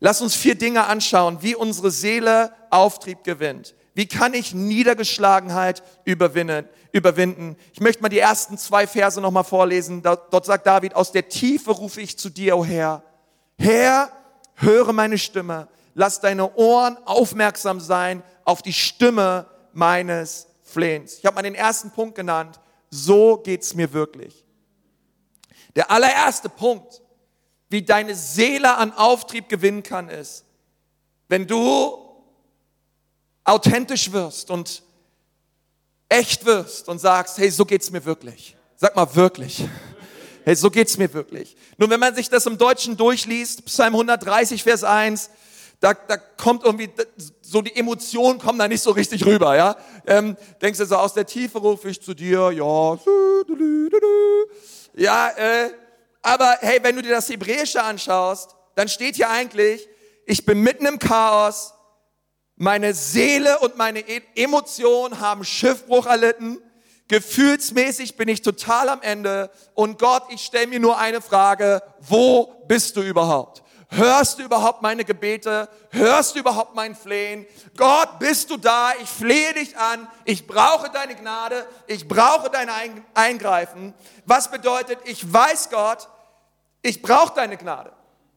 Lass 0.00 0.22
uns 0.22 0.34
vier 0.34 0.54
Dinge 0.54 0.86
anschauen, 0.86 1.42
wie 1.42 1.54
unsere 1.54 1.90
Seele 1.90 2.54
Auftrieb 2.70 3.22
gewinnt. 3.22 3.74
Wie 3.92 4.06
kann 4.06 4.32
ich 4.32 4.54
Niedergeschlagenheit 4.54 5.82
überwinden? 6.06 6.66
Überwinden? 6.94 7.56
Ich 7.72 7.80
möchte 7.80 8.02
mal 8.02 8.08
die 8.08 8.20
ersten 8.20 8.56
zwei 8.56 8.86
Verse 8.86 9.20
nochmal 9.20 9.44
vorlesen. 9.44 10.02
Dort 10.02 10.46
sagt 10.46 10.66
David, 10.66 10.94
aus 10.94 11.12
der 11.12 11.28
Tiefe 11.28 11.72
rufe 11.72 12.00
ich 12.00 12.16
zu 12.16 12.30
dir, 12.30 12.56
o 12.56 12.60
oh 12.60 12.64
Herr. 12.64 13.02
Herr, 13.58 14.10
höre 14.54 14.92
meine 14.92 15.18
Stimme. 15.18 15.68
Lass 15.94 16.20
deine 16.20 16.54
Ohren 16.54 16.96
aufmerksam 17.04 17.80
sein 17.80 18.22
auf 18.44 18.62
die 18.62 18.72
Stimme 18.72 19.46
meines 19.72 20.46
Flehens. 20.62 21.18
Ich 21.18 21.26
habe 21.26 21.34
mal 21.34 21.42
den 21.42 21.54
ersten 21.54 21.90
Punkt 21.90 22.14
genannt. 22.14 22.60
So 22.90 23.36
geht's 23.38 23.74
mir 23.74 23.92
wirklich. 23.92 24.44
Der 25.74 25.90
allererste 25.90 26.48
Punkt, 26.48 27.02
wie 27.68 27.82
deine 27.82 28.14
Seele 28.14 28.76
an 28.76 28.92
Auftrieb 28.92 29.48
gewinnen 29.48 29.82
kann, 29.82 30.08
ist, 30.08 30.44
wenn 31.28 31.46
du 31.46 31.98
authentisch 33.42 34.12
wirst 34.12 34.50
und 34.50 34.83
echt 36.08 36.44
wirst 36.44 36.88
und 36.88 36.98
sagst, 36.98 37.38
hey, 37.38 37.50
so 37.50 37.64
geht's 37.64 37.90
mir 37.90 38.04
wirklich. 38.04 38.56
Sag 38.76 38.96
mal 38.96 39.14
wirklich. 39.14 39.64
Hey, 40.44 40.54
so 40.54 40.70
geht's 40.70 40.98
mir 40.98 41.12
wirklich. 41.14 41.56
Nun, 41.78 41.88
wenn 41.90 42.00
man 42.00 42.14
sich 42.14 42.28
das 42.28 42.44
im 42.46 42.58
Deutschen 42.58 42.96
durchliest, 42.96 43.64
Psalm 43.64 43.94
130, 43.94 44.62
Vers 44.62 44.84
1, 44.84 45.30
da, 45.80 45.94
da 45.94 46.16
kommt 46.16 46.64
irgendwie 46.64 46.90
so 47.40 47.62
die 47.62 47.74
Emotionen 47.76 48.38
kommen 48.38 48.58
da 48.58 48.68
nicht 48.68 48.82
so 48.82 48.90
richtig 48.90 49.24
rüber, 49.26 49.56
ja. 49.56 49.76
Ähm, 50.06 50.36
denkst 50.60 50.78
du 50.78 50.86
so 50.86 50.96
aus 50.96 51.14
der 51.14 51.26
Tiefe 51.26 51.58
rufe 51.58 51.88
ich 51.88 52.00
zu 52.00 52.14
dir, 52.14 52.50
ja, 52.52 52.98
ja, 54.96 55.28
äh, 55.30 55.70
aber 56.22 56.56
hey, 56.60 56.78
wenn 56.82 56.96
du 56.96 57.02
dir 57.02 57.10
das 57.10 57.28
Hebräische 57.28 57.82
anschaust, 57.82 58.54
dann 58.74 58.88
steht 58.88 59.16
hier 59.16 59.30
eigentlich, 59.30 59.86
ich 60.26 60.44
bin 60.46 60.60
mitten 60.60 60.86
im 60.86 60.98
Chaos, 60.98 61.74
meine 62.56 62.94
Seele 62.94 63.58
und 63.60 63.76
meine 63.76 64.00
e- 64.00 64.22
Emotionen 64.36 65.20
haben 65.20 65.44
Schiffbruch 65.44 66.06
erlitten. 66.06 66.58
Gefühlsmäßig 67.08 68.16
bin 68.16 68.28
ich 68.28 68.42
total 68.42 68.88
am 68.88 69.02
Ende. 69.02 69.50
Und 69.74 69.98
Gott, 69.98 70.24
ich 70.30 70.42
stelle 70.42 70.68
mir 70.68 70.80
nur 70.80 70.98
eine 70.98 71.20
Frage. 71.20 71.82
Wo 72.00 72.64
bist 72.66 72.96
du 72.96 73.02
überhaupt? 73.02 73.62
Hörst 73.90 74.38
du 74.38 74.42
überhaupt 74.42 74.82
meine 74.82 75.04
Gebete? 75.04 75.68
Hörst 75.90 76.34
du 76.34 76.40
überhaupt 76.40 76.74
mein 76.74 76.96
Flehen? 76.96 77.46
Gott, 77.76 78.18
bist 78.18 78.50
du 78.50 78.56
da? 78.56 78.92
Ich 79.02 79.08
flehe 79.08 79.52
dich 79.52 79.76
an. 79.76 80.08
Ich 80.24 80.46
brauche 80.46 80.90
deine 80.90 81.14
Gnade. 81.14 81.66
Ich 81.86 82.08
brauche 82.08 82.50
dein 82.50 82.68
Eingreifen. 83.14 83.94
Was 84.24 84.50
bedeutet, 84.50 84.98
ich 85.04 85.30
weiß 85.30 85.70
Gott, 85.70 86.08
ich 86.82 87.02
brauche 87.02 87.34
deine 87.34 87.56
Gnade. 87.56 87.92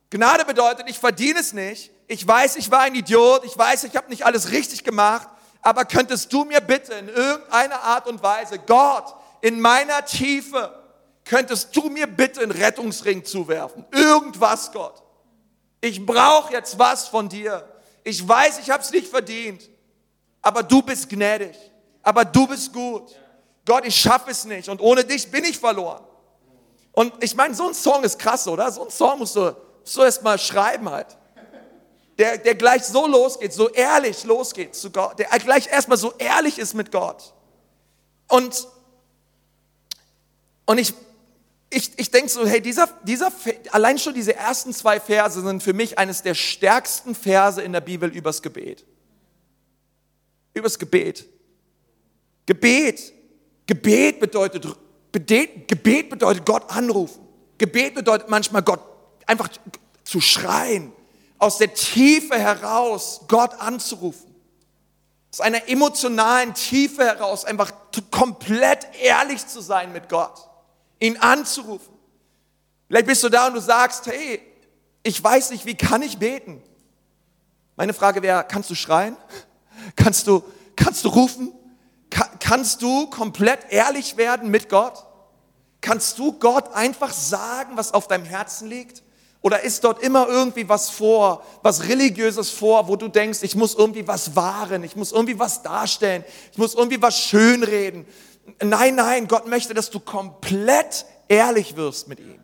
Gnade 0.10 0.46
bedeutet, 0.46 0.90
ich 0.90 1.00
verdiene 1.00 1.40
es 1.40 1.54
nicht 1.54 1.92
ich 2.08 2.26
weiß, 2.26 2.56
ich 2.56 2.72
war 2.72 2.82
ein 2.82 2.96
Idiot, 2.96 3.44
ich 3.44 3.58
weiß, 3.58 3.84
ich 3.84 3.96
habe 3.96 4.10
nicht 4.10 4.26
alles 4.26 4.52
richtig 4.52 4.84
gemacht, 4.84 5.28
aber 5.62 5.84
könntest 5.84 6.32
du 6.32 6.46
mir 6.46 6.62
bitte 6.62 6.94
in 6.94 7.10
irgendeiner 7.10 7.82
Art 7.84 8.08
und 8.08 8.24
Weise, 8.24 8.60
Gott, 8.60 9.14
in 9.42 9.60
meiner 9.60 10.06
Tiefe, 10.06 10.74
könntest 11.26 11.76
du 11.76 11.90
mir 11.90 12.08
bitte 12.08 12.42
einen 12.42 12.52
Rettungsring 12.52 13.26
zuwerfen? 13.26 13.86
Irgendwas, 13.92 14.72
Gott. 14.72 15.04
Ich 15.82 16.04
brauche 16.06 16.54
jetzt 16.54 16.80
was 16.80 17.10
von 17.10 17.28
dir. 17.28 17.68
Ich 18.06 18.26
weiß, 18.26 18.60
ich 18.60 18.70
habe 18.70 18.82
es 18.82 18.92
nicht 18.92 19.08
verdient, 19.08 19.70
aber 20.42 20.64
du 20.64 20.82
bist 20.82 21.10
gnädig, 21.10 21.58
aber 22.02 22.24
du 22.24 22.48
bist 22.48 22.72
gut. 22.72 23.14
Gott, 23.66 23.86
ich 23.86 24.00
schaffe 24.00 24.32
es 24.32 24.46
nicht 24.46 24.70
und 24.70 24.80
ohne 24.80 25.04
dich 25.04 25.30
bin 25.30 25.44
ich 25.44 25.60
verloren. 25.60 26.06
Und 26.94 27.22
ich 27.22 27.36
meine, 27.36 27.54
so 27.54 27.68
ein 27.68 27.74
Song 27.74 28.04
ist 28.06 28.18
krass, 28.18 28.48
oder? 28.48 28.72
So 28.72 28.86
ein 28.86 28.90
Song 28.90 29.20
musst 29.20 29.36
du, 29.36 29.54
musst 29.82 29.98
du 29.98 30.04
erst 30.04 30.24
mal 30.24 30.40
schreiben 30.40 30.90
halt 30.90 31.18
der, 32.18 32.38
der 32.38 32.56
gleich 32.56 32.84
so 32.84 33.08
losgeht, 33.08 33.54
so 33.54 33.70
ehrlich 33.70 34.24
losgeht 34.24 34.76
zu 34.76 34.92
Gott, 34.92 35.20
der 35.20 35.28
gleich 35.40 35.68
erstmal 35.68 35.98
so 35.98 36.14
ehrlich 36.18 36.58
ist 36.58 36.74
mit 36.74 36.92
Gott. 36.92 37.34
Und, 38.28 38.68
und 40.66 40.78
ich, 40.80 40.94
ich, 41.70 41.92
ich 41.98 42.12
denke 42.12 42.30
so, 42.30 42.46
hey, 42.46 42.62
dieser, 42.62 42.88
dieser, 43.04 43.32
allein 43.72 44.00
schon 44.00 44.14
diese 44.14 44.36
ersten 44.36 44.74
zwei 44.74 45.00
Verse 45.00 45.42
sind 45.42 45.62
für 45.62 45.74
mich 45.74 45.98
eines 45.98 46.24
der 46.24 46.34
stärksten 46.34 47.14
Verse 47.14 47.62
in 47.62 47.74
der 47.74 47.82
Bibel 47.82 48.10
übers 48.10 48.42
Gebet. 48.42 48.86
Übers 50.54 50.80
Gebet. 50.80 51.26
Gebet. 52.46 53.14
Gebet 53.68 54.20
bedeutet, 54.20 54.66
Gebet 55.12 56.10
bedeutet 56.10 56.46
Gott 56.46 56.70
anrufen. 56.70 57.28
Gebet 57.58 57.96
bedeutet 57.96 58.30
manchmal 58.30 58.64
Gott 58.64 58.80
einfach 59.26 59.50
zu 60.04 60.22
schreien, 60.22 60.94
aus 61.40 61.58
der 61.58 61.74
Tiefe 61.74 62.38
heraus 62.38 63.22
Gott 63.28 63.54
anzurufen. 63.60 64.36
Aus 65.32 65.42
einer 65.42 65.68
emotionalen 65.70 66.54
Tiefe 66.54 67.06
heraus 67.06 67.46
einfach 67.46 67.72
komplett 68.12 68.88
ehrlich 69.02 69.46
zu 69.46 69.62
sein 69.62 69.92
mit 69.92 70.10
Gott. 70.10 70.50
Ihn 71.00 71.18
anzurufen. 71.18 71.94
Vielleicht 72.88 73.08
bist 73.08 73.24
du 73.24 73.30
da 73.30 73.48
und 73.48 73.54
du 73.54 73.62
sagst, 73.62 74.08
hey, 74.08 74.42
ich 75.04 75.24
weiß 75.24 75.52
nicht, 75.52 75.66
wie 75.66 75.76
kann 75.76 76.02
ich 76.02 76.18
beten? 76.18 76.64
Meine 77.76 77.94
Frage 77.94 78.22
wäre, 78.24 78.46
kannst 78.48 78.70
du 78.70 78.76
schreien? 78.76 79.16
Kannst 79.96 80.26
du, 80.28 80.44
kannst 80.76 81.06
du 81.06 81.10
rufen? 81.10 81.54
kannst 82.40 82.82
du 82.82 83.10
komplett 83.10 83.72
ehrlich 83.72 84.18
werden 84.18 84.50
mit 84.50 84.70
Gott? 84.70 85.06
Kannst 85.82 86.18
du 86.18 86.34
Gott 86.34 86.74
einfach 86.74 87.12
sagen, 87.12 87.78
was 87.78 87.94
auf 87.94 88.08
deinem 88.08 88.26
Herzen 88.26 88.68
liegt? 88.68 89.04
Oder 89.42 89.62
ist 89.62 89.84
dort 89.84 90.02
immer 90.02 90.28
irgendwie 90.28 90.68
was 90.68 90.90
vor, 90.90 91.44
was 91.62 91.88
Religiöses 91.88 92.50
vor, 92.50 92.88
wo 92.88 92.96
du 92.96 93.08
denkst, 93.08 93.40
ich 93.44 93.56
muss 93.56 93.76
irgendwie 93.76 94.08
was 94.08 94.36
wahren, 94.36 94.84
ich 94.84 94.96
muss 94.96 95.12
irgendwie 95.12 95.38
was 95.38 95.62
darstellen, 95.62 96.24
ich 96.52 96.58
muss 96.58 96.74
irgendwie 96.74 97.02
was 97.02 97.18
schönreden. 97.20 98.06
Nein, 98.62 98.96
nein, 98.96 99.28
Gott 99.28 99.48
möchte, 99.48 99.74
dass 99.74 99.90
du 99.90 100.00
komplett 100.00 101.06
ehrlich 101.28 101.76
wirst 101.76 102.08
mit 102.08 102.20
ihm. 102.20 102.40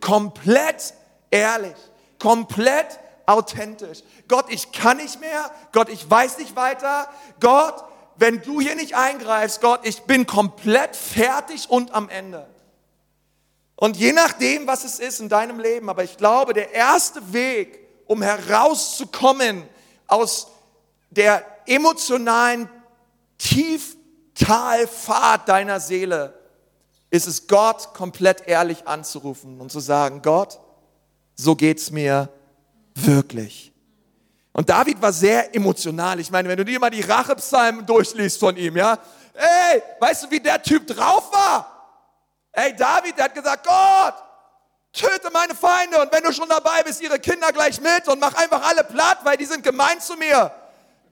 Komplett 0.00 0.94
ehrlich, 1.30 1.76
komplett 2.18 2.98
authentisch. 3.26 4.02
Gott, 4.28 4.46
ich 4.48 4.72
kann 4.72 4.96
nicht 4.96 5.20
mehr. 5.20 5.50
Gott, 5.72 5.88
ich 5.88 6.08
weiß 6.08 6.38
nicht 6.38 6.56
weiter. 6.56 7.08
Gott, 7.40 7.84
wenn 8.16 8.42
du 8.42 8.60
hier 8.60 8.74
nicht 8.74 8.94
eingreifst, 8.94 9.60
Gott, 9.60 9.80
ich 9.84 10.02
bin 10.02 10.26
komplett 10.26 10.96
fertig 10.96 11.70
und 11.70 11.94
am 11.94 12.08
Ende. 12.08 12.46
Und 13.82 13.96
je 13.96 14.12
nachdem, 14.12 14.68
was 14.68 14.84
es 14.84 15.00
ist 15.00 15.18
in 15.18 15.28
deinem 15.28 15.58
Leben, 15.58 15.90
aber 15.90 16.04
ich 16.04 16.16
glaube, 16.16 16.52
der 16.52 16.72
erste 16.72 17.32
Weg, 17.32 17.80
um 18.06 18.22
herauszukommen 18.22 19.64
aus 20.06 20.46
der 21.10 21.44
emotionalen 21.66 22.70
Tieftalfahrt 23.38 25.48
deiner 25.48 25.80
Seele, 25.80 26.32
ist 27.10 27.26
es 27.26 27.48
Gott 27.48 27.92
komplett 27.92 28.46
ehrlich 28.46 28.86
anzurufen 28.86 29.60
und 29.60 29.72
zu 29.72 29.80
sagen, 29.80 30.22
Gott, 30.22 30.60
so 31.34 31.56
geht's 31.56 31.90
mir 31.90 32.28
wirklich. 32.94 33.72
Und 34.52 34.70
David 34.70 35.02
war 35.02 35.12
sehr 35.12 35.56
emotional. 35.56 36.20
Ich 36.20 36.30
meine, 36.30 36.48
wenn 36.48 36.58
du 36.58 36.64
dir 36.64 36.78
mal 36.78 36.90
die 36.90 37.00
Rachepsalmen 37.00 37.84
durchliest 37.84 38.38
von 38.38 38.56
ihm, 38.56 38.76
ja, 38.76 38.96
Ey, 39.34 39.82
weißt 39.98 40.24
du, 40.24 40.30
wie 40.30 40.40
der 40.40 40.62
Typ 40.62 40.86
drauf 40.86 41.32
war? 41.32 41.71
Ey, 42.52 42.76
David, 42.76 43.16
der 43.16 43.24
hat 43.24 43.34
gesagt, 43.34 43.66
Gott, 43.66 44.14
töte 44.92 45.30
meine 45.32 45.54
Feinde 45.54 46.00
und 46.00 46.12
wenn 46.12 46.22
du 46.22 46.32
schon 46.32 46.48
dabei 46.48 46.82
bist, 46.82 47.00
ihre 47.00 47.18
Kinder 47.18 47.50
gleich 47.50 47.80
mit 47.80 48.08
und 48.08 48.20
mach 48.20 48.34
einfach 48.34 48.62
alle 48.68 48.84
platt, 48.84 49.18
weil 49.22 49.36
die 49.38 49.46
sind 49.46 49.64
gemein 49.64 50.00
zu 50.00 50.16
mir. 50.16 50.52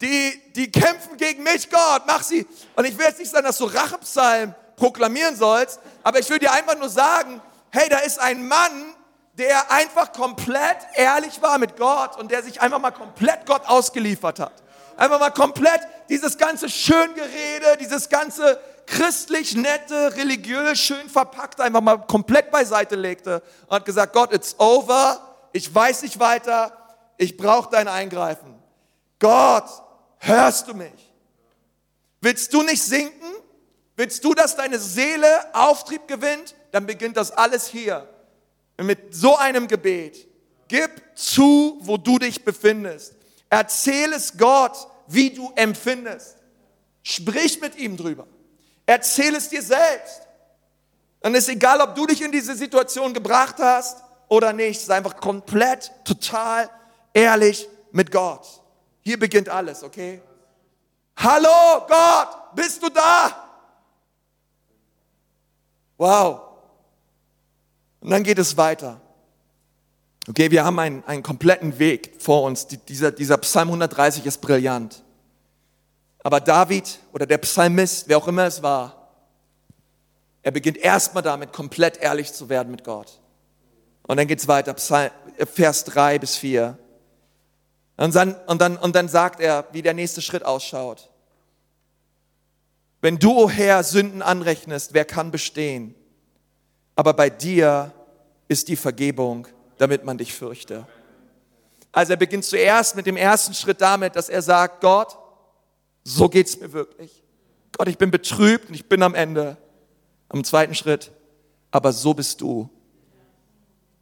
Die, 0.02 0.52
die 0.54 0.70
kämpfen 0.70 1.16
gegen 1.16 1.42
mich, 1.42 1.68
Gott, 1.70 2.02
mach 2.06 2.22
sie. 2.22 2.46
Und 2.74 2.84
ich 2.86 2.96
will 2.96 3.06
jetzt 3.06 3.18
nicht 3.18 3.30
sagen, 3.30 3.46
dass 3.46 3.58
du 3.58 3.64
Rachepsalm 3.64 4.54
proklamieren 4.76 5.36
sollst, 5.36 5.80
aber 6.02 6.18
ich 6.18 6.28
will 6.30 6.38
dir 6.38 6.52
einfach 6.52 6.76
nur 6.76 6.88
sagen, 6.88 7.40
hey, 7.70 7.88
da 7.88 7.98
ist 7.98 8.18
ein 8.18 8.46
Mann, 8.46 8.94
der 9.34 9.70
einfach 9.70 10.12
komplett 10.12 10.76
ehrlich 10.94 11.40
war 11.40 11.58
mit 11.58 11.76
Gott 11.76 12.18
und 12.18 12.30
der 12.30 12.42
sich 12.42 12.60
einfach 12.60 12.78
mal 12.78 12.90
komplett 12.90 13.46
Gott 13.46 13.66
ausgeliefert 13.66 14.40
hat. 14.40 14.52
Einfach 14.96 15.18
mal 15.18 15.30
komplett 15.30 15.80
dieses 16.10 16.36
ganze 16.36 16.68
Schöngerede, 16.68 17.78
dieses 17.78 18.08
ganze 18.10 18.60
christlich 18.90 19.54
nette, 19.54 20.16
religiös 20.16 20.78
schön 20.78 21.08
verpackt, 21.08 21.60
einfach 21.60 21.80
mal 21.80 21.96
komplett 21.96 22.50
beiseite 22.50 22.96
legte 22.96 23.42
und 23.66 23.76
hat 23.76 23.84
gesagt, 23.84 24.12
Gott, 24.12 24.34
it's 24.34 24.56
over, 24.58 25.48
ich 25.52 25.72
weiß 25.72 26.02
nicht 26.02 26.18
weiter, 26.18 26.72
ich 27.16 27.36
brauche 27.36 27.70
dein 27.70 27.86
Eingreifen. 27.86 28.60
Gott, 29.20 29.68
hörst 30.18 30.68
du 30.68 30.74
mich? 30.74 31.12
Willst 32.20 32.52
du 32.52 32.62
nicht 32.62 32.82
sinken? 32.82 33.26
Willst 33.96 34.24
du, 34.24 34.34
dass 34.34 34.56
deine 34.56 34.78
Seele 34.78 35.54
Auftrieb 35.54 36.08
gewinnt? 36.08 36.54
Dann 36.72 36.86
beginnt 36.86 37.16
das 37.16 37.30
alles 37.30 37.66
hier. 37.66 38.08
Mit 38.76 39.14
so 39.14 39.36
einem 39.36 39.68
Gebet. 39.68 40.26
Gib 40.68 40.90
zu, 41.14 41.78
wo 41.82 41.96
du 41.96 42.18
dich 42.18 42.44
befindest. 42.44 43.14
Erzähl 43.48 44.12
es 44.12 44.36
Gott, 44.36 44.88
wie 45.06 45.30
du 45.30 45.52
empfindest. 45.54 46.36
Sprich 47.02 47.60
mit 47.60 47.76
ihm 47.76 47.96
drüber. 47.96 48.26
Erzähl 48.90 49.32
es 49.36 49.48
dir 49.48 49.62
selbst. 49.62 50.22
Dann 51.20 51.32
ist 51.36 51.48
egal, 51.48 51.80
ob 51.80 51.94
du 51.94 52.06
dich 52.06 52.20
in 52.22 52.32
diese 52.32 52.56
Situation 52.56 53.14
gebracht 53.14 53.54
hast 53.60 54.02
oder 54.26 54.52
nicht. 54.52 54.80
Sei 54.80 54.96
einfach 54.96 55.16
komplett, 55.16 55.92
total 56.04 56.68
ehrlich 57.12 57.68
mit 57.92 58.10
Gott. 58.10 58.44
Hier 59.02 59.16
beginnt 59.16 59.48
alles, 59.48 59.84
okay? 59.84 60.20
Hallo 61.16 61.86
Gott, 61.86 62.56
bist 62.56 62.82
du 62.82 62.88
da? 62.88 63.48
Wow. 65.96 66.40
Und 68.00 68.10
dann 68.10 68.24
geht 68.24 68.40
es 68.40 68.56
weiter. 68.56 69.00
Okay, 70.28 70.50
wir 70.50 70.64
haben 70.64 70.80
einen, 70.80 71.04
einen 71.04 71.22
kompletten 71.22 71.78
Weg 71.78 72.16
vor 72.18 72.42
uns. 72.42 72.66
dieser, 72.66 73.12
dieser 73.12 73.38
Psalm 73.38 73.68
130 73.68 74.26
ist 74.26 74.40
brillant. 74.40 75.04
Aber 76.22 76.40
David 76.40 76.98
oder 77.12 77.26
der 77.26 77.38
Psalmist, 77.38 78.08
wer 78.08 78.18
auch 78.18 78.28
immer 78.28 78.44
es 78.44 78.62
war, 78.62 79.00
er 80.42 80.52
beginnt 80.52 80.78
erstmal 80.78 81.22
damit, 81.22 81.52
komplett 81.52 81.98
ehrlich 81.98 82.32
zu 82.32 82.48
werden 82.48 82.70
mit 82.70 82.84
Gott. 82.84 83.20
Und 84.02 84.16
dann 84.16 84.26
geht's 84.26 84.48
weiter, 84.48 84.74
äh, 85.36 85.46
Vers 85.46 85.84
3 85.84 86.18
bis 86.18 86.36
4. 86.36 86.78
Und 87.96 88.14
dann, 88.14 88.34
und, 88.46 88.60
dann, 88.60 88.76
und 88.76 88.96
dann 88.96 89.08
sagt 89.08 89.40
er, 89.40 89.66
wie 89.72 89.82
der 89.82 89.94
nächste 89.94 90.22
Schritt 90.22 90.44
ausschaut. 90.44 91.10
Wenn 93.02 93.18
du, 93.18 93.32
o 93.32 93.44
oh 93.44 93.50
Herr, 93.50 93.82
Sünden 93.82 94.22
anrechnest, 94.22 94.94
wer 94.94 95.04
kann 95.04 95.30
bestehen? 95.30 95.94
Aber 96.96 97.14
bei 97.14 97.30
dir 97.30 97.92
ist 98.48 98.68
die 98.68 98.76
Vergebung, 98.76 99.46
damit 99.78 100.04
man 100.04 100.18
dich 100.18 100.34
fürchte. 100.34 100.86
Also 101.92 102.12
er 102.12 102.16
beginnt 102.16 102.44
zuerst 102.44 102.96
mit 102.96 103.06
dem 103.06 103.16
ersten 103.16 103.54
Schritt 103.54 103.80
damit, 103.80 104.16
dass 104.16 104.28
er 104.28 104.42
sagt, 104.42 104.80
Gott, 104.80 105.16
so 106.04 106.28
geht's 106.28 106.58
mir 106.60 106.72
wirklich. 106.72 107.22
Gott, 107.76 107.88
ich 107.88 107.98
bin 107.98 108.10
betrübt 108.10 108.68
und 108.68 108.74
ich 108.74 108.86
bin 108.86 109.02
am 109.02 109.14
Ende. 109.14 109.56
Am 110.28 110.44
zweiten 110.44 110.74
Schritt, 110.74 111.10
aber 111.70 111.92
so 111.92 112.14
bist 112.14 112.40
du. 112.40 112.70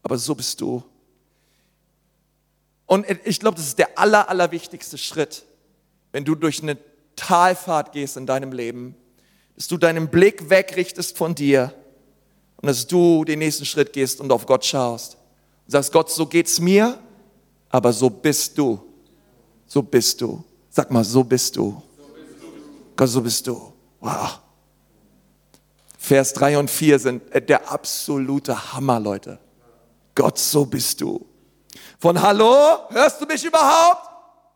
Aber 0.02 0.18
so 0.18 0.34
bist 0.34 0.60
du. 0.60 0.82
Und 2.86 3.06
ich 3.24 3.40
glaube, 3.40 3.56
das 3.56 3.66
ist 3.66 3.78
der 3.78 3.98
aller, 3.98 4.28
allerwichtigste 4.28 4.98
Schritt, 4.98 5.44
wenn 6.12 6.24
du 6.24 6.34
durch 6.34 6.62
eine 6.62 6.76
Talfahrt 7.16 7.92
gehst 7.92 8.16
in 8.16 8.26
deinem 8.26 8.52
Leben, 8.52 8.94
dass 9.56 9.68
du 9.68 9.76
deinen 9.76 10.08
Blick 10.08 10.50
wegrichtest 10.50 11.16
von 11.16 11.34
dir 11.34 11.74
und 12.56 12.66
dass 12.66 12.86
du 12.86 13.24
den 13.24 13.40
nächsten 13.40 13.64
Schritt 13.64 13.92
gehst 13.92 14.20
und 14.20 14.32
auf 14.32 14.46
Gott 14.46 14.64
schaust. 14.64 15.16
Und 15.66 15.72
sagst, 15.72 15.92
Gott, 15.92 16.10
so 16.10 16.26
geht's 16.26 16.60
mir, 16.60 16.98
aber 17.68 17.92
so 17.92 18.08
bist 18.08 18.56
du. 18.56 18.80
So 19.66 19.82
bist 19.82 20.20
du. 20.20 20.42
Sag 20.70 20.90
mal, 20.90 21.04
so 21.04 21.24
bist 21.24 21.56
du. 21.56 21.82
Gott, 22.98 23.10
so 23.10 23.20
bist 23.20 23.46
du. 23.46 23.72
Wow. 24.00 24.40
Vers 25.96 26.32
3 26.32 26.58
und 26.58 26.68
4 26.68 26.98
sind 26.98 27.32
äh, 27.32 27.40
der 27.40 27.70
absolute 27.70 28.72
Hammer, 28.72 28.98
Leute. 28.98 29.38
Gott, 30.16 30.36
so 30.36 30.66
bist 30.66 31.00
du. 31.00 31.24
Von 32.00 32.20
Hallo, 32.20 32.88
hörst 32.90 33.20
du 33.20 33.26
mich 33.26 33.44
überhaupt? 33.44 34.10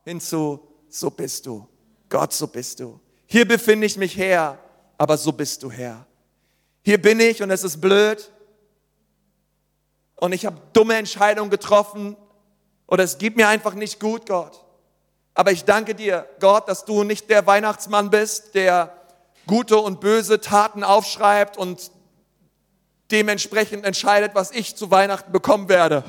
Hinzu, 0.05 0.59
so 0.89 1.09
bist 1.09 1.47
du. 1.47 1.69
Gott, 2.09 2.33
so 2.33 2.49
bist 2.49 2.81
du. 2.81 2.99
Hier 3.27 3.47
befinde 3.47 3.87
ich 3.87 3.97
mich 3.97 4.17
her, 4.17 4.59
aber 4.99 5.17
so 5.17 5.31
bist 5.31 5.63
du 5.63 5.71
Herr. 5.71 6.05
Hier 6.83 7.01
bin 7.01 7.21
ich 7.21 7.45
und 7.45 7.51
es 7.53 7.63
ist 7.63 7.81
blöd 7.81 8.29
und 10.17 10.33
ich 10.33 10.45
habe 10.47 10.61
dumme 10.73 10.97
Entscheidungen 10.97 11.49
getroffen 11.49 12.17
oder 12.89 13.05
es 13.05 13.19
gibt 13.19 13.37
mir 13.37 13.47
einfach 13.47 13.75
nicht 13.75 14.01
gut, 14.01 14.27
Gott. 14.27 14.65
Aber 15.35 15.53
ich 15.53 15.65
danke 15.65 15.95
dir, 15.95 16.29
Gott, 16.41 16.69
dass 16.69 16.85
du 16.85 17.05
nicht 17.05 17.31
der 17.31 17.47
Weihnachtsmann 17.47 18.11
bist, 18.11 18.55
der 18.55 18.97
gute 19.47 19.79
und 19.79 20.01
böse 20.01 20.41
Taten 20.41 20.85
aufschreibt 20.85 21.57
und 21.57 21.91
dementsprechend 23.11 23.85
entscheidet, 23.85 24.35
was 24.35 24.51
ich 24.51 24.77
zu 24.77 24.91
Weihnachten 24.91 25.33
bekommen 25.33 25.69
werde. 25.69 26.05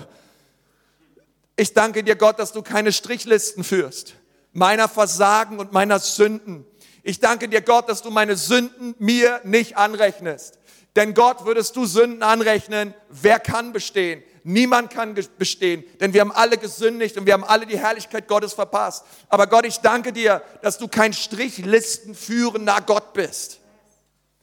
Ich 1.56 1.74
danke 1.74 2.04
dir, 2.04 2.16
Gott, 2.16 2.40
dass 2.40 2.52
du 2.52 2.62
keine 2.62 2.92
Strichlisten 2.92 3.64
führst, 3.64 4.16
meiner 4.52 4.90
Versagen 4.90 5.60
und 5.60 5.72
meiner 5.72 6.00
Sünden. 6.00 6.66
Ich 7.04 7.20
danke 7.20 7.48
dir, 7.48 7.62
Gott, 7.62 7.90
dass 7.90 8.02
du 8.02 8.10
meine 8.10 8.36
Sünden 8.36 8.96
mir 8.98 9.42
nicht 9.44 9.78
anrechnest. 9.78 10.60
Denn 10.96 11.14
Gott 11.14 11.46
würdest 11.46 11.76
du 11.76 11.86
Sünden 11.86 12.24
anrechnen, 12.24 12.94
wer 13.10 13.40
kann 13.40 13.74
bestehen? 13.74 14.24
Niemand 14.46 14.92
kann 14.92 15.16
bestehen, 15.38 15.86
denn 16.02 16.14
wir 16.14 16.20
haben 16.20 16.34
alle 16.34 16.58
gesündigt 16.58 17.18
und 17.18 17.26
wir 17.26 17.34
haben 17.34 17.46
alle 17.46 17.66
die 17.66 17.80
Herrlichkeit 17.80 18.28
Gottes 18.28 18.54
verpasst. 18.54 19.06
Aber 19.30 19.48
Gott, 19.48 19.66
ich 19.66 19.80
danke 19.80 20.12
dir, 20.12 20.42
dass 20.62 20.78
du 20.78 20.90
kein 20.90 21.14
Strichlistenführender 21.14 22.82
Gott 22.86 23.14
bist. 23.14 23.60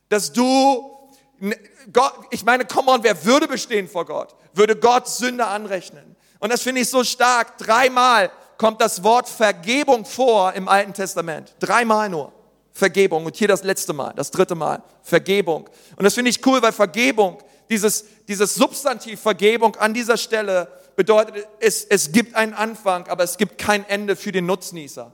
Dass 0.09 0.33
du, 0.33 0.91
Gott, 1.93 2.15
ich 2.31 2.45
meine, 2.45 2.65
come 2.65 2.91
on, 2.91 3.03
wer 3.03 3.25
würde 3.27 3.47
bestehen 3.47 3.89
vor 3.89 4.07
Gott? 4.07 4.35
Würde 4.55 4.75
Gott 4.75 5.07
Sünde 5.07 5.47
anrechnen? 5.47 6.17
Und 6.39 6.51
das 6.51 6.63
finde 6.63 6.81
ich 6.81 6.89
so 6.89 7.05
stark. 7.05 7.59
Dreimal 7.59 8.31
kommt 8.57 8.81
das 8.81 9.05
Wort 9.05 9.29
Vergebung 9.29 10.07
vor 10.07 10.55
im 10.55 10.67
Alten 10.67 10.95
Testament. 10.95 11.55
Dreimal 11.61 12.09
nur. 12.09 12.33
Vergebung. 12.73 13.27
Und 13.27 13.37
hier 13.37 13.49
das 13.49 13.65
letzte 13.65 13.93
Mal, 13.93 14.15
das 14.17 14.31
dritte 14.31 14.55
Mal. 14.55 14.83
Vergebung. 15.03 15.69
Und 15.97 16.05
das 16.05 16.15
finde 16.15 16.31
ich 16.31 16.45
cool, 16.47 16.63
weil 16.63 16.73
Vergebung 16.73 17.39
dieses, 17.71 18.05
dieses 18.27 18.55
Substantiv 18.55 19.21
Vergebung 19.21 19.77
an 19.77 19.95
dieser 19.95 20.17
Stelle 20.17 20.69
bedeutet, 20.97 21.47
es, 21.61 21.85
es 21.85 22.13
gibt 22.13 22.35
einen 22.35 22.53
Anfang, 22.53 23.07
aber 23.07 23.25
es 23.25 23.39
gibt 23.39 23.57
kein 23.59 23.89
Ende 23.89 24.17
für 24.17 24.33
den 24.33 24.45
Nutznießer. 24.47 25.13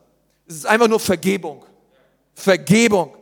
Es 0.49 0.57
ist 0.57 0.67
einfach 0.67 0.89
nur 0.89 0.99
Vergebung. 0.99 1.65
Vergebung. 2.35 3.15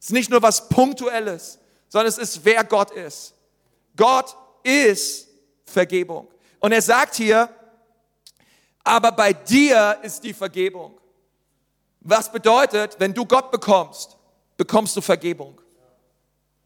Es 0.00 0.06
ist 0.06 0.12
nicht 0.12 0.30
nur 0.30 0.42
was 0.42 0.68
Punktuelles, 0.68 1.58
sondern 1.88 2.08
es 2.08 2.18
ist, 2.18 2.44
wer 2.44 2.64
Gott 2.64 2.90
ist. 2.90 3.34
Gott 3.96 4.34
ist 4.62 5.28
Vergebung. 5.64 6.28
Und 6.58 6.72
er 6.72 6.82
sagt 6.82 7.14
hier, 7.16 7.48
aber 8.82 9.12
bei 9.12 9.32
dir 9.32 9.98
ist 10.02 10.24
die 10.24 10.32
Vergebung. 10.32 10.98
Was 12.00 12.32
bedeutet, 12.32 12.96
wenn 12.98 13.12
du 13.14 13.26
Gott 13.26 13.50
bekommst, 13.50 14.16
bekommst 14.56 14.96
du 14.96 15.02
Vergebung. 15.02 15.60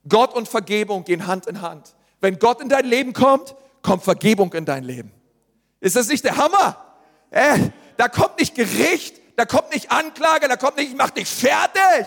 Gott 0.09 0.35
und 0.35 0.49
Vergebung 0.49 1.05
gehen 1.05 1.27
Hand 1.27 1.47
in 1.47 1.61
Hand. 1.61 1.96
Wenn 2.21 2.39
Gott 2.39 2.61
in 2.61 2.69
dein 2.69 2.87
Leben 2.87 3.13
kommt, 3.13 3.55
kommt 3.83 4.03
Vergebung 4.03 4.53
in 4.55 4.65
dein 4.65 4.85
Leben. 4.85 5.13
Ist 5.81 5.97
das 5.97 6.09
nicht 6.09 6.25
der 6.25 6.37
Hammer? 6.37 6.77
Äh, 7.31 7.59
da 7.97 8.09
kommt 8.09 8.39
nicht 8.39 8.55
Gericht, 8.55 9.21
da 9.37 9.45
kommt 9.45 9.73
nicht 9.73 9.91
Anklage, 9.91 10.49
da 10.49 10.57
kommt 10.57 10.77
nicht, 10.77 10.91
ich 10.91 10.97
mach 10.97 11.11
dich 11.11 11.29
fertig. 11.29 12.07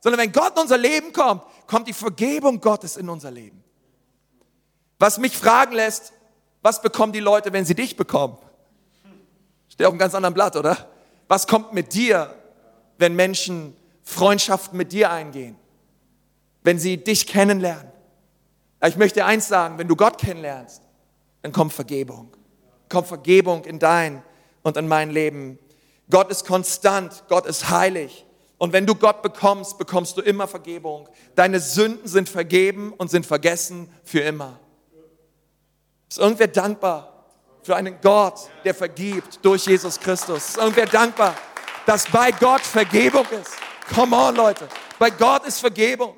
Sondern 0.00 0.20
wenn 0.20 0.32
Gott 0.32 0.54
in 0.54 0.62
unser 0.62 0.78
Leben 0.78 1.12
kommt, 1.12 1.42
kommt 1.66 1.88
die 1.88 1.92
Vergebung 1.92 2.60
Gottes 2.60 2.96
in 2.96 3.08
unser 3.08 3.30
Leben. 3.30 3.62
Was 4.98 5.18
mich 5.18 5.36
fragen 5.36 5.74
lässt, 5.74 6.12
was 6.62 6.82
bekommen 6.82 7.12
die 7.12 7.20
Leute, 7.20 7.52
wenn 7.52 7.64
sie 7.64 7.74
dich 7.74 7.96
bekommen? 7.96 8.38
Steht 9.68 9.86
auf 9.86 9.92
einem 9.92 9.98
ganz 9.98 10.14
anderen 10.14 10.34
Blatt, 10.34 10.56
oder? 10.56 10.88
Was 11.28 11.46
kommt 11.46 11.72
mit 11.72 11.94
dir, 11.94 12.34
wenn 12.98 13.14
Menschen 13.14 13.76
Freundschaften 14.02 14.76
mit 14.76 14.92
dir 14.92 15.10
eingehen? 15.10 15.56
Wenn 16.62 16.78
sie 16.78 16.98
dich 16.98 17.26
kennenlernen? 17.26 17.89
Ich 18.86 18.96
möchte 18.96 19.24
eins 19.24 19.48
sagen, 19.48 19.78
wenn 19.78 19.88
du 19.88 19.96
Gott 19.96 20.18
kennenlernst, 20.18 20.82
dann 21.42 21.52
kommt 21.52 21.72
Vergebung. 21.72 22.30
Kommt 22.88 23.08
Vergebung 23.08 23.64
in 23.64 23.78
dein 23.78 24.22
und 24.62 24.76
in 24.76 24.88
mein 24.88 25.10
Leben. 25.10 25.58
Gott 26.08 26.30
ist 26.30 26.46
konstant, 26.46 27.24
Gott 27.28 27.46
ist 27.46 27.70
heilig. 27.70 28.26
Und 28.58 28.72
wenn 28.72 28.84
du 28.84 28.94
Gott 28.94 29.22
bekommst, 29.22 29.78
bekommst 29.78 30.16
du 30.16 30.22
immer 30.22 30.46
Vergebung. 30.46 31.08
Deine 31.34 31.60
Sünden 31.60 32.06
sind 32.06 32.28
vergeben 32.28 32.92
und 32.92 33.10
sind 33.10 33.24
vergessen 33.24 33.90
für 34.04 34.20
immer. 34.20 34.58
Ist 36.08 36.18
irgendwer 36.18 36.48
dankbar 36.48 37.26
für 37.62 37.76
einen 37.76 38.00
Gott, 38.02 38.50
der 38.64 38.74
vergibt 38.74 39.38
durch 39.42 39.66
Jesus 39.66 39.98
Christus? 39.98 40.50
Ist 40.50 40.56
irgendwer 40.58 40.86
dankbar, 40.86 41.34
dass 41.86 42.06
bei 42.06 42.32
Gott 42.32 42.62
Vergebung 42.62 43.24
ist? 43.40 43.52
Come 43.94 44.16
on, 44.16 44.36
Leute. 44.36 44.68
Bei 44.98 45.10
Gott 45.10 45.46
ist 45.46 45.60
Vergebung. 45.60 46.16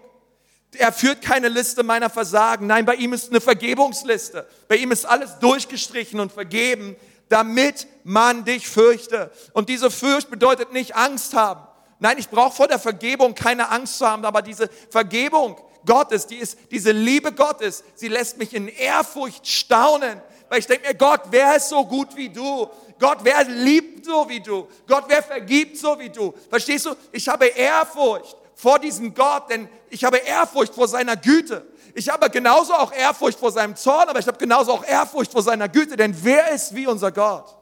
Er 0.79 0.93
führt 0.93 1.23
keine 1.23 1.49
Liste 1.49 1.83
meiner 1.83 2.09
Versagen. 2.09 2.67
Nein, 2.67 2.85
bei 2.87 2.95
ihm 2.95 3.13
ist 3.13 3.31
eine 3.31 3.41
Vergebungsliste. 3.41 4.47
Bei 4.69 4.77
ihm 4.77 4.91
ist 4.91 5.05
alles 5.05 5.39
durchgestrichen 5.39 6.19
und 6.19 6.33
vergeben, 6.33 6.97
damit 7.29 7.87
man 8.05 8.45
dich 8.45 8.69
fürchte. 8.69 9.31
Und 9.53 9.69
diese 9.69 9.91
Furcht 9.91 10.31
bedeutet 10.31 10.73
nicht 10.73 10.97
Angst 10.97 11.35
haben. 11.35 11.67
Nein, 11.99 12.19
ich 12.19 12.29
brauche 12.29 12.57
vor 12.57 12.69
der 12.69 12.79
Vergebung 12.79 13.35
keine 13.35 13.71
Angst 13.71 13.99
zu 13.99 14.07
haben, 14.07 14.25
aber 14.25 14.43
diese 14.43 14.69
Vergebung 14.91 15.57
Gottes, 15.87 16.27
die 16.27 16.37
ist, 16.37 16.59
diese 16.71 16.91
Liebe 16.91 17.33
Gottes, 17.33 17.85
sie 17.95 18.09
lässt 18.09 18.39
mich 18.39 18.55
in 18.55 18.69
Ehrfurcht 18.69 19.47
staunen, 19.47 20.21
weil 20.49 20.59
ich 20.59 20.67
denke 20.67 20.89
mir, 20.89 20.95
Gott, 20.95 21.23
wer 21.31 21.57
ist 21.57 21.69
so 21.69 21.85
gut 21.85 22.15
wie 22.17 22.29
du? 22.29 22.69
Gott, 22.99 23.19
wer 23.23 23.45
liebt 23.45 24.05
so 24.05 24.29
wie 24.29 24.41
du? 24.41 24.69
Gott, 24.87 25.05
wer 25.09 25.23
vergibt 25.23 25.79
so 25.79 25.99
wie 25.99 26.11
du? 26.11 26.35
Verstehst 26.51 26.87
du? 26.87 26.95
Ich 27.13 27.29
habe 27.29 27.47
Ehrfurcht 27.47 28.37
vor 28.62 28.79
diesem 28.79 29.12
Gott, 29.12 29.51
denn 29.51 29.68
ich 29.90 30.05
habe 30.05 30.18
Ehrfurcht 30.18 30.72
vor 30.72 30.87
seiner 30.87 31.16
Güte. 31.16 31.66
Ich 31.96 32.09
habe 32.09 32.31
genauso 32.31 32.72
auch 32.72 32.92
Ehrfurcht 32.92 33.37
vor 33.37 33.51
seinem 33.51 33.75
Zorn, 33.75 34.09
aber 34.09 34.20
ich 34.20 34.27
habe 34.29 34.38
genauso 34.38 34.72
auch 34.72 34.85
Ehrfurcht 34.85 35.33
vor 35.33 35.42
seiner 35.42 35.68
Güte, 35.68 35.96
denn 35.96 36.14
wer 36.22 36.53
ist 36.53 36.72
wie 36.72 36.87
unser 36.87 37.11
Gott? 37.11 37.57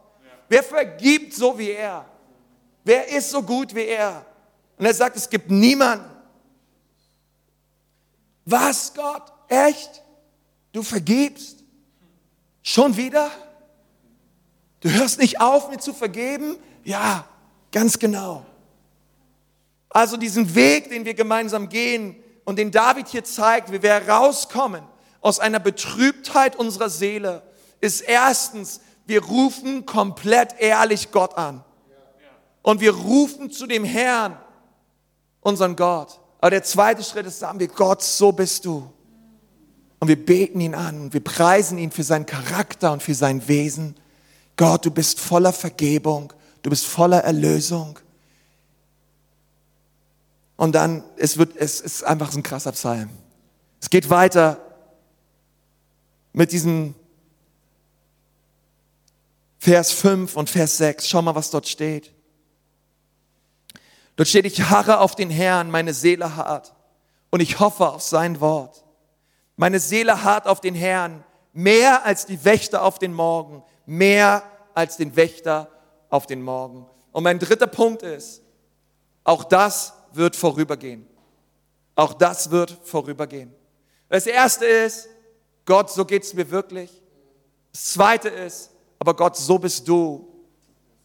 Wer 0.50 0.62
vergibt 0.62 1.32
so 1.32 1.58
wie 1.58 1.70
er? 1.70 2.04
Wer 2.84 3.08
ist 3.08 3.30
so 3.30 3.42
gut 3.42 3.74
wie 3.74 3.86
er? 3.86 4.26
Und 4.76 4.84
er 4.84 4.92
sagt, 4.92 5.16
es 5.16 5.30
gibt 5.30 5.50
niemanden. 5.50 6.04
Was, 8.44 8.92
Gott? 8.92 9.32
Echt? 9.48 10.02
Du 10.72 10.82
vergibst? 10.82 11.64
Schon 12.62 12.94
wieder? 12.98 13.30
Du 14.80 14.90
hörst 14.90 15.18
nicht 15.18 15.40
auf, 15.40 15.70
mir 15.70 15.78
zu 15.78 15.94
vergeben? 15.94 16.58
Ja, 16.84 17.24
ganz 17.72 17.98
genau. 17.98 18.44
Also 19.90 20.16
diesen 20.16 20.54
Weg, 20.54 20.88
den 20.88 21.04
wir 21.04 21.14
gemeinsam 21.14 21.68
gehen 21.68 22.16
und 22.44 22.58
den 22.58 22.70
David 22.70 23.08
hier 23.08 23.24
zeigt, 23.24 23.72
wie 23.72 23.82
wir 23.82 23.90
herauskommen 23.90 24.82
aus 25.20 25.40
einer 25.40 25.60
Betrübtheit 25.60 26.56
unserer 26.56 26.88
Seele, 26.88 27.42
ist 27.80 28.00
erstens, 28.00 28.80
wir 29.06 29.24
rufen 29.24 29.84
komplett 29.86 30.54
ehrlich 30.60 31.10
Gott 31.10 31.36
an. 31.36 31.64
Und 32.62 32.80
wir 32.80 32.94
rufen 32.94 33.50
zu 33.50 33.66
dem 33.66 33.84
Herrn, 33.84 34.38
unseren 35.40 35.76
Gott. 35.76 36.20
Aber 36.40 36.50
der 36.50 36.62
zweite 36.62 37.02
Schritt 37.02 37.26
ist, 37.26 37.40
sagen 37.40 37.58
wir, 37.58 37.68
Gott, 37.68 38.02
so 38.02 38.32
bist 38.32 38.64
du. 38.64 38.90
Und 39.98 40.08
wir 40.08 40.24
beten 40.24 40.60
ihn 40.60 40.74
an 40.74 41.00
und 41.00 41.12
wir 41.12 41.22
preisen 41.22 41.78
ihn 41.78 41.90
für 41.90 42.02
seinen 42.02 42.26
Charakter 42.26 42.92
und 42.92 43.02
für 43.02 43.14
sein 43.14 43.46
Wesen. 43.48 43.96
Gott, 44.56 44.84
du 44.86 44.90
bist 44.90 45.20
voller 45.20 45.52
Vergebung, 45.52 46.32
du 46.62 46.70
bist 46.70 46.86
voller 46.86 47.24
Erlösung. 47.24 47.98
Und 50.60 50.72
dann, 50.72 51.02
es 51.16 51.38
wird, 51.38 51.56
es 51.56 51.80
ist 51.80 52.04
einfach 52.04 52.30
so 52.30 52.38
ein 52.38 52.42
krasser 52.42 52.72
Psalm. 52.72 53.08
Es 53.80 53.88
geht 53.88 54.10
weiter 54.10 54.58
mit 56.34 56.52
diesem 56.52 56.94
Vers 59.58 59.90
5 59.92 60.36
und 60.36 60.50
Vers 60.50 60.76
6. 60.76 61.08
Schau 61.08 61.22
mal, 61.22 61.34
was 61.34 61.48
dort 61.48 61.66
steht. 61.66 62.12
Dort 64.16 64.28
steht, 64.28 64.44
ich 64.44 64.68
harre 64.68 65.00
auf 65.00 65.14
den 65.14 65.30
Herrn, 65.30 65.70
meine 65.70 65.94
Seele 65.94 66.36
hart, 66.36 66.74
und 67.30 67.40
ich 67.40 67.58
hoffe 67.58 67.88
auf 67.88 68.02
sein 68.02 68.38
Wort. 68.42 68.84
Meine 69.56 69.80
Seele 69.80 70.24
hart 70.24 70.46
auf 70.46 70.60
den 70.60 70.74
Herrn, 70.74 71.24
mehr 71.54 72.04
als 72.04 72.26
die 72.26 72.44
Wächter 72.44 72.82
auf 72.82 72.98
den 72.98 73.14
Morgen, 73.14 73.62
mehr 73.86 74.42
als 74.74 74.98
den 74.98 75.16
Wächter 75.16 75.70
auf 76.10 76.26
den 76.26 76.42
Morgen. 76.42 76.84
Und 77.12 77.22
mein 77.22 77.38
dritter 77.38 77.66
Punkt 77.66 78.02
ist, 78.02 78.42
auch 79.24 79.44
das 79.44 79.94
wird 80.12 80.36
vorübergehen. 80.36 81.06
Auch 81.94 82.14
das 82.14 82.50
wird 82.50 82.78
vorübergehen. 82.84 83.52
Das 84.08 84.26
erste 84.26 84.64
ist, 84.66 85.08
Gott, 85.66 85.90
so 85.90 86.04
geht's 86.04 86.34
mir 86.34 86.50
wirklich. 86.50 86.90
Das 87.72 87.84
zweite 87.92 88.28
ist, 88.28 88.70
aber 88.98 89.14
Gott, 89.14 89.36
so 89.36 89.58
bist 89.58 89.86
du. 89.86 90.28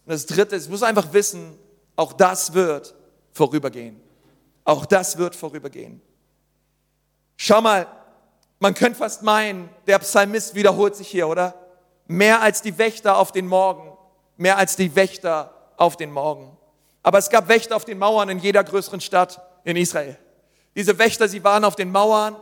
Und 0.05 0.11
das 0.11 0.25
dritte 0.25 0.55
ist, 0.55 0.65
ich 0.65 0.69
muss 0.69 0.83
einfach 0.83 1.13
wissen, 1.13 1.57
auch 1.95 2.13
das 2.13 2.53
wird 2.53 2.95
vorübergehen. 3.31 4.01
Auch 4.63 4.85
das 4.85 5.17
wird 5.17 5.35
vorübergehen. 5.35 6.01
Schau 7.37 7.61
mal, 7.61 7.87
man 8.59 8.73
könnte 8.73 8.97
fast 8.97 9.21
meinen, 9.21 9.69
der 9.85 9.99
Psalmist 9.99 10.55
wiederholt 10.55 10.95
sich 10.95 11.07
hier, 11.07 11.27
oder? 11.27 11.53
Mehr 12.07 12.41
als 12.41 12.61
die 12.61 12.77
Wächter 12.77 13.17
auf 13.17 13.31
den 13.31 13.47
Morgen, 13.47 13.95
mehr 14.37 14.57
als 14.57 14.75
die 14.75 14.95
Wächter 14.95 15.53
auf 15.77 15.97
den 15.97 16.11
Morgen. 16.11 16.57
Aber 17.05 17.19
es 17.19 17.29
gab 17.29 17.47
Wächter 17.49 17.75
auf 17.75 17.85
den 17.85 17.99
Mauern 17.99 18.29
in 18.29 18.39
jeder 18.39 18.63
größeren 18.63 18.99
Stadt 18.99 19.39
in 19.63 19.77
Israel. 19.77 20.17
Diese 20.75 20.97
Wächter, 20.97 21.27
sie 21.27 21.43
waren 21.43 21.63
auf 21.63 21.75
den 21.75 21.91
Mauern 21.91 22.35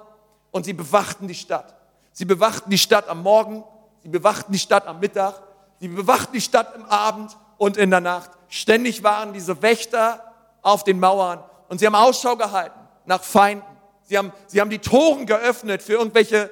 und 0.52 0.64
sie 0.64 0.72
bewachten 0.72 1.28
die 1.28 1.36
Stadt. 1.36 1.76
Sie 2.14 2.24
bewachten 2.24 2.70
die 2.70 2.78
Stadt 2.78 3.10
am 3.10 3.24
Morgen, 3.24 3.66
sie 4.04 4.08
bewachten 4.08 4.54
die 4.54 4.60
Stadt 4.60 4.88
am 4.88 5.02
Mittag, 5.02 5.36
sie 5.82 5.90
bewachten 5.90 6.32
die 6.32 6.40
Stadt 6.40 6.78
im 6.78 6.86
Abend 6.86 7.36
und 7.58 7.76
in 7.76 7.90
der 7.90 8.00
Nacht. 8.00 8.32
Ständig 8.48 9.04
waren 9.04 9.34
diese 9.34 9.62
Wächter 9.62 10.34
auf 10.62 10.86
den 10.86 10.98
Mauern 10.98 11.44
und 11.68 11.80
sie 11.80 11.86
haben 11.86 11.96
Ausschau 11.96 12.38
gehalten 12.38 12.80
nach 13.04 13.22
Feinden. 13.22 13.68
Sie 14.04 14.18
haben, 14.18 14.32
sie 14.48 14.62
haben 14.62 14.70
die 14.70 14.80
Toren 14.80 15.26
geöffnet 15.26 15.84
für 15.84 15.94
irgendwelche 15.94 16.50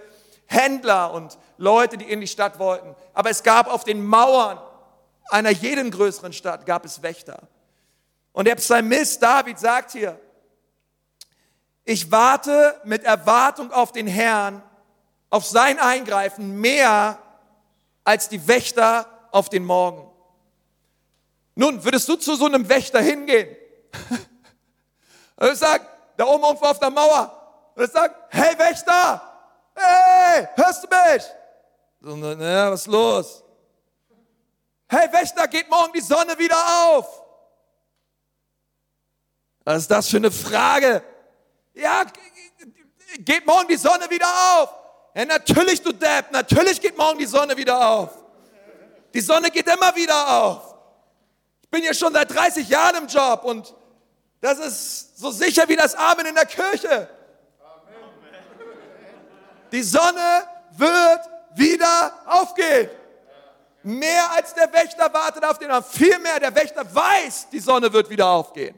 Händler 0.47 1.13
und 1.13 1.37
Leute, 1.57 1.97
die 1.97 2.11
in 2.11 2.19
die 2.19 2.27
Stadt 2.27 2.59
wollten. 2.59 2.93
Aber 3.13 3.29
es 3.29 3.41
gab 3.41 3.73
auf 3.73 3.85
den 3.85 4.05
Mauern 4.05 4.59
einer 5.29 5.51
jeden 5.51 5.91
größeren 5.91 6.33
Stadt, 6.33 6.65
gab 6.65 6.83
es 6.83 7.01
Wächter. 7.03 7.47
Und 8.33 8.45
der 8.45 8.55
Psalmist 8.55 9.21
David 9.21 9.59
sagt 9.59 9.91
hier, 9.91 10.19
ich 11.83 12.11
warte 12.11 12.79
mit 12.83 13.03
Erwartung 13.03 13.71
auf 13.71 13.91
den 13.91 14.07
Herrn, 14.07 14.61
auf 15.29 15.45
sein 15.45 15.79
Eingreifen 15.79 16.59
mehr 16.59 17.17
als 18.03 18.29
die 18.29 18.47
Wächter 18.47 19.07
auf 19.31 19.49
den 19.49 19.65
Morgen. 19.65 20.09
Nun, 21.55 21.83
würdest 21.83 22.07
du 22.07 22.15
zu 22.15 22.35
so 22.35 22.45
einem 22.45 22.67
Wächter 22.67 23.01
hingehen 23.01 23.55
und 25.35 25.55
sagt, 25.55 25.85
da 26.17 26.25
oben 26.25 26.43
irgendwo 26.43 26.65
auf 26.65 26.79
der 26.79 26.89
Mauer, 26.89 27.37
und 27.75 27.91
sagt, 27.91 28.15
hey 28.29 28.57
Wächter, 28.57 29.21
hey, 29.75 30.47
hörst 30.55 30.83
du 30.83 30.87
mich? 30.87 31.23
So, 32.01 32.15
na, 32.15 32.71
was 32.71 32.81
ist 32.81 32.87
los? 32.87 33.43
Hey 34.87 35.11
Wächter, 35.11 35.47
geht 35.47 35.69
morgen 35.69 35.93
die 35.93 36.01
Sonne 36.01 36.37
wieder 36.37 36.57
auf? 36.85 37.20
Was 39.63 39.83
ist 39.83 39.91
das 39.91 40.09
für 40.09 40.17
eine 40.17 40.31
Frage? 40.31 41.03
Ja, 41.73 42.03
geht 43.19 43.45
morgen 43.45 43.67
die 43.67 43.77
Sonne 43.77 44.09
wieder 44.09 44.27
auf? 44.27 44.69
Ja, 45.13 45.25
natürlich, 45.25 45.81
du 45.81 45.91
Depp, 45.91 46.31
natürlich 46.31 46.79
geht 46.79 46.97
morgen 46.97 47.19
die 47.19 47.25
Sonne 47.25 47.55
wieder 47.55 47.89
auf. 47.89 48.09
Die 49.13 49.21
Sonne 49.21 49.51
geht 49.51 49.67
immer 49.67 49.95
wieder 49.95 50.43
auf. 50.43 50.75
Ich 51.61 51.69
bin 51.69 51.83
ja 51.83 51.93
schon 51.93 52.13
seit 52.13 52.33
30 52.33 52.67
Jahren 52.67 53.03
im 53.03 53.07
Job 53.07 53.43
und 53.43 53.73
das 54.39 54.57
ist 54.59 55.17
so 55.19 55.31
sicher 55.31 55.67
wie 55.67 55.75
das 55.75 55.93
Amen 55.95 56.25
in 56.25 56.35
der 56.35 56.45
Kirche. 56.45 57.07
Die 59.71 59.83
Sonne 59.83 60.43
wird 60.71 61.29
wieder 61.55 62.13
aufgehen. 62.25 62.89
Mehr 63.83 64.31
als 64.31 64.53
der 64.53 64.71
Wächter 64.71 65.11
wartet 65.13 65.43
auf 65.43 65.57
den 65.57 65.71
Abend. 65.71 65.87
Vielmehr 65.89 66.39
der 66.39 66.53
Wächter 66.53 66.83
weiß, 66.93 67.49
die 67.51 67.59
Sonne 67.59 67.91
wird 67.91 68.09
wieder 68.09 68.27
aufgehen. 68.27 68.77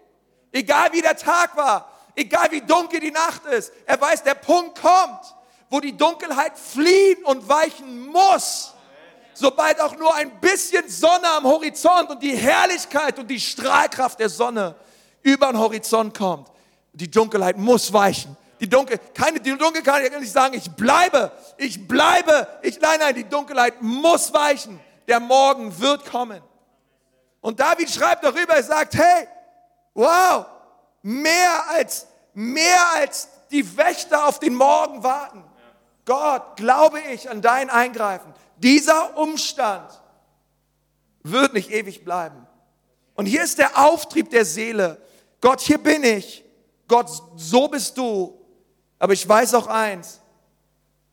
Egal 0.54 0.94
wie 0.94 1.02
der 1.02 1.18
Tag 1.18 1.58
war, 1.58 1.92
egal 2.16 2.52
wie 2.52 2.62
dunkel 2.62 3.00
die 3.00 3.12
Nacht 3.12 3.44
ist. 3.48 3.74
Er 3.88 4.00
weiß, 4.00 4.22
der 4.24 4.36
Punkt 4.36 4.80
kommt, 4.80 5.36
wo 5.70 5.80
die 5.80 5.98
Dunkelheit 5.98 6.58
fliehen 6.58 7.26
und 7.26 7.50
weichen 7.50 8.08
muss. 8.08 8.72
Sobald 9.34 9.82
auch 9.82 9.98
nur 9.98 10.14
ein 10.14 10.40
bisschen 10.40 10.88
Sonne 10.88 11.28
am 11.36 11.46
Horizont 11.46 12.12
und 12.12 12.22
die 12.22 12.36
Herrlichkeit 12.38 13.18
und 13.18 13.28
die 13.28 13.40
Strahlkraft 13.40 14.20
der 14.20 14.30
Sonne 14.30 14.76
über 15.24 15.48
den 15.48 15.58
Horizont 15.58 16.16
kommt. 16.16 16.52
Die 16.94 17.10
Dunkelheit 17.10 17.58
muss 17.58 17.92
weichen. 17.92 18.38
Die 18.60 18.70
Dunkel, 18.70 19.00
keine, 19.16 19.40
die 19.40 19.58
Dunkelheit 19.58 20.12
kann 20.12 20.22
nicht 20.22 20.32
sagen, 20.32 20.54
ich 20.54 20.70
bleibe, 20.70 21.32
ich 21.58 21.88
bleibe, 21.88 22.48
ich, 22.62 22.80
nein, 22.80 23.00
nein, 23.00 23.16
die 23.16 23.24
Dunkelheit 23.24 23.82
muss 23.82 24.32
weichen. 24.32 24.80
Der 25.08 25.20
Morgen 25.20 25.78
wird 25.80 26.06
kommen. 26.06 26.44
Und 27.42 27.60
David 27.60 27.90
schreibt 27.90 28.24
darüber, 28.24 28.54
er 28.54 28.64
sagt, 28.64 28.94
hey, 28.94 29.28
wow, 29.94 30.46
mehr 31.02 31.70
als, 31.70 32.08
mehr 32.34 32.92
als 32.96 33.28
die 33.52 33.78
Wächter 33.78 34.28
auf 34.28 34.40
den 34.40 34.56
Morgen 34.56 35.04
warten. 35.04 35.44
Gott, 36.06 36.58
glaube 36.58 37.00
ich 37.00 37.30
an 37.30 37.42
dein 37.42 37.70
Eingreifen. 37.70 38.34
Dieser 38.58 39.18
Umstand 39.18 39.90
wird 41.24 41.54
nicht 41.54 41.72
ewig 41.72 42.04
bleiben. 42.04 42.48
Und 43.16 43.26
hier 43.26 43.44
ist 43.44 43.60
der 43.60 43.78
Auftrieb 43.78 44.30
der 44.30 44.46
Seele 44.46 45.00
Gott, 45.44 45.60
hier 45.60 45.78
bin 45.78 46.06
ich. 46.06 46.42
Gott, 46.88 47.10
so 47.36 47.68
bist 47.68 47.98
du. 47.98 48.40
Aber 48.98 49.12
ich 49.12 49.28
weiß 49.28 49.56
auch 49.56 49.68
eins, 49.68 50.22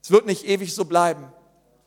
es 0.00 0.12
wird 0.12 0.24
nicht 0.24 0.46
ewig 0.46 0.72
so 0.72 0.84
bleiben. 0.84 1.32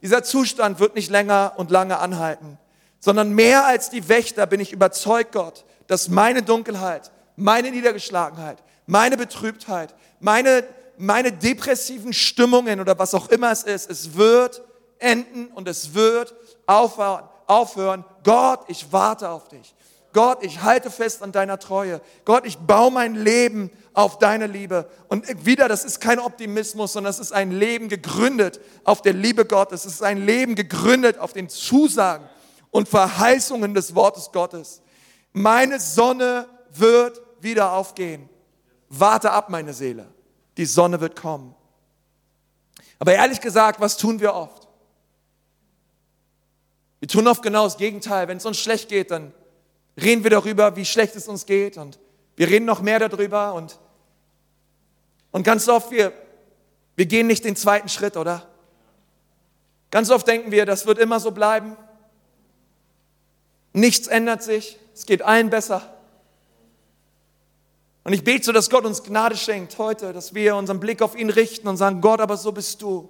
Dieser 0.01 0.25
Zustand 0.25 0.81
wird 0.81 0.93
nicht 0.93 1.09
länger 1.09 1.53
und 1.55 1.71
lange 1.71 1.99
anhalten, 1.99 2.59
sondern 2.99 3.31
mehr 3.31 3.65
als 3.65 3.89
die 3.89 4.09
Wächter 4.09 4.45
bin 4.45 4.59
ich 4.59 4.73
überzeugt, 4.73 5.31
Gott, 5.31 5.63
dass 5.87 6.09
meine 6.09 6.41
Dunkelheit, 6.41 7.11
meine 7.35 7.71
Niedergeschlagenheit, 7.71 8.63
meine 8.85 9.17
Betrübtheit, 9.17 9.93
meine, 10.19 10.63
meine 10.97 11.31
depressiven 11.31 12.13
Stimmungen 12.13 12.79
oder 12.79 12.97
was 12.97 13.13
auch 13.13 13.29
immer 13.29 13.51
es 13.51 13.63
ist, 13.63 13.89
es 13.89 14.15
wird 14.15 14.61
enden 14.99 15.47
und 15.47 15.67
es 15.67 15.93
wird 15.93 16.33
aufhören. 16.65 17.27
aufhören. 17.47 18.05
Gott, 18.23 18.61
ich 18.67 18.91
warte 18.91 19.29
auf 19.29 19.49
dich. 19.49 19.75
Gott, 20.13 20.43
ich 20.43 20.61
halte 20.61 20.91
fest 20.91 21.23
an 21.23 21.31
deiner 21.31 21.57
Treue. 21.57 21.99
Gott, 22.23 22.45
ich 22.45 22.57
baue 22.57 22.91
mein 22.91 23.15
Leben 23.15 23.71
auf 23.93 24.19
deine 24.19 24.45
Liebe. 24.45 24.87
Und 25.07 25.25
wieder, 25.45 25.67
das 25.67 25.83
ist 25.83 25.99
kein 25.99 26.19
Optimismus, 26.19 26.93
sondern 26.93 27.09
es 27.09 27.19
ist 27.19 27.33
ein 27.33 27.51
Leben 27.51 27.89
gegründet 27.89 28.61
auf 28.83 29.01
der 29.01 29.13
Liebe 29.13 29.45
Gottes. 29.45 29.85
Es 29.85 29.95
ist 29.95 30.03
ein 30.03 30.23
Leben 30.23 30.53
gegründet 30.53 31.17
auf 31.17 31.33
den 31.33 31.49
Zusagen 31.49 32.29
und 32.69 32.87
Verheißungen 32.87 33.73
des 33.73 33.95
Wortes 33.95 34.31
Gottes. 34.31 34.82
Meine 35.33 35.79
Sonne 35.79 36.47
wird 36.71 37.19
wieder 37.41 37.73
aufgehen. 37.73 38.29
Warte 38.89 39.31
ab, 39.31 39.49
meine 39.49 39.73
Seele. 39.73 40.07
Die 40.57 40.65
Sonne 40.65 41.01
wird 41.01 41.15
kommen. 41.15 41.55
Aber 42.99 43.13
ehrlich 43.13 43.41
gesagt, 43.41 43.81
was 43.81 43.97
tun 43.97 44.19
wir 44.19 44.33
oft? 44.35 44.67
Wir 46.99 47.07
tun 47.07 47.27
oft 47.27 47.41
genau 47.41 47.65
das 47.65 47.77
Gegenteil. 47.77 48.27
Wenn 48.27 48.37
es 48.37 48.45
uns 48.45 48.59
schlecht 48.59 48.87
geht, 48.87 49.11
dann 49.11 49.33
reden 50.01 50.23
wir 50.23 50.29
darüber, 50.29 50.75
wie 50.75 50.85
schlecht 50.85 51.15
es 51.15 51.27
uns 51.27 51.45
geht 51.45 51.77
und 51.77 51.99
wir 52.35 52.47
reden 52.47 52.65
noch 52.65 52.81
mehr 52.81 52.99
darüber 52.99 53.53
und, 53.53 53.77
und 55.31 55.43
ganz 55.43 55.67
oft, 55.67 55.91
wir, 55.91 56.13
wir 56.95 57.05
gehen 57.05 57.27
nicht 57.27 57.43
den 57.43 57.55
zweiten 57.55 57.89
Schritt, 57.89 58.17
oder? 58.17 58.47
Ganz 59.91 60.09
oft 60.09 60.27
denken 60.27 60.51
wir, 60.51 60.65
das 60.65 60.85
wird 60.85 60.97
immer 60.97 61.19
so 61.19 61.31
bleiben. 61.31 61.75
Nichts 63.73 64.07
ändert 64.07 64.41
sich, 64.41 64.79
es 64.93 65.05
geht 65.05 65.21
allen 65.21 65.49
besser. 65.49 65.93
Und 68.03 68.13
ich 68.13 68.23
bete 68.23 68.45
so, 68.45 68.51
dass 68.51 68.69
Gott 68.69 68.85
uns 68.85 69.03
Gnade 69.03 69.37
schenkt 69.37 69.77
heute, 69.77 70.11
dass 70.11 70.33
wir 70.33 70.55
unseren 70.55 70.79
Blick 70.79 71.01
auf 71.01 71.15
ihn 71.15 71.29
richten 71.29 71.67
und 71.67 71.77
sagen, 71.77 72.01
Gott, 72.01 72.19
aber 72.19 72.35
so 72.37 72.51
bist 72.51 72.81
du. 72.81 73.09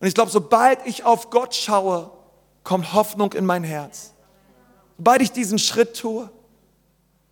Und 0.00 0.08
ich 0.08 0.14
glaube, 0.14 0.30
sobald 0.30 0.84
ich 0.86 1.04
auf 1.04 1.30
Gott 1.30 1.54
schaue, 1.54 2.10
kommt 2.64 2.94
Hoffnung 2.94 3.32
in 3.34 3.44
mein 3.44 3.64
Herz. 3.64 4.14
Sobald 4.96 5.22
ich 5.22 5.32
diesen 5.32 5.58
Schritt 5.58 5.96
tue, 5.96 6.30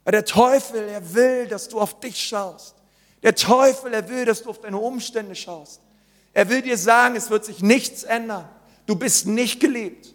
weil 0.05 0.13
der 0.13 0.25
Teufel, 0.25 0.89
er 0.89 1.15
will, 1.15 1.47
dass 1.47 1.69
du 1.69 1.81
auf 1.81 2.01
dich 2.01 2.21
schaust. 2.21 2.75
Der 3.23 3.35
Teufel, 3.35 3.93
er 3.93 4.09
will, 4.09 4.25
dass 4.25 4.43
du 4.43 4.51
auf 4.51 4.61
deine 4.61 4.79
Umstände 4.79 5.35
schaust. 5.35 5.81
Er 6.33 6.49
will 6.49 6.63
dir 6.63 6.77
sagen, 6.77 7.17
es 7.17 7.31
wird 7.31 7.45
sich 7.45 7.63
nichts 7.63 8.03
ändern. 8.03 8.49
Du 8.87 8.97
bist 8.97 9.27
nicht 9.27 9.61
geliebt. 9.61 10.15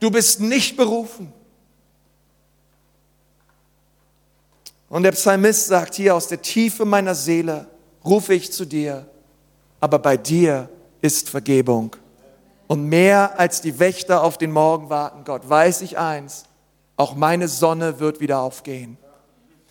Du 0.00 0.10
bist 0.10 0.40
nicht 0.40 0.76
berufen. 0.76 1.32
Und 4.88 5.02
der 5.02 5.12
Psalmist 5.12 5.66
sagt 5.66 5.94
hier, 5.94 6.14
aus 6.14 6.28
der 6.28 6.40
Tiefe 6.40 6.84
meiner 6.84 7.14
Seele 7.14 7.66
rufe 8.04 8.34
ich 8.34 8.52
zu 8.52 8.64
dir, 8.64 9.06
aber 9.80 9.98
bei 9.98 10.16
dir 10.16 10.68
ist 11.02 11.28
Vergebung. 11.28 11.94
Und 12.66 12.84
mehr 12.84 13.38
als 13.38 13.60
die 13.60 13.78
Wächter 13.78 14.22
auf 14.22 14.38
den 14.38 14.52
Morgen 14.52 14.90
warten, 14.90 15.24
Gott, 15.24 15.48
weiß 15.48 15.82
ich 15.82 15.98
eins, 15.98 16.44
auch 16.96 17.14
meine 17.14 17.48
Sonne 17.48 18.00
wird 18.00 18.20
wieder 18.20 18.40
aufgehen. 18.40 18.98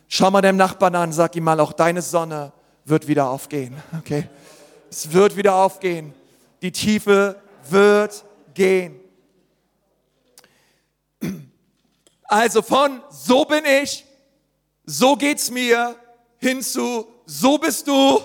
Schau 0.08 0.32
mal 0.32 0.42
dem 0.42 0.56
Nachbarn 0.56 0.96
an, 0.96 1.12
sag 1.12 1.36
ihm 1.36 1.44
mal, 1.44 1.60
auch 1.60 1.74
deine 1.74 2.02
Sonne 2.02 2.54
wird 2.86 3.08
wieder 3.08 3.30
aufgehen. 3.30 3.76
Okay? 4.00 4.28
Es 4.90 5.12
wird 5.12 5.36
wieder 5.36 5.56
aufgehen. 5.56 6.14
Die 6.62 6.72
Tiefe 6.72 7.36
wird 7.70 8.24
gehen. 8.54 9.00
Also 12.30 12.62
von 12.62 13.02
so 13.10 13.46
bin 13.46 13.64
ich, 13.84 14.07
so 14.88 15.18
geht's 15.18 15.52
mir, 15.52 15.96
hinzu, 16.40 17.06
so 17.26 17.58
bist 17.58 17.88
du, 17.88 18.20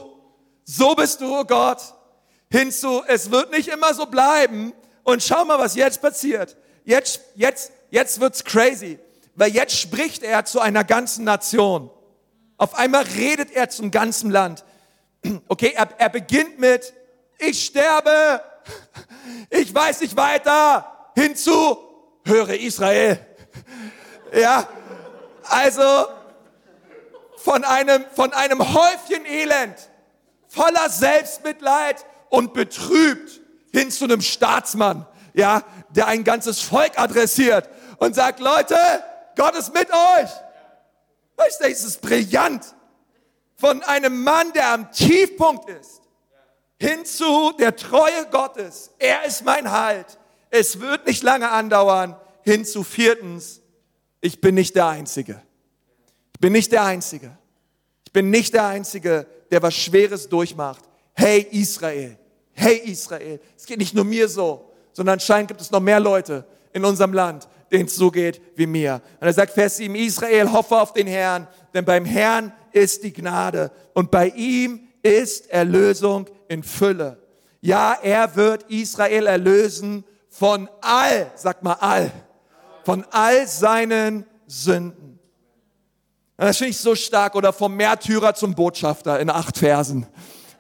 so 0.65 0.95
bist 0.95 1.21
du, 1.21 1.41
oh 1.41 1.45
Gott, 1.45 1.83
hinzu, 2.51 3.03
es 3.09 3.31
wird 3.31 3.51
nicht 3.51 3.69
immer 3.69 3.93
so 3.93 4.07
bleiben. 4.07 4.73
Und 5.03 5.23
schau 5.23 5.45
mal, 5.45 5.59
was 5.59 5.75
jetzt 5.75 6.01
passiert. 6.01 6.57
Jetzt, 6.85 7.21
jetzt, 7.35 7.73
jetzt 7.91 8.21
wird's 8.21 8.45
crazy, 8.45 9.01
weil 9.35 9.51
jetzt 9.53 9.77
spricht 9.77 10.23
er 10.23 10.45
zu 10.45 10.61
einer 10.61 10.85
ganzen 10.85 11.25
Nation. 11.25 11.91
Auf 12.57 12.77
einmal 12.77 13.03
redet 13.03 13.51
er 13.51 13.69
zum 13.69 13.91
ganzen 13.91 14.31
Land. 14.31 14.65
Okay, 15.49 15.73
er, 15.75 15.89
er 15.99 16.09
beginnt 16.11 16.61
mit, 16.61 16.93
ich 17.39 17.65
sterbe, 17.65 18.41
ich 19.51 19.75
weiß 19.75 20.01
nicht 20.01 20.17
weiter, 20.17 21.11
hinzu, 21.17 21.77
höre 22.25 22.51
Israel. 22.51 23.19
Ja, 24.33 24.69
also 25.45 26.07
von 27.45 27.65
einem, 27.65 28.05
von 28.15 28.33
einem 28.33 28.61
Häufchen 28.75 29.27
Elend, 29.27 29.77
voller 30.49 30.89
Selbstmitleid 30.89 32.05
und 32.31 32.55
betrübt, 32.55 33.41
hin 33.73 33.91
zu 33.91 34.05
einem 34.05 34.21
Staatsmann, 34.21 35.07
ja, 35.35 35.63
der 35.91 36.07
ein 36.07 36.25
ganzes 36.25 36.61
Volk 36.61 36.99
adressiert 36.99 37.69
und 37.99 38.15
sagt, 38.15 38.41
Leute, 38.41 38.77
Gott 39.37 39.55
ist 39.57 39.73
mit 39.75 39.89
euch. 39.91 40.31
Weißt 41.37 41.61
du, 41.61 41.69
es 41.69 41.85
ist 41.85 42.01
brillant. 42.01 42.75
Von 43.57 43.83
einem 43.85 44.23
Mann, 44.23 44.53
der 44.53 44.73
am 44.73 44.93
Tiefpunkt 44.93 45.69
ist, 45.71 46.03
hin 46.79 47.05
zu 47.05 47.53
der 47.59 47.77
Treue 47.77 48.27
Gottes. 48.31 48.91
Er 48.99 49.25
ist 49.25 49.45
mein 49.45 49.71
Halt. 49.71 50.19
Es 50.51 50.81
wird 50.81 51.07
nicht 51.07 51.23
lange 51.23 51.51
andauern. 51.51 52.17
Hin 52.43 52.65
zu 52.65 52.83
viertens, 52.83 53.61
ich 54.21 54.41
bin 54.41 54.57
nicht 54.57 54.75
der 54.75 54.89
Einzige. 54.89 55.41
Ich 56.43 56.45
bin 56.45 56.55
nicht 56.55 56.73
der 56.73 56.83
Einzige. 56.83 57.31
Ich 58.05 58.13
bin 58.13 58.31
nicht 58.31 58.53
der 58.53 58.67
Einzige, 58.67 59.29
der 59.53 59.63
was 59.63 59.75
Schweres 59.75 60.29
durchmacht. 60.29 60.83
Hey 61.15 61.47
Israel, 61.53 62.19
hey 62.51 62.79
Israel. 62.79 63.39
Es 63.57 63.65
geht 63.65 63.79
nicht 63.79 63.95
nur 63.95 64.03
mir 64.03 64.27
so, 64.29 64.73
sondern 64.93 65.13
anscheinend 65.13 65.47
gibt 65.47 65.61
es 65.61 65.71
noch 65.71 65.79
mehr 65.79 66.01
Leute 66.01 66.45
in 66.73 66.85
unserem 66.85 67.13
Land, 67.13 67.47
denen 67.71 67.87
es 67.87 67.95
so 67.95 68.11
geht 68.11 68.43
wie 68.57 68.67
mir. 68.67 69.01
Und 69.21 69.29
er 69.29 69.33
sagt, 69.33 69.53
Vers 69.53 69.77
7, 69.77 69.95
Israel, 69.95 70.51
hoffe 70.51 70.81
auf 70.81 70.93
den 70.93 71.07
Herrn, 71.07 71.47
denn 71.75 71.85
beim 71.85 72.05
Herrn 72.05 72.53
ist 72.73 73.05
die 73.05 73.13
Gnade 73.13 73.71
und 73.95 74.11
bei 74.11 74.27
ihm 74.31 74.89
ist 75.01 75.49
Erlösung 75.49 76.27
in 76.49 76.65
Fülle. 76.65 77.23
Ja, 77.61 77.97
er 78.03 78.35
wird 78.35 78.65
Israel 78.65 79.29
erlösen 79.29 80.03
von 80.29 80.69
all, 80.81 81.31
sag 81.37 81.63
mal 81.63 81.75
all, 81.75 82.11
von 82.85 83.07
all 83.13 83.47
seinen 83.47 84.27
Sünden. 84.49 85.12
Und 86.43 86.49
das 86.49 86.57
finde 86.57 86.71
ich 86.71 86.79
so 86.79 86.97
stark. 86.97 87.37
Oder 87.37 87.53
vom 87.53 87.77
Märtyrer 87.77 88.35
zum 88.35 88.53
Botschafter 88.53 89.21
in 89.21 89.31
acht 89.31 89.59
Versen. 89.59 90.09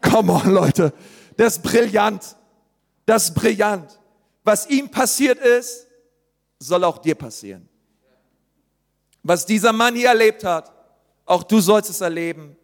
Come 0.01 0.33
on, 0.33 0.53
Leute. 0.53 0.92
Das 1.37 1.57
ist 1.57 1.64
brillant. 1.64 2.37
Das 3.05 3.25
ist 3.25 3.35
brillant. 3.35 3.99
Was 4.45 4.71
ihm 4.71 4.88
passiert 4.88 5.40
ist, 5.40 5.88
soll 6.61 6.85
auch 6.85 6.99
dir 6.99 7.16
passieren. 7.16 7.68
Was 9.25 9.45
dieser 9.45 9.73
Mann 9.73 9.97
hier 9.97 10.11
erlebt 10.11 10.45
hat, 10.45 10.73
auch 11.27 11.42
du 11.42 11.59
sollst 11.59 11.90
es 11.90 12.01
erleben. 12.01 12.57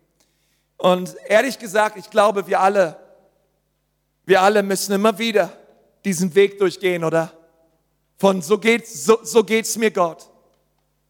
Und 0.77 1.17
ehrlich 1.27 1.59
gesagt, 1.59 1.97
ich 1.97 2.11
glaube, 2.11 2.47
wir 2.47 2.61
alle, 2.61 2.97
wir 4.27 4.43
alle 4.43 4.63
müssen 4.63 4.93
immer 4.93 5.19
wieder 5.19 5.53
diesen 6.05 6.33
Weg 6.37 6.61
durchgehen, 6.61 7.03
oder? 7.03 7.33
Von 8.17 8.43
so 8.43 8.59
geht's, 8.59 9.05
so, 9.05 9.19
so 9.25 9.43
geht's 9.43 9.77
mir 9.77 9.91
Gott, 9.91 10.31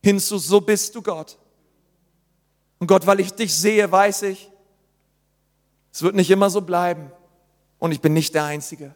hin 0.03 0.19
zu 0.19 0.39
so 0.39 0.63
bist 0.63 0.95
du 0.95 1.03
Gott. 1.03 1.37
Und 2.79 2.87
Gott, 2.87 3.07
weil 3.07 3.21
ich 3.21 3.33
dich 3.33 3.55
sehe, 3.55 3.91
weiß 3.91 4.23
ich, 4.23 4.51
es 5.93 6.03
wird 6.03 6.15
nicht 6.15 6.31
immer 6.31 6.51
so 6.51 6.61
bleiben. 6.61 7.11
Und 7.79 7.93
ich 7.93 8.01
bin 8.01 8.13
nicht 8.13 8.35
der 8.35 8.45
Einzige. 8.45 8.95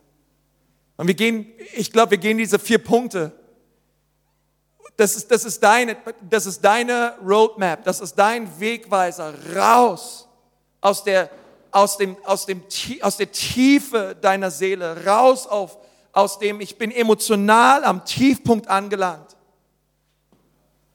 Und 0.97 1.07
wir 1.07 1.15
gehen, 1.15 1.47
ich 1.75 1.91
glaube, 1.93 2.13
wir 2.13 2.19
gehen 2.19 2.39
diese 2.39 2.59
vier 2.59 2.79
Punkte. 2.79 3.33
Das 4.97 5.17
ist, 5.17 5.31
das, 5.31 5.45
ist 5.45 5.63
deine, 5.63 5.97
das 6.29 6.47
ist 6.47 6.61
deine 6.61 7.15
Roadmap, 7.27 7.85
das 7.85 8.01
ist 8.01 8.15
dein 8.15 8.61
Wegweiser. 8.61 9.35
Raus 9.57 10.29
aus 10.81 11.03
der, 11.03 11.31
aus, 11.71 11.97
dem, 11.97 12.17
aus, 12.25 12.47
dem, 12.47 12.63
aus 13.01 13.17
der 13.17 13.33
Tiefe 13.33 14.17
deiner 14.21 14.51
Seele, 14.51 15.05
raus 15.07 15.47
auf, 15.47 15.79
aus 16.13 16.39
dem, 16.39 16.61
ich 16.61 16.77
bin 16.77 16.91
emotional 16.91 17.85
am 17.85 18.05
Tiefpunkt 18.05 18.69
angelangt, 18.69 19.37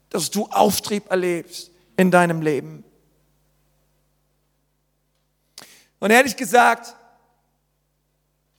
dass 0.09 0.29
du 0.29 0.45
Auftrieb 0.45 1.09
erlebst 1.09 1.71
in 1.97 2.11
deinem 2.11 2.41
Leben. 2.41 2.83
Und 5.99 6.11
ehrlich 6.11 6.37
gesagt, 6.37 6.95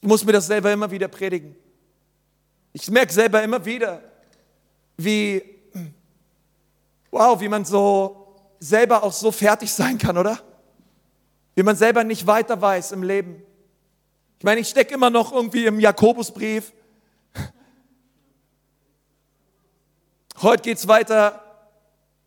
ich 0.01 0.09
muss 0.09 0.25
mir 0.25 0.33
das 0.33 0.47
selber 0.47 0.73
immer 0.73 0.91
wieder 0.91 1.09
predigen. 1.09 1.57
Ich 2.73 2.91
merke 2.91 3.13
selber 3.13 3.43
immer 3.43 3.65
wieder, 3.65 4.03
wie, 4.97 5.43
wow, 7.11 7.41
wie 7.41 7.49
man 7.49 7.65
so 7.65 8.37
selber 8.59 9.03
auch 9.05 9.13
so 9.13 9.31
fertig 9.31 9.73
sein 9.73 9.99
kann, 9.99 10.19
oder? 10.19 10.41
Wie 11.55 11.63
man 11.63 11.77
selber 11.77 12.05
nicht 12.05 12.27
weiter 12.27 12.61
weiß 12.61 12.93
im 12.93 13.03
Leben. 13.05 13.43
Ich 14.39 14.45
meine, 14.45 14.61
ich 14.61 14.69
stecke 14.69 14.95
immer 14.95 15.11
noch 15.11 15.33
irgendwie 15.33 15.67
im 15.67 15.81
Jakobusbrief. 15.81 16.73
Heute 20.41 20.63
geht's 20.63 20.87
weiter 20.87 21.48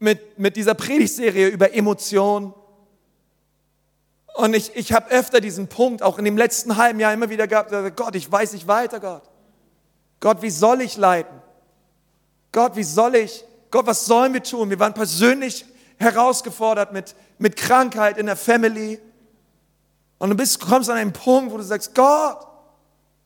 mit, 0.02 0.40
mit 0.40 0.56
dieser 0.56 0.74
Predigtserie 0.74 1.48
über 1.48 1.76
Emotionen. 1.76 2.54
Und 4.34 4.56
ich, 4.56 4.76
ich 4.76 4.94
habe 4.94 5.12
öfter 5.12 5.40
diesen 5.40 5.68
Punkt, 5.68 6.02
auch 6.02 6.18
in 6.18 6.26
dem 6.26 6.38
letzten 6.38 6.76
halben 6.76 7.00
Jahr 7.00 7.14
immer 7.14 7.30
wieder 7.30 7.48
gehabt, 7.48 7.72
Gott, 7.96 8.16
ich 8.16 8.30
weiß 8.30 8.54
nicht 8.54 8.68
weiter, 8.68 9.00
Gott. 9.00 9.22
Gott, 10.20 10.42
wie 10.42 10.50
soll 10.50 10.82
ich 10.82 10.98
leiden? 10.98 11.42
Gott, 12.52 12.76
wie 12.76 12.84
soll 12.84 13.14
ich? 13.16 13.46
Gott, 13.70 13.86
was 13.86 14.06
sollen 14.06 14.34
wir 14.34 14.42
tun? 14.42 14.72
Wir 14.72 14.80
waren 14.80 14.96
persönlich 14.96 15.66
herausgefordert 15.98 16.94
mit, 16.94 17.16
mit 17.38 17.56
Krankheit 17.56 18.18
in 18.18 18.26
der 18.26 18.36
Family. 18.36 19.00
Und 20.18 20.32
du 20.32 20.36
bist, 20.36 20.60
kommst 20.60 20.90
an 20.90 20.98
einen 20.98 21.14
Punkt, 21.14 21.52
wo 21.54 21.58
du 21.58 21.64
sagst, 21.64 21.94
Gott, 21.94 22.48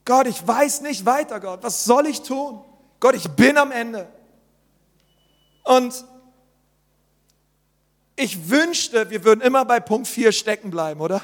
Gott, 0.03 0.27
ich 0.27 0.45
weiß 0.45 0.81
nicht 0.81 1.05
weiter, 1.05 1.39
Gott. 1.39 1.63
Was 1.63 1.85
soll 1.85 2.05
ich 2.07 2.21
tun? 2.21 2.61
Gott, 2.99 3.15
ich 3.15 3.29
bin 3.29 3.57
am 3.57 3.71
Ende. 3.71 4.07
Und 5.63 6.05
ich 8.15 8.49
wünschte, 8.49 9.09
wir 9.09 9.23
würden 9.23 9.41
immer 9.41 9.65
bei 9.65 9.79
Punkt 9.79 10.07
4 10.07 10.31
stecken 10.31 10.71
bleiben, 10.71 11.01
oder? 11.01 11.21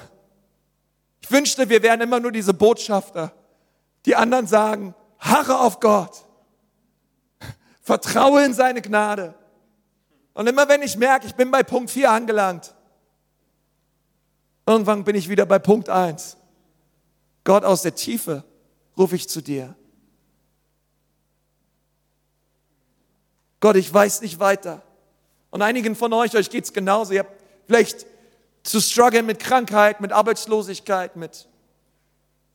Ich 1.21 1.31
wünschte, 1.31 1.69
wir 1.69 1.81
wären 1.83 2.01
immer 2.01 2.19
nur 2.19 2.31
diese 2.31 2.53
Botschafter. 2.53 3.31
Die 4.05 4.15
anderen 4.15 4.47
sagen, 4.47 4.95
harre 5.19 5.59
auf 5.59 5.79
Gott. 5.79 6.25
Vertraue 7.81 8.43
in 8.43 8.53
seine 8.53 8.81
Gnade. 8.81 9.35
Und 10.33 10.47
immer 10.47 10.67
wenn 10.67 10.81
ich 10.81 10.97
merke, 10.97 11.27
ich 11.27 11.35
bin 11.35 11.51
bei 11.51 11.63
Punkt 11.63 11.91
4 11.91 12.11
angelangt, 12.11 12.73
irgendwann 14.65 15.03
bin 15.03 15.15
ich 15.15 15.29
wieder 15.29 15.45
bei 15.45 15.59
Punkt 15.59 15.89
1. 15.89 16.37
Gott 17.43 17.63
aus 17.63 17.81
der 17.81 17.95
Tiefe 17.95 18.43
rufe 18.97 19.15
ich 19.15 19.29
zu 19.29 19.41
dir. 19.41 19.75
Gott, 23.59 23.75
ich 23.75 23.93
weiß 23.93 24.21
nicht 24.21 24.39
weiter. 24.39 24.81
Und 25.51 25.61
einigen 25.61 25.95
von 25.95 26.11
euch, 26.13 26.35
euch 26.35 26.49
geht's 26.49 26.73
genauso. 26.73 27.13
Ihr 27.13 27.19
habt 27.19 27.41
vielleicht 27.67 28.07
zu 28.63 28.79
strugglen 28.79 29.25
mit 29.25 29.39
Krankheit, 29.39 30.01
mit 30.01 30.11
Arbeitslosigkeit, 30.11 31.15
mit, 31.15 31.47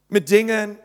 mit 0.09 0.31
Dingen. 0.31 0.79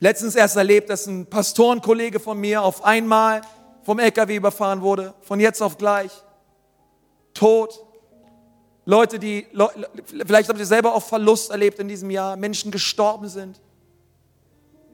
Letztens 0.00 0.34
erst 0.34 0.56
erlebt, 0.56 0.88
dass 0.88 1.06
ein 1.06 1.26
Pastorenkollege 1.26 2.18
von 2.18 2.38
mir 2.38 2.62
auf 2.62 2.84
einmal 2.84 3.42
vom 3.82 3.98
LKW 3.98 4.36
überfahren 4.36 4.80
wurde, 4.80 5.14
von 5.20 5.38
jetzt 5.38 5.62
auf 5.62 5.76
gleich. 5.76 6.10
Tod. 7.34 7.84
Leute, 8.86 9.18
die, 9.18 9.46
vielleicht 10.26 10.48
habt 10.48 10.58
ihr 10.58 10.66
selber 10.66 10.94
auch 10.94 11.02
Verlust 11.02 11.50
erlebt 11.50 11.78
in 11.78 11.88
diesem 11.88 12.10
Jahr, 12.10 12.36
Menschen 12.36 12.70
gestorben 12.70 13.28
sind. 13.28 13.60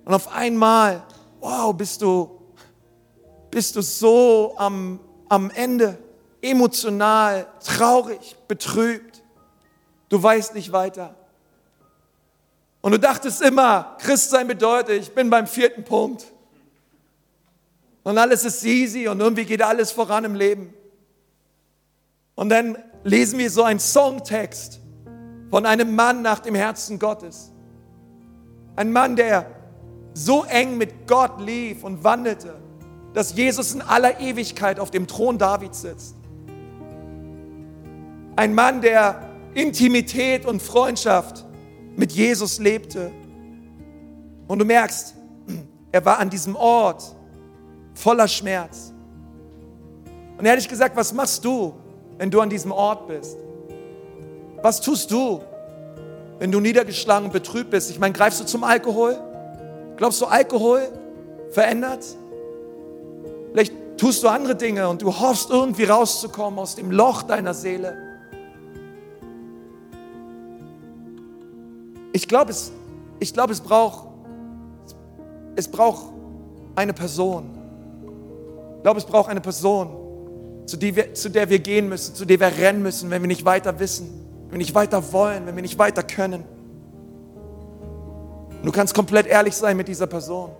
Und 0.04 0.14
auf 0.14 0.32
einmal, 0.32 1.04
wow, 1.40 1.74
bist 1.74 2.02
du, 2.02 2.40
bist 3.50 3.76
du 3.76 3.80
so 3.80 4.54
am, 4.56 5.00
am 5.28 5.50
Ende, 5.50 5.98
emotional, 6.40 7.46
traurig, 7.64 8.36
betrübt. 8.48 9.22
Du 10.08 10.22
weißt 10.22 10.54
nicht 10.54 10.72
weiter. 10.72 11.14
Und 12.80 12.92
du 12.92 12.98
dachtest 12.98 13.42
immer, 13.42 13.96
Christsein 13.98 14.46
bedeutet, 14.46 15.02
ich 15.02 15.12
bin 15.12 15.28
beim 15.28 15.46
vierten 15.46 15.84
Punkt. 15.84 16.26
Und 18.04 18.18
alles 18.18 18.44
ist 18.44 18.64
easy 18.64 19.08
und 19.08 19.18
irgendwie 19.18 19.44
geht 19.44 19.62
alles 19.62 19.90
voran 19.90 20.24
im 20.24 20.36
Leben. 20.36 20.72
Und 22.36 22.50
dann 22.50 22.78
lesen 23.02 23.38
wir 23.38 23.50
so 23.50 23.64
einen 23.64 23.80
Songtext 23.80 24.80
von 25.50 25.66
einem 25.66 25.96
Mann 25.96 26.22
nach 26.22 26.38
dem 26.38 26.54
Herzen 26.54 27.00
Gottes. 27.00 27.50
Ein 28.76 28.92
Mann, 28.92 29.16
der 29.16 29.50
so 30.14 30.44
eng 30.44 30.76
mit 30.76 31.08
Gott 31.08 31.40
lief 31.40 31.82
und 31.82 32.04
wandelte 32.04 32.54
dass 33.16 33.34
Jesus 33.34 33.72
in 33.72 33.80
aller 33.80 34.20
Ewigkeit 34.20 34.78
auf 34.78 34.90
dem 34.90 35.06
Thron 35.06 35.38
Davids 35.38 35.80
sitzt. 35.80 36.16
Ein 38.36 38.54
Mann, 38.54 38.82
der 38.82 39.22
Intimität 39.54 40.44
und 40.44 40.60
Freundschaft 40.60 41.46
mit 41.96 42.12
Jesus 42.12 42.58
lebte. 42.58 43.10
Und 44.46 44.58
du 44.58 44.66
merkst, 44.66 45.14
er 45.92 46.04
war 46.04 46.18
an 46.18 46.28
diesem 46.28 46.56
Ort 46.56 47.16
voller 47.94 48.28
Schmerz. 48.28 48.92
Und 50.36 50.44
ehrlich 50.44 50.68
gesagt, 50.68 50.94
was 50.94 51.14
machst 51.14 51.42
du, 51.42 51.72
wenn 52.18 52.30
du 52.30 52.38
an 52.42 52.50
diesem 52.50 52.70
Ort 52.70 53.08
bist? 53.08 53.38
Was 54.60 54.78
tust 54.82 55.10
du, 55.10 55.40
wenn 56.38 56.52
du 56.52 56.60
niedergeschlagen 56.60 57.24
und 57.24 57.32
betrübt 57.32 57.70
bist? 57.70 57.88
Ich 57.90 57.98
meine, 57.98 58.12
greifst 58.12 58.40
du 58.40 58.44
zum 58.44 58.62
Alkohol? 58.62 59.18
Glaubst 59.96 60.20
du, 60.20 60.26
Alkohol 60.26 60.86
verändert? 61.50 62.04
Vielleicht 63.56 63.96
tust 63.96 64.22
du 64.22 64.28
andere 64.28 64.54
Dinge 64.54 64.86
und 64.86 65.00
du 65.00 65.18
hoffst 65.18 65.48
irgendwie 65.48 65.84
rauszukommen 65.84 66.58
aus 66.58 66.74
dem 66.74 66.90
Loch 66.90 67.22
deiner 67.22 67.54
Seele. 67.54 67.96
Ich 72.12 72.28
glaube, 72.28 72.50
es, 72.50 72.70
ich 73.18 73.32
glaube, 73.32 73.54
es 73.54 73.62
braucht, 73.62 74.08
es 75.54 75.68
braucht 75.68 76.12
eine 76.74 76.92
Person. 76.92 77.46
Ich 78.76 78.82
glaube, 78.82 79.00
es 79.00 79.06
braucht 79.06 79.30
eine 79.30 79.40
Person, 79.40 79.88
zu, 80.66 80.78
wir, 80.78 81.14
zu 81.14 81.30
der 81.30 81.48
wir 81.48 81.58
gehen 81.58 81.88
müssen, 81.88 82.14
zu 82.14 82.26
der 82.26 82.38
wir 82.38 82.48
rennen 82.58 82.82
müssen, 82.82 83.08
wenn 83.08 83.22
wir 83.22 83.28
nicht 83.28 83.46
weiter 83.46 83.78
wissen, 83.78 84.26
wenn 84.42 84.50
wir 84.50 84.58
nicht 84.58 84.74
weiter 84.74 85.14
wollen, 85.14 85.46
wenn 85.46 85.56
wir 85.56 85.62
nicht 85.62 85.78
weiter 85.78 86.02
können. 86.02 86.44
Und 88.58 88.66
du 88.66 88.70
kannst 88.70 88.92
komplett 88.92 89.26
ehrlich 89.26 89.56
sein 89.56 89.78
mit 89.78 89.88
dieser 89.88 90.06
Person. 90.06 90.50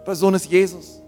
Die 0.00 0.04
Person 0.04 0.34
ist 0.34 0.44
Jesus 0.50 1.00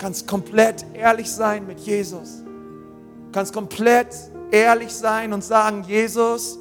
kannst 0.00 0.26
komplett 0.26 0.84
ehrlich 0.94 1.30
sein 1.30 1.66
mit 1.66 1.78
Jesus. 1.80 2.42
Du 2.42 3.32
kannst 3.32 3.52
komplett 3.52 4.08
ehrlich 4.50 4.90
sein 4.90 5.32
und 5.32 5.44
sagen, 5.44 5.84
Jesus, 5.86 6.58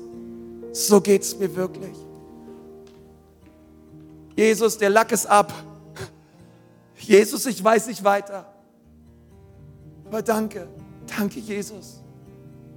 so 0.74 1.00
geht 1.00 1.24
es 1.24 1.40
mir 1.40 1.56
wirklich. 1.56 1.96
Jesus, 4.36 4.78
der 4.78 4.90
Lack 4.90 5.12
ist 5.12 5.26
ab. 5.26 5.54
Jesus, 6.98 7.46
ich 7.46 7.64
weiß 7.64 7.88
nicht 7.88 8.04
weiter. 8.04 8.46
Aber 10.06 10.22
danke, 10.22 10.68
danke 11.18 11.40
Jesus. 11.40 12.02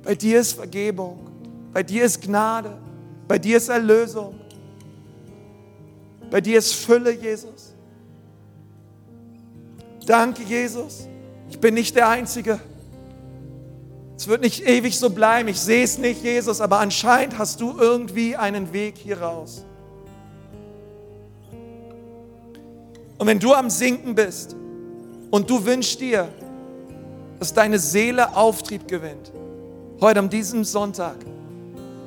Bei 0.04 0.14
dir 0.14 0.40
ist 0.40 0.52
Vergebung, 0.52 1.28
bei 1.72 1.82
dir 1.82 2.04
ist 2.04 2.20
Gnade, 2.22 2.78
bei 3.26 3.38
dir 3.38 3.56
ist 3.56 3.68
Erlösung, 3.68 4.38
bei 6.30 6.40
dir 6.40 6.58
ist 6.58 6.72
Fülle, 6.72 7.12
Jesus. 7.12 7.71
Danke, 10.06 10.42
Jesus. 10.42 11.08
Ich 11.48 11.58
bin 11.58 11.74
nicht 11.74 11.94
der 11.96 12.08
Einzige. 12.08 12.60
Es 14.16 14.28
wird 14.28 14.40
nicht 14.40 14.64
ewig 14.64 14.98
so 14.98 15.10
bleiben. 15.10 15.48
Ich 15.48 15.60
sehe 15.60 15.84
es 15.84 15.98
nicht, 15.98 16.22
Jesus, 16.22 16.60
aber 16.60 16.78
anscheinend 16.78 17.38
hast 17.38 17.60
du 17.60 17.76
irgendwie 17.78 18.36
einen 18.36 18.72
Weg 18.72 18.96
hier 18.96 19.20
raus. 19.20 19.64
Und 23.18 23.26
wenn 23.26 23.38
du 23.38 23.54
am 23.54 23.70
Sinken 23.70 24.14
bist 24.14 24.56
und 25.30 25.48
du 25.48 25.64
wünschst 25.64 26.00
dir, 26.00 26.28
dass 27.38 27.52
deine 27.52 27.78
Seele 27.78 28.36
Auftrieb 28.36 28.88
gewinnt, 28.88 29.32
heute 30.00 30.20
an 30.20 30.28
diesem 30.28 30.64
Sonntag, 30.64 31.16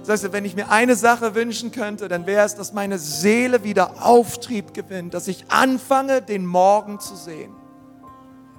das 0.06 0.24
heißt, 0.24 0.34
wenn 0.34 0.46
ich 0.46 0.56
mir 0.56 0.70
eine 0.70 0.96
Sache 0.96 1.34
wünschen 1.34 1.72
könnte, 1.72 2.08
dann 2.08 2.26
wäre 2.26 2.46
es, 2.46 2.56
dass 2.56 2.74
meine 2.74 3.00
Seele 3.00 3.64
wieder 3.64 4.06
Auftrieb 4.06 4.74
gewinnt, 4.74 5.14
dass 5.14 5.28
ich 5.28 5.46
anfange, 5.50 6.22
den 6.22 6.46
Morgen 6.46 7.00
zu 7.00 7.16
sehen. 7.16 7.52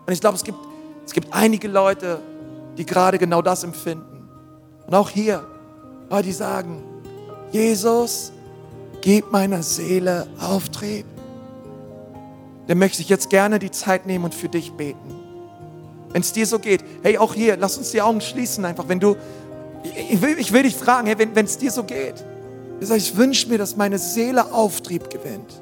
Und 0.07 0.13
ich 0.13 0.21
glaube, 0.21 0.37
es 0.37 0.45
gibt, 0.45 0.59
es 1.05 1.13
gibt 1.13 1.33
einige 1.33 1.69
Leute, 1.69 2.21
die 2.79 2.87
gerade 2.87 3.19
genau 3.19 3.43
das 3.43 3.65
empfinden. 3.65 4.29
Und 4.87 4.95
auch 4.95 5.11
hier, 5.11 5.45
die 6.25 6.33
sagen, 6.33 6.83
Jesus, 7.51 8.33
gib 9.01 9.33
meiner 9.33 9.63
Seele 9.63 10.27
Auftrieb. 10.41 11.07
Dann 12.69 12.79
möchte 12.79 13.03
ich 13.03 13.09
jetzt 13.09 13.31
gerne 13.31 13.59
die 13.59 13.71
Zeit 13.71 14.07
nehmen 14.07 14.25
und 14.25 14.35
für 14.35 14.49
dich 14.49 14.73
beten. 14.73 15.15
Wenn 16.13 16.23
es 16.23 16.33
dir 16.33 16.47
so 16.47 16.59
geht, 16.59 16.85
hey, 17.03 17.19
auch 17.19 17.35
hier, 17.35 17.57
lass 17.57 17.77
uns 17.77 17.91
die 17.91 18.03
Augen 18.03 18.21
schließen 18.21 18.65
einfach. 18.65 18.89
Wenn 18.89 19.01
du, 19.01 19.17
ich 20.11 20.23
will, 20.23 20.39
ich 20.39 20.53
will 20.53 20.63
dich 20.63 20.77
fragen, 20.77 21.07
hey, 21.07 21.17
wenn 21.19 21.45
es 21.45 21.59
dir 21.59 21.71
so 21.71 21.85
geht, 21.85 22.25
ich 22.81 23.17
wünsche 23.17 23.49
mir, 23.49 23.59
dass 23.59 23.77
meine 23.77 23.99
Seele 23.99 24.53
Auftrieb 24.53 25.11
gewinnt. 25.11 25.61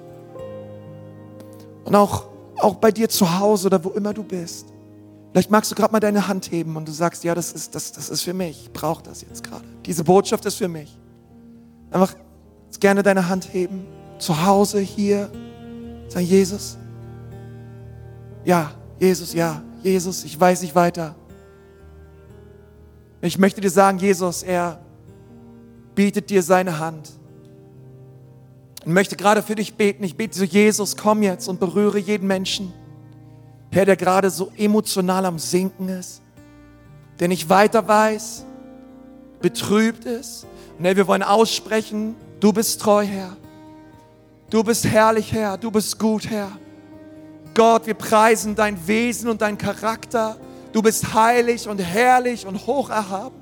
Und 1.84 1.94
auch 1.94 2.26
auch 2.60 2.76
bei 2.76 2.90
dir 2.90 3.08
zu 3.08 3.38
Hause 3.38 3.66
oder 3.66 3.82
wo 3.82 3.90
immer 3.90 4.14
du 4.14 4.22
bist. 4.22 4.66
Vielleicht 5.32 5.50
magst 5.50 5.70
du 5.70 5.74
gerade 5.74 5.92
mal 5.92 6.00
deine 6.00 6.28
Hand 6.28 6.50
heben 6.52 6.76
und 6.76 6.86
du 6.86 6.92
sagst, 6.92 7.24
ja, 7.24 7.34
das 7.34 7.52
ist, 7.52 7.74
das, 7.74 7.90
das 7.92 8.08
ist 8.08 8.22
für 8.22 8.34
mich. 8.34 8.66
Ich 8.66 8.72
brauche 8.72 9.02
das 9.02 9.22
jetzt 9.22 9.42
gerade. 9.42 9.64
Diese 9.84 10.04
Botschaft 10.04 10.44
ist 10.44 10.54
für 10.54 10.68
mich. 10.68 10.96
Einfach 11.90 12.14
gerne 12.78 13.02
deine 13.02 13.28
Hand 13.28 13.52
heben. 13.52 13.86
Zu 14.18 14.44
Hause, 14.44 14.78
hier. 14.78 15.30
Sag, 16.08 16.22
Jesus. 16.22 16.78
Ja, 18.44 18.70
Jesus, 19.00 19.32
ja. 19.32 19.62
Jesus, 19.82 20.24
ich 20.24 20.38
weiß 20.38 20.62
nicht 20.62 20.74
weiter. 20.74 21.14
Ich 23.20 23.38
möchte 23.38 23.60
dir 23.60 23.70
sagen, 23.70 23.98
Jesus, 23.98 24.42
er 24.42 24.80
bietet 25.94 26.30
dir 26.30 26.42
seine 26.42 26.78
Hand. 26.78 27.10
Und 28.84 28.92
möchte 28.92 29.16
gerade 29.16 29.42
für 29.42 29.54
dich 29.54 29.74
beten. 29.74 30.04
Ich 30.04 30.16
bete 30.16 30.36
so, 30.36 30.44
Jesus, 30.44 30.96
komm 30.96 31.22
jetzt 31.22 31.48
und 31.48 31.58
berühre 31.58 31.98
jeden 31.98 32.26
Menschen. 32.26 32.72
Herr, 33.70 33.86
der 33.86 33.96
gerade 33.96 34.30
so 34.30 34.52
emotional 34.56 35.24
am 35.26 35.38
Sinken 35.38 35.88
ist, 35.88 36.22
der 37.18 37.28
nicht 37.28 37.48
weiter 37.48 37.88
weiß, 37.88 38.44
betrübt 39.40 40.04
ist. 40.04 40.46
Und 40.78 40.84
Herr, 40.84 40.96
wir 40.96 41.06
wollen 41.06 41.22
aussprechen, 41.22 42.14
du 42.40 42.52
bist 42.52 42.80
treu, 42.80 43.04
Herr. 43.04 43.36
Du 44.50 44.62
bist 44.62 44.86
herrlich, 44.86 45.32
Herr. 45.32 45.56
Du 45.56 45.70
bist 45.70 45.98
gut, 45.98 46.28
Herr. 46.30 46.52
Gott, 47.54 47.86
wir 47.86 47.94
preisen 47.94 48.54
dein 48.54 48.86
Wesen 48.86 49.28
und 49.28 49.40
dein 49.40 49.58
Charakter. 49.58 50.36
Du 50.72 50.82
bist 50.82 51.14
heilig 51.14 51.68
und 51.68 51.78
herrlich 51.78 52.46
und 52.46 52.66
hoch 52.66 52.90
erhaben. 52.90 53.36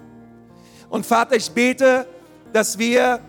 Und 0.88 1.04
Vater, 1.04 1.36
ich 1.36 1.50
bete, 1.50 2.06
dass 2.52 2.78
wir 2.78 3.20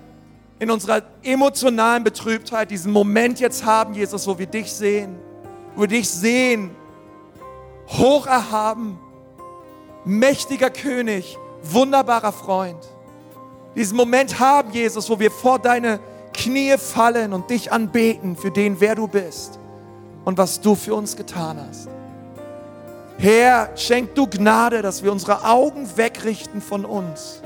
in 0.60 0.72
unserer 0.72 1.01
emotionalen 1.24 2.04
Betrübtheit 2.04 2.72
diesen 2.72 2.91
Moment 2.91 3.39
jetzt 3.39 3.66
haben, 3.66 3.93
Jesus, 3.93 4.28
wo 4.28 4.38
wir 4.38 4.45
dich 4.45 4.72
sehen, 4.72 5.16
wo 5.76 5.82
wir 5.82 5.88
dich 5.88 6.10
sehen, 6.10 6.72
hoch 7.88 8.28
erhaben, 8.28 8.99
mächtiger 10.06 10.70
König, 10.70 11.38
wunderbarer 11.64 12.32
Freund. 12.32 12.88
Diesen 13.76 13.97
Moment 13.97 14.39
haben, 14.39 14.72
Jesus, 14.72 15.10
wo 15.10 15.20
wir 15.20 15.32
vor 15.32 15.60
deine 15.60 15.99
Knie 16.34 16.78
fallen 16.78 17.34
und 17.34 17.49
dich 17.49 17.72
anbeten 17.72 18.36
für 18.36 18.51
den, 18.51 18.80
wer 18.80 18.95
du 18.95 19.08
bist 19.08 19.60
und 20.26 20.38
was 20.38 20.62
du 20.62 20.76
für 20.76 20.95
uns 20.95 21.16
getan 21.16 21.60
hast. 21.68 21.89
Herr, 23.18 23.70
schenk 23.76 24.16
du 24.16 24.28
Gnade, 24.28 24.82
dass 24.82 25.04
wir 25.04 25.12
unsere 25.12 25.45
Augen 25.45 25.88
wegrichten 25.95 26.62
von 26.62 26.86
uns 26.86 27.41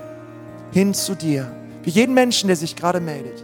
hin 0.71 0.93
zu 0.93 1.15
dir. 1.15 1.51
Für 1.87 1.91
jeden 1.91 2.13
Menschen, 2.13 2.47
der 2.47 2.57
sich 2.57 2.75
gerade 2.75 2.99
meldet. 2.99 3.41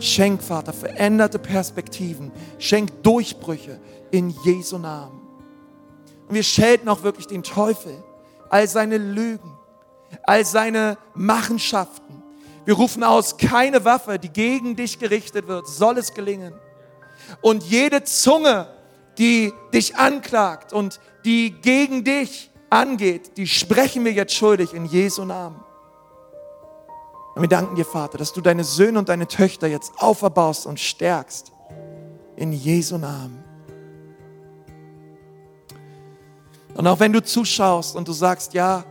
Schenk, 0.00 0.42
Vater, 0.42 0.72
veränderte 0.72 1.38
Perspektiven. 1.38 2.32
Schenk 2.58 3.04
Durchbrüche 3.04 3.78
in 4.10 4.30
Jesu 4.44 4.78
Namen. 4.78 5.20
Und 6.26 6.34
wir 6.34 6.42
schelten 6.42 6.88
auch 6.88 7.04
wirklich 7.04 7.28
den 7.28 7.44
Teufel, 7.44 8.02
all 8.48 8.66
seine 8.66 8.98
Lügen, 8.98 9.56
all 10.24 10.44
seine 10.44 10.98
Machenschaften. 11.14 12.20
Wir 12.64 12.74
rufen 12.74 13.04
aus, 13.04 13.36
keine 13.36 13.84
Waffe, 13.84 14.18
die 14.18 14.30
gegen 14.30 14.74
dich 14.74 14.98
gerichtet 14.98 15.46
wird, 15.46 15.68
soll 15.68 15.98
es 15.98 16.12
gelingen. 16.12 16.52
Und 17.42 17.62
jede 17.62 18.02
Zunge, 18.02 18.66
die 19.18 19.52
dich 19.72 19.94
anklagt 19.94 20.72
und 20.72 20.98
die 21.24 21.52
gegen 21.52 22.02
dich 22.02 22.50
angeht, 22.70 23.36
die 23.36 23.46
sprechen 23.46 24.04
wir 24.04 24.12
jetzt 24.12 24.34
schuldig 24.34 24.74
in 24.74 24.84
Jesu 24.84 25.24
Namen. 25.24 25.69
Und 27.40 27.44
wir 27.44 27.56
danken 27.56 27.74
dir, 27.74 27.86
Vater, 27.86 28.18
dass 28.18 28.34
du 28.34 28.42
deine 28.42 28.64
Söhne 28.64 28.98
und 28.98 29.08
deine 29.08 29.26
Töchter 29.26 29.66
jetzt 29.66 29.94
auferbaust 29.96 30.66
und 30.66 30.78
stärkst. 30.78 31.52
In 32.36 32.52
Jesu 32.52 32.98
Namen. 32.98 33.42
Und 36.74 36.86
auch 36.86 37.00
wenn 37.00 37.14
du 37.14 37.24
zuschaust 37.24 37.96
und 37.96 38.06
du 38.06 38.12
sagst, 38.12 38.52
ja, 38.52 38.84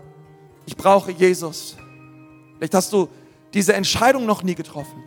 ich 0.65 0.75
brauche 0.75 1.11
Jesus. 1.11 1.77
Vielleicht 2.57 2.73
hast 2.73 2.91
du 2.91 3.07
diese 3.53 3.73
Entscheidung 3.73 4.25
noch 4.25 4.41
nie 4.41 4.55
getroffen, 4.55 5.03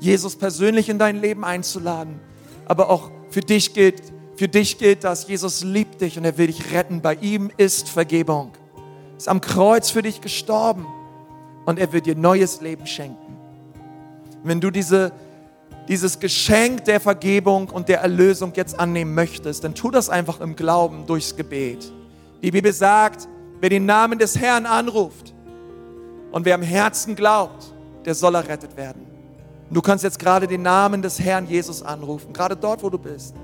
Jesus 0.00 0.34
persönlich 0.34 0.88
in 0.88 0.98
dein 0.98 1.20
Leben 1.20 1.44
einzuladen. 1.44 2.18
Aber 2.64 2.88
auch 2.88 3.10
für 3.28 3.42
dich 3.42 3.74
gilt, 3.74 4.02
für 4.36 4.48
dich 4.48 4.78
gilt 4.78 5.04
das, 5.04 5.28
Jesus 5.28 5.64
liebt 5.64 6.00
dich 6.00 6.16
und 6.16 6.24
er 6.24 6.38
will 6.38 6.46
dich 6.46 6.72
retten. 6.72 7.02
Bei 7.02 7.14
ihm 7.16 7.50
ist 7.58 7.90
Vergebung. 7.90 8.52
Er 9.12 9.16
ist 9.18 9.28
am 9.28 9.42
Kreuz 9.42 9.90
für 9.90 10.00
dich 10.00 10.22
gestorben 10.22 10.86
und 11.68 11.78
er 11.78 11.92
wird 11.92 12.06
dir 12.06 12.16
neues 12.16 12.62
Leben 12.62 12.86
schenken. 12.86 13.36
Wenn 14.42 14.58
du 14.58 14.70
diese, 14.70 15.12
dieses 15.86 16.18
Geschenk 16.18 16.86
der 16.86 16.98
Vergebung 16.98 17.68
und 17.68 17.90
der 17.90 18.00
Erlösung 18.00 18.54
jetzt 18.56 18.80
annehmen 18.80 19.14
möchtest, 19.14 19.64
dann 19.64 19.74
tu 19.74 19.90
das 19.90 20.08
einfach 20.08 20.40
im 20.40 20.56
Glauben 20.56 21.04
durchs 21.06 21.36
Gebet. 21.36 21.92
Die 22.40 22.52
Bibel 22.52 22.72
sagt, 22.72 23.28
wer 23.60 23.68
den 23.68 23.84
Namen 23.84 24.18
des 24.18 24.38
Herrn 24.38 24.64
anruft 24.64 25.34
und 26.32 26.46
wer 26.46 26.54
am 26.54 26.62
Herzen 26.62 27.14
glaubt, 27.14 27.74
der 28.06 28.14
soll 28.14 28.34
errettet 28.34 28.74
werden. 28.78 29.02
Und 29.68 29.74
du 29.74 29.82
kannst 29.82 30.04
jetzt 30.04 30.18
gerade 30.18 30.46
den 30.46 30.62
Namen 30.62 31.02
des 31.02 31.20
Herrn 31.20 31.46
Jesus 31.46 31.82
anrufen, 31.82 32.32
gerade 32.32 32.56
dort, 32.56 32.82
wo 32.82 32.88
du 32.88 32.98
bist. 32.98 33.34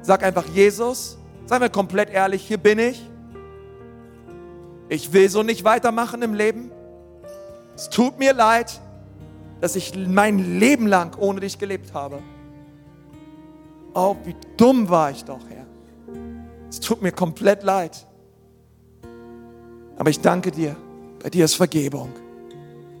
Sag 0.00 0.22
einfach, 0.22 0.46
Jesus, 0.46 1.18
sei 1.44 1.58
mir 1.58 1.70
komplett 1.70 2.10
ehrlich, 2.10 2.46
hier 2.46 2.58
bin 2.58 2.78
ich. 2.78 3.04
Ich 4.88 5.12
will 5.12 5.28
so 5.28 5.42
nicht 5.42 5.64
weitermachen 5.64 6.22
im 6.22 6.34
Leben. 6.34 6.70
Es 7.74 7.90
tut 7.90 8.18
mir 8.18 8.32
leid, 8.32 8.80
dass 9.60 9.76
ich 9.76 9.96
mein 9.96 10.58
Leben 10.58 10.86
lang 10.86 11.16
ohne 11.18 11.40
dich 11.40 11.58
gelebt 11.58 11.92
habe. 11.94 12.22
Oh, 13.94 14.16
wie 14.24 14.36
dumm 14.56 14.88
war 14.88 15.10
ich 15.10 15.24
doch, 15.24 15.40
Herr. 15.48 15.66
Es 16.68 16.80
tut 16.80 17.02
mir 17.02 17.12
komplett 17.12 17.62
leid. 17.62 18.06
Aber 19.96 20.10
ich 20.10 20.20
danke 20.20 20.50
dir. 20.50 20.76
Bei 21.22 21.30
dir 21.30 21.44
ist 21.44 21.54
Vergebung. 21.54 22.10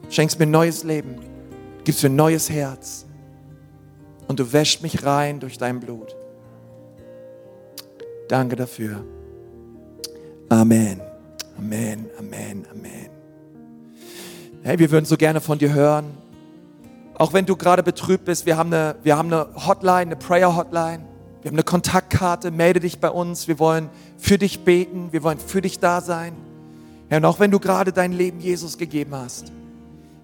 Schenkst 0.08 0.38
mir 0.38 0.46
neues 0.46 0.84
Leben. 0.84 1.16
Gibst 1.82 2.02
mir 2.02 2.10
neues 2.10 2.48
Herz. 2.48 3.04
Und 4.28 4.40
du 4.40 4.52
wäschst 4.52 4.82
mich 4.82 5.04
rein 5.04 5.40
durch 5.40 5.58
dein 5.58 5.80
Blut. 5.80 6.16
Danke 8.28 8.56
dafür. 8.56 9.04
Amen. 10.48 11.00
Amen. 11.58 12.06
Amen. 12.18 12.66
Amen. 12.70 13.13
Hey, 14.66 14.78
wir 14.78 14.90
würden 14.90 15.04
so 15.04 15.18
gerne 15.18 15.42
von 15.42 15.58
dir 15.58 15.74
hören. 15.74 16.06
Auch 17.18 17.34
wenn 17.34 17.44
du 17.44 17.54
gerade 17.54 17.82
betrübt 17.82 18.24
bist, 18.24 18.46
wir 18.46 18.56
haben 18.56 18.72
eine, 18.72 18.96
wir 19.02 19.18
haben 19.18 19.30
eine 19.30 19.46
Hotline, 19.66 20.00
eine 20.00 20.16
Prayer 20.16 20.56
Hotline. 20.56 21.00
Wir 21.42 21.50
haben 21.50 21.56
eine 21.56 21.64
Kontaktkarte, 21.64 22.50
melde 22.50 22.80
dich 22.80 22.98
bei 22.98 23.10
uns. 23.10 23.46
Wir 23.46 23.58
wollen 23.58 23.90
für 24.16 24.38
dich 24.38 24.60
beten, 24.60 25.08
wir 25.10 25.22
wollen 25.22 25.38
für 25.38 25.60
dich 25.60 25.80
da 25.80 26.00
sein. 26.00 26.32
Ja, 27.10 27.18
und 27.18 27.26
auch 27.26 27.40
wenn 27.40 27.50
du 27.50 27.60
gerade 27.60 27.92
dein 27.92 28.12
Leben 28.12 28.40
Jesus 28.40 28.78
gegeben 28.78 29.14
hast. 29.14 29.52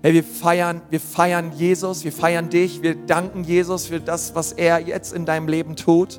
Hey, 0.01 0.15
wir 0.15 0.25
feiern, 0.25 0.81
wir 0.89 1.01
feiern 1.01 1.53
Jesus, 1.55 2.05
wir 2.05 2.13
feiern 2.13 2.49
dich, 2.49 2.81
wir 2.81 2.95
danken 2.95 3.45
Jesus 3.45 3.89
für 3.89 4.01
das, 4.01 4.35
was 4.35 4.53
er 4.53 4.79
jetzt 4.79 5.13
in 5.13 5.27
deinem 5.27 5.49
Leben 5.49 5.77
tut. 5.77 6.19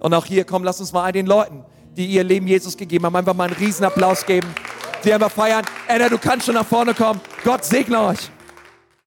Und 0.00 0.14
auch 0.14 0.24
hier, 0.24 0.44
komm, 0.44 0.64
lass 0.64 0.80
uns 0.80 0.94
mal 0.94 1.04
all 1.04 1.12
den 1.12 1.26
Leuten, 1.26 1.62
die 1.98 2.06
ihr 2.06 2.24
Leben 2.24 2.46
Jesus 2.46 2.78
gegeben 2.78 3.04
haben, 3.04 3.16
einfach 3.16 3.34
mal 3.34 3.48
einen 3.48 3.56
Riesenapplaus 3.56 4.24
geben. 4.24 4.48
Die 5.04 5.12
einfach 5.12 5.30
feiern. 5.30 5.64
Anna, 5.88 6.08
du 6.08 6.18
kannst 6.18 6.46
schon 6.46 6.54
nach 6.54 6.66
vorne 6.66 6.94
kommen. 6.94 7.20
Gott 7.44 7.64
segne 7.64 8.00
euch. 8.00 8.30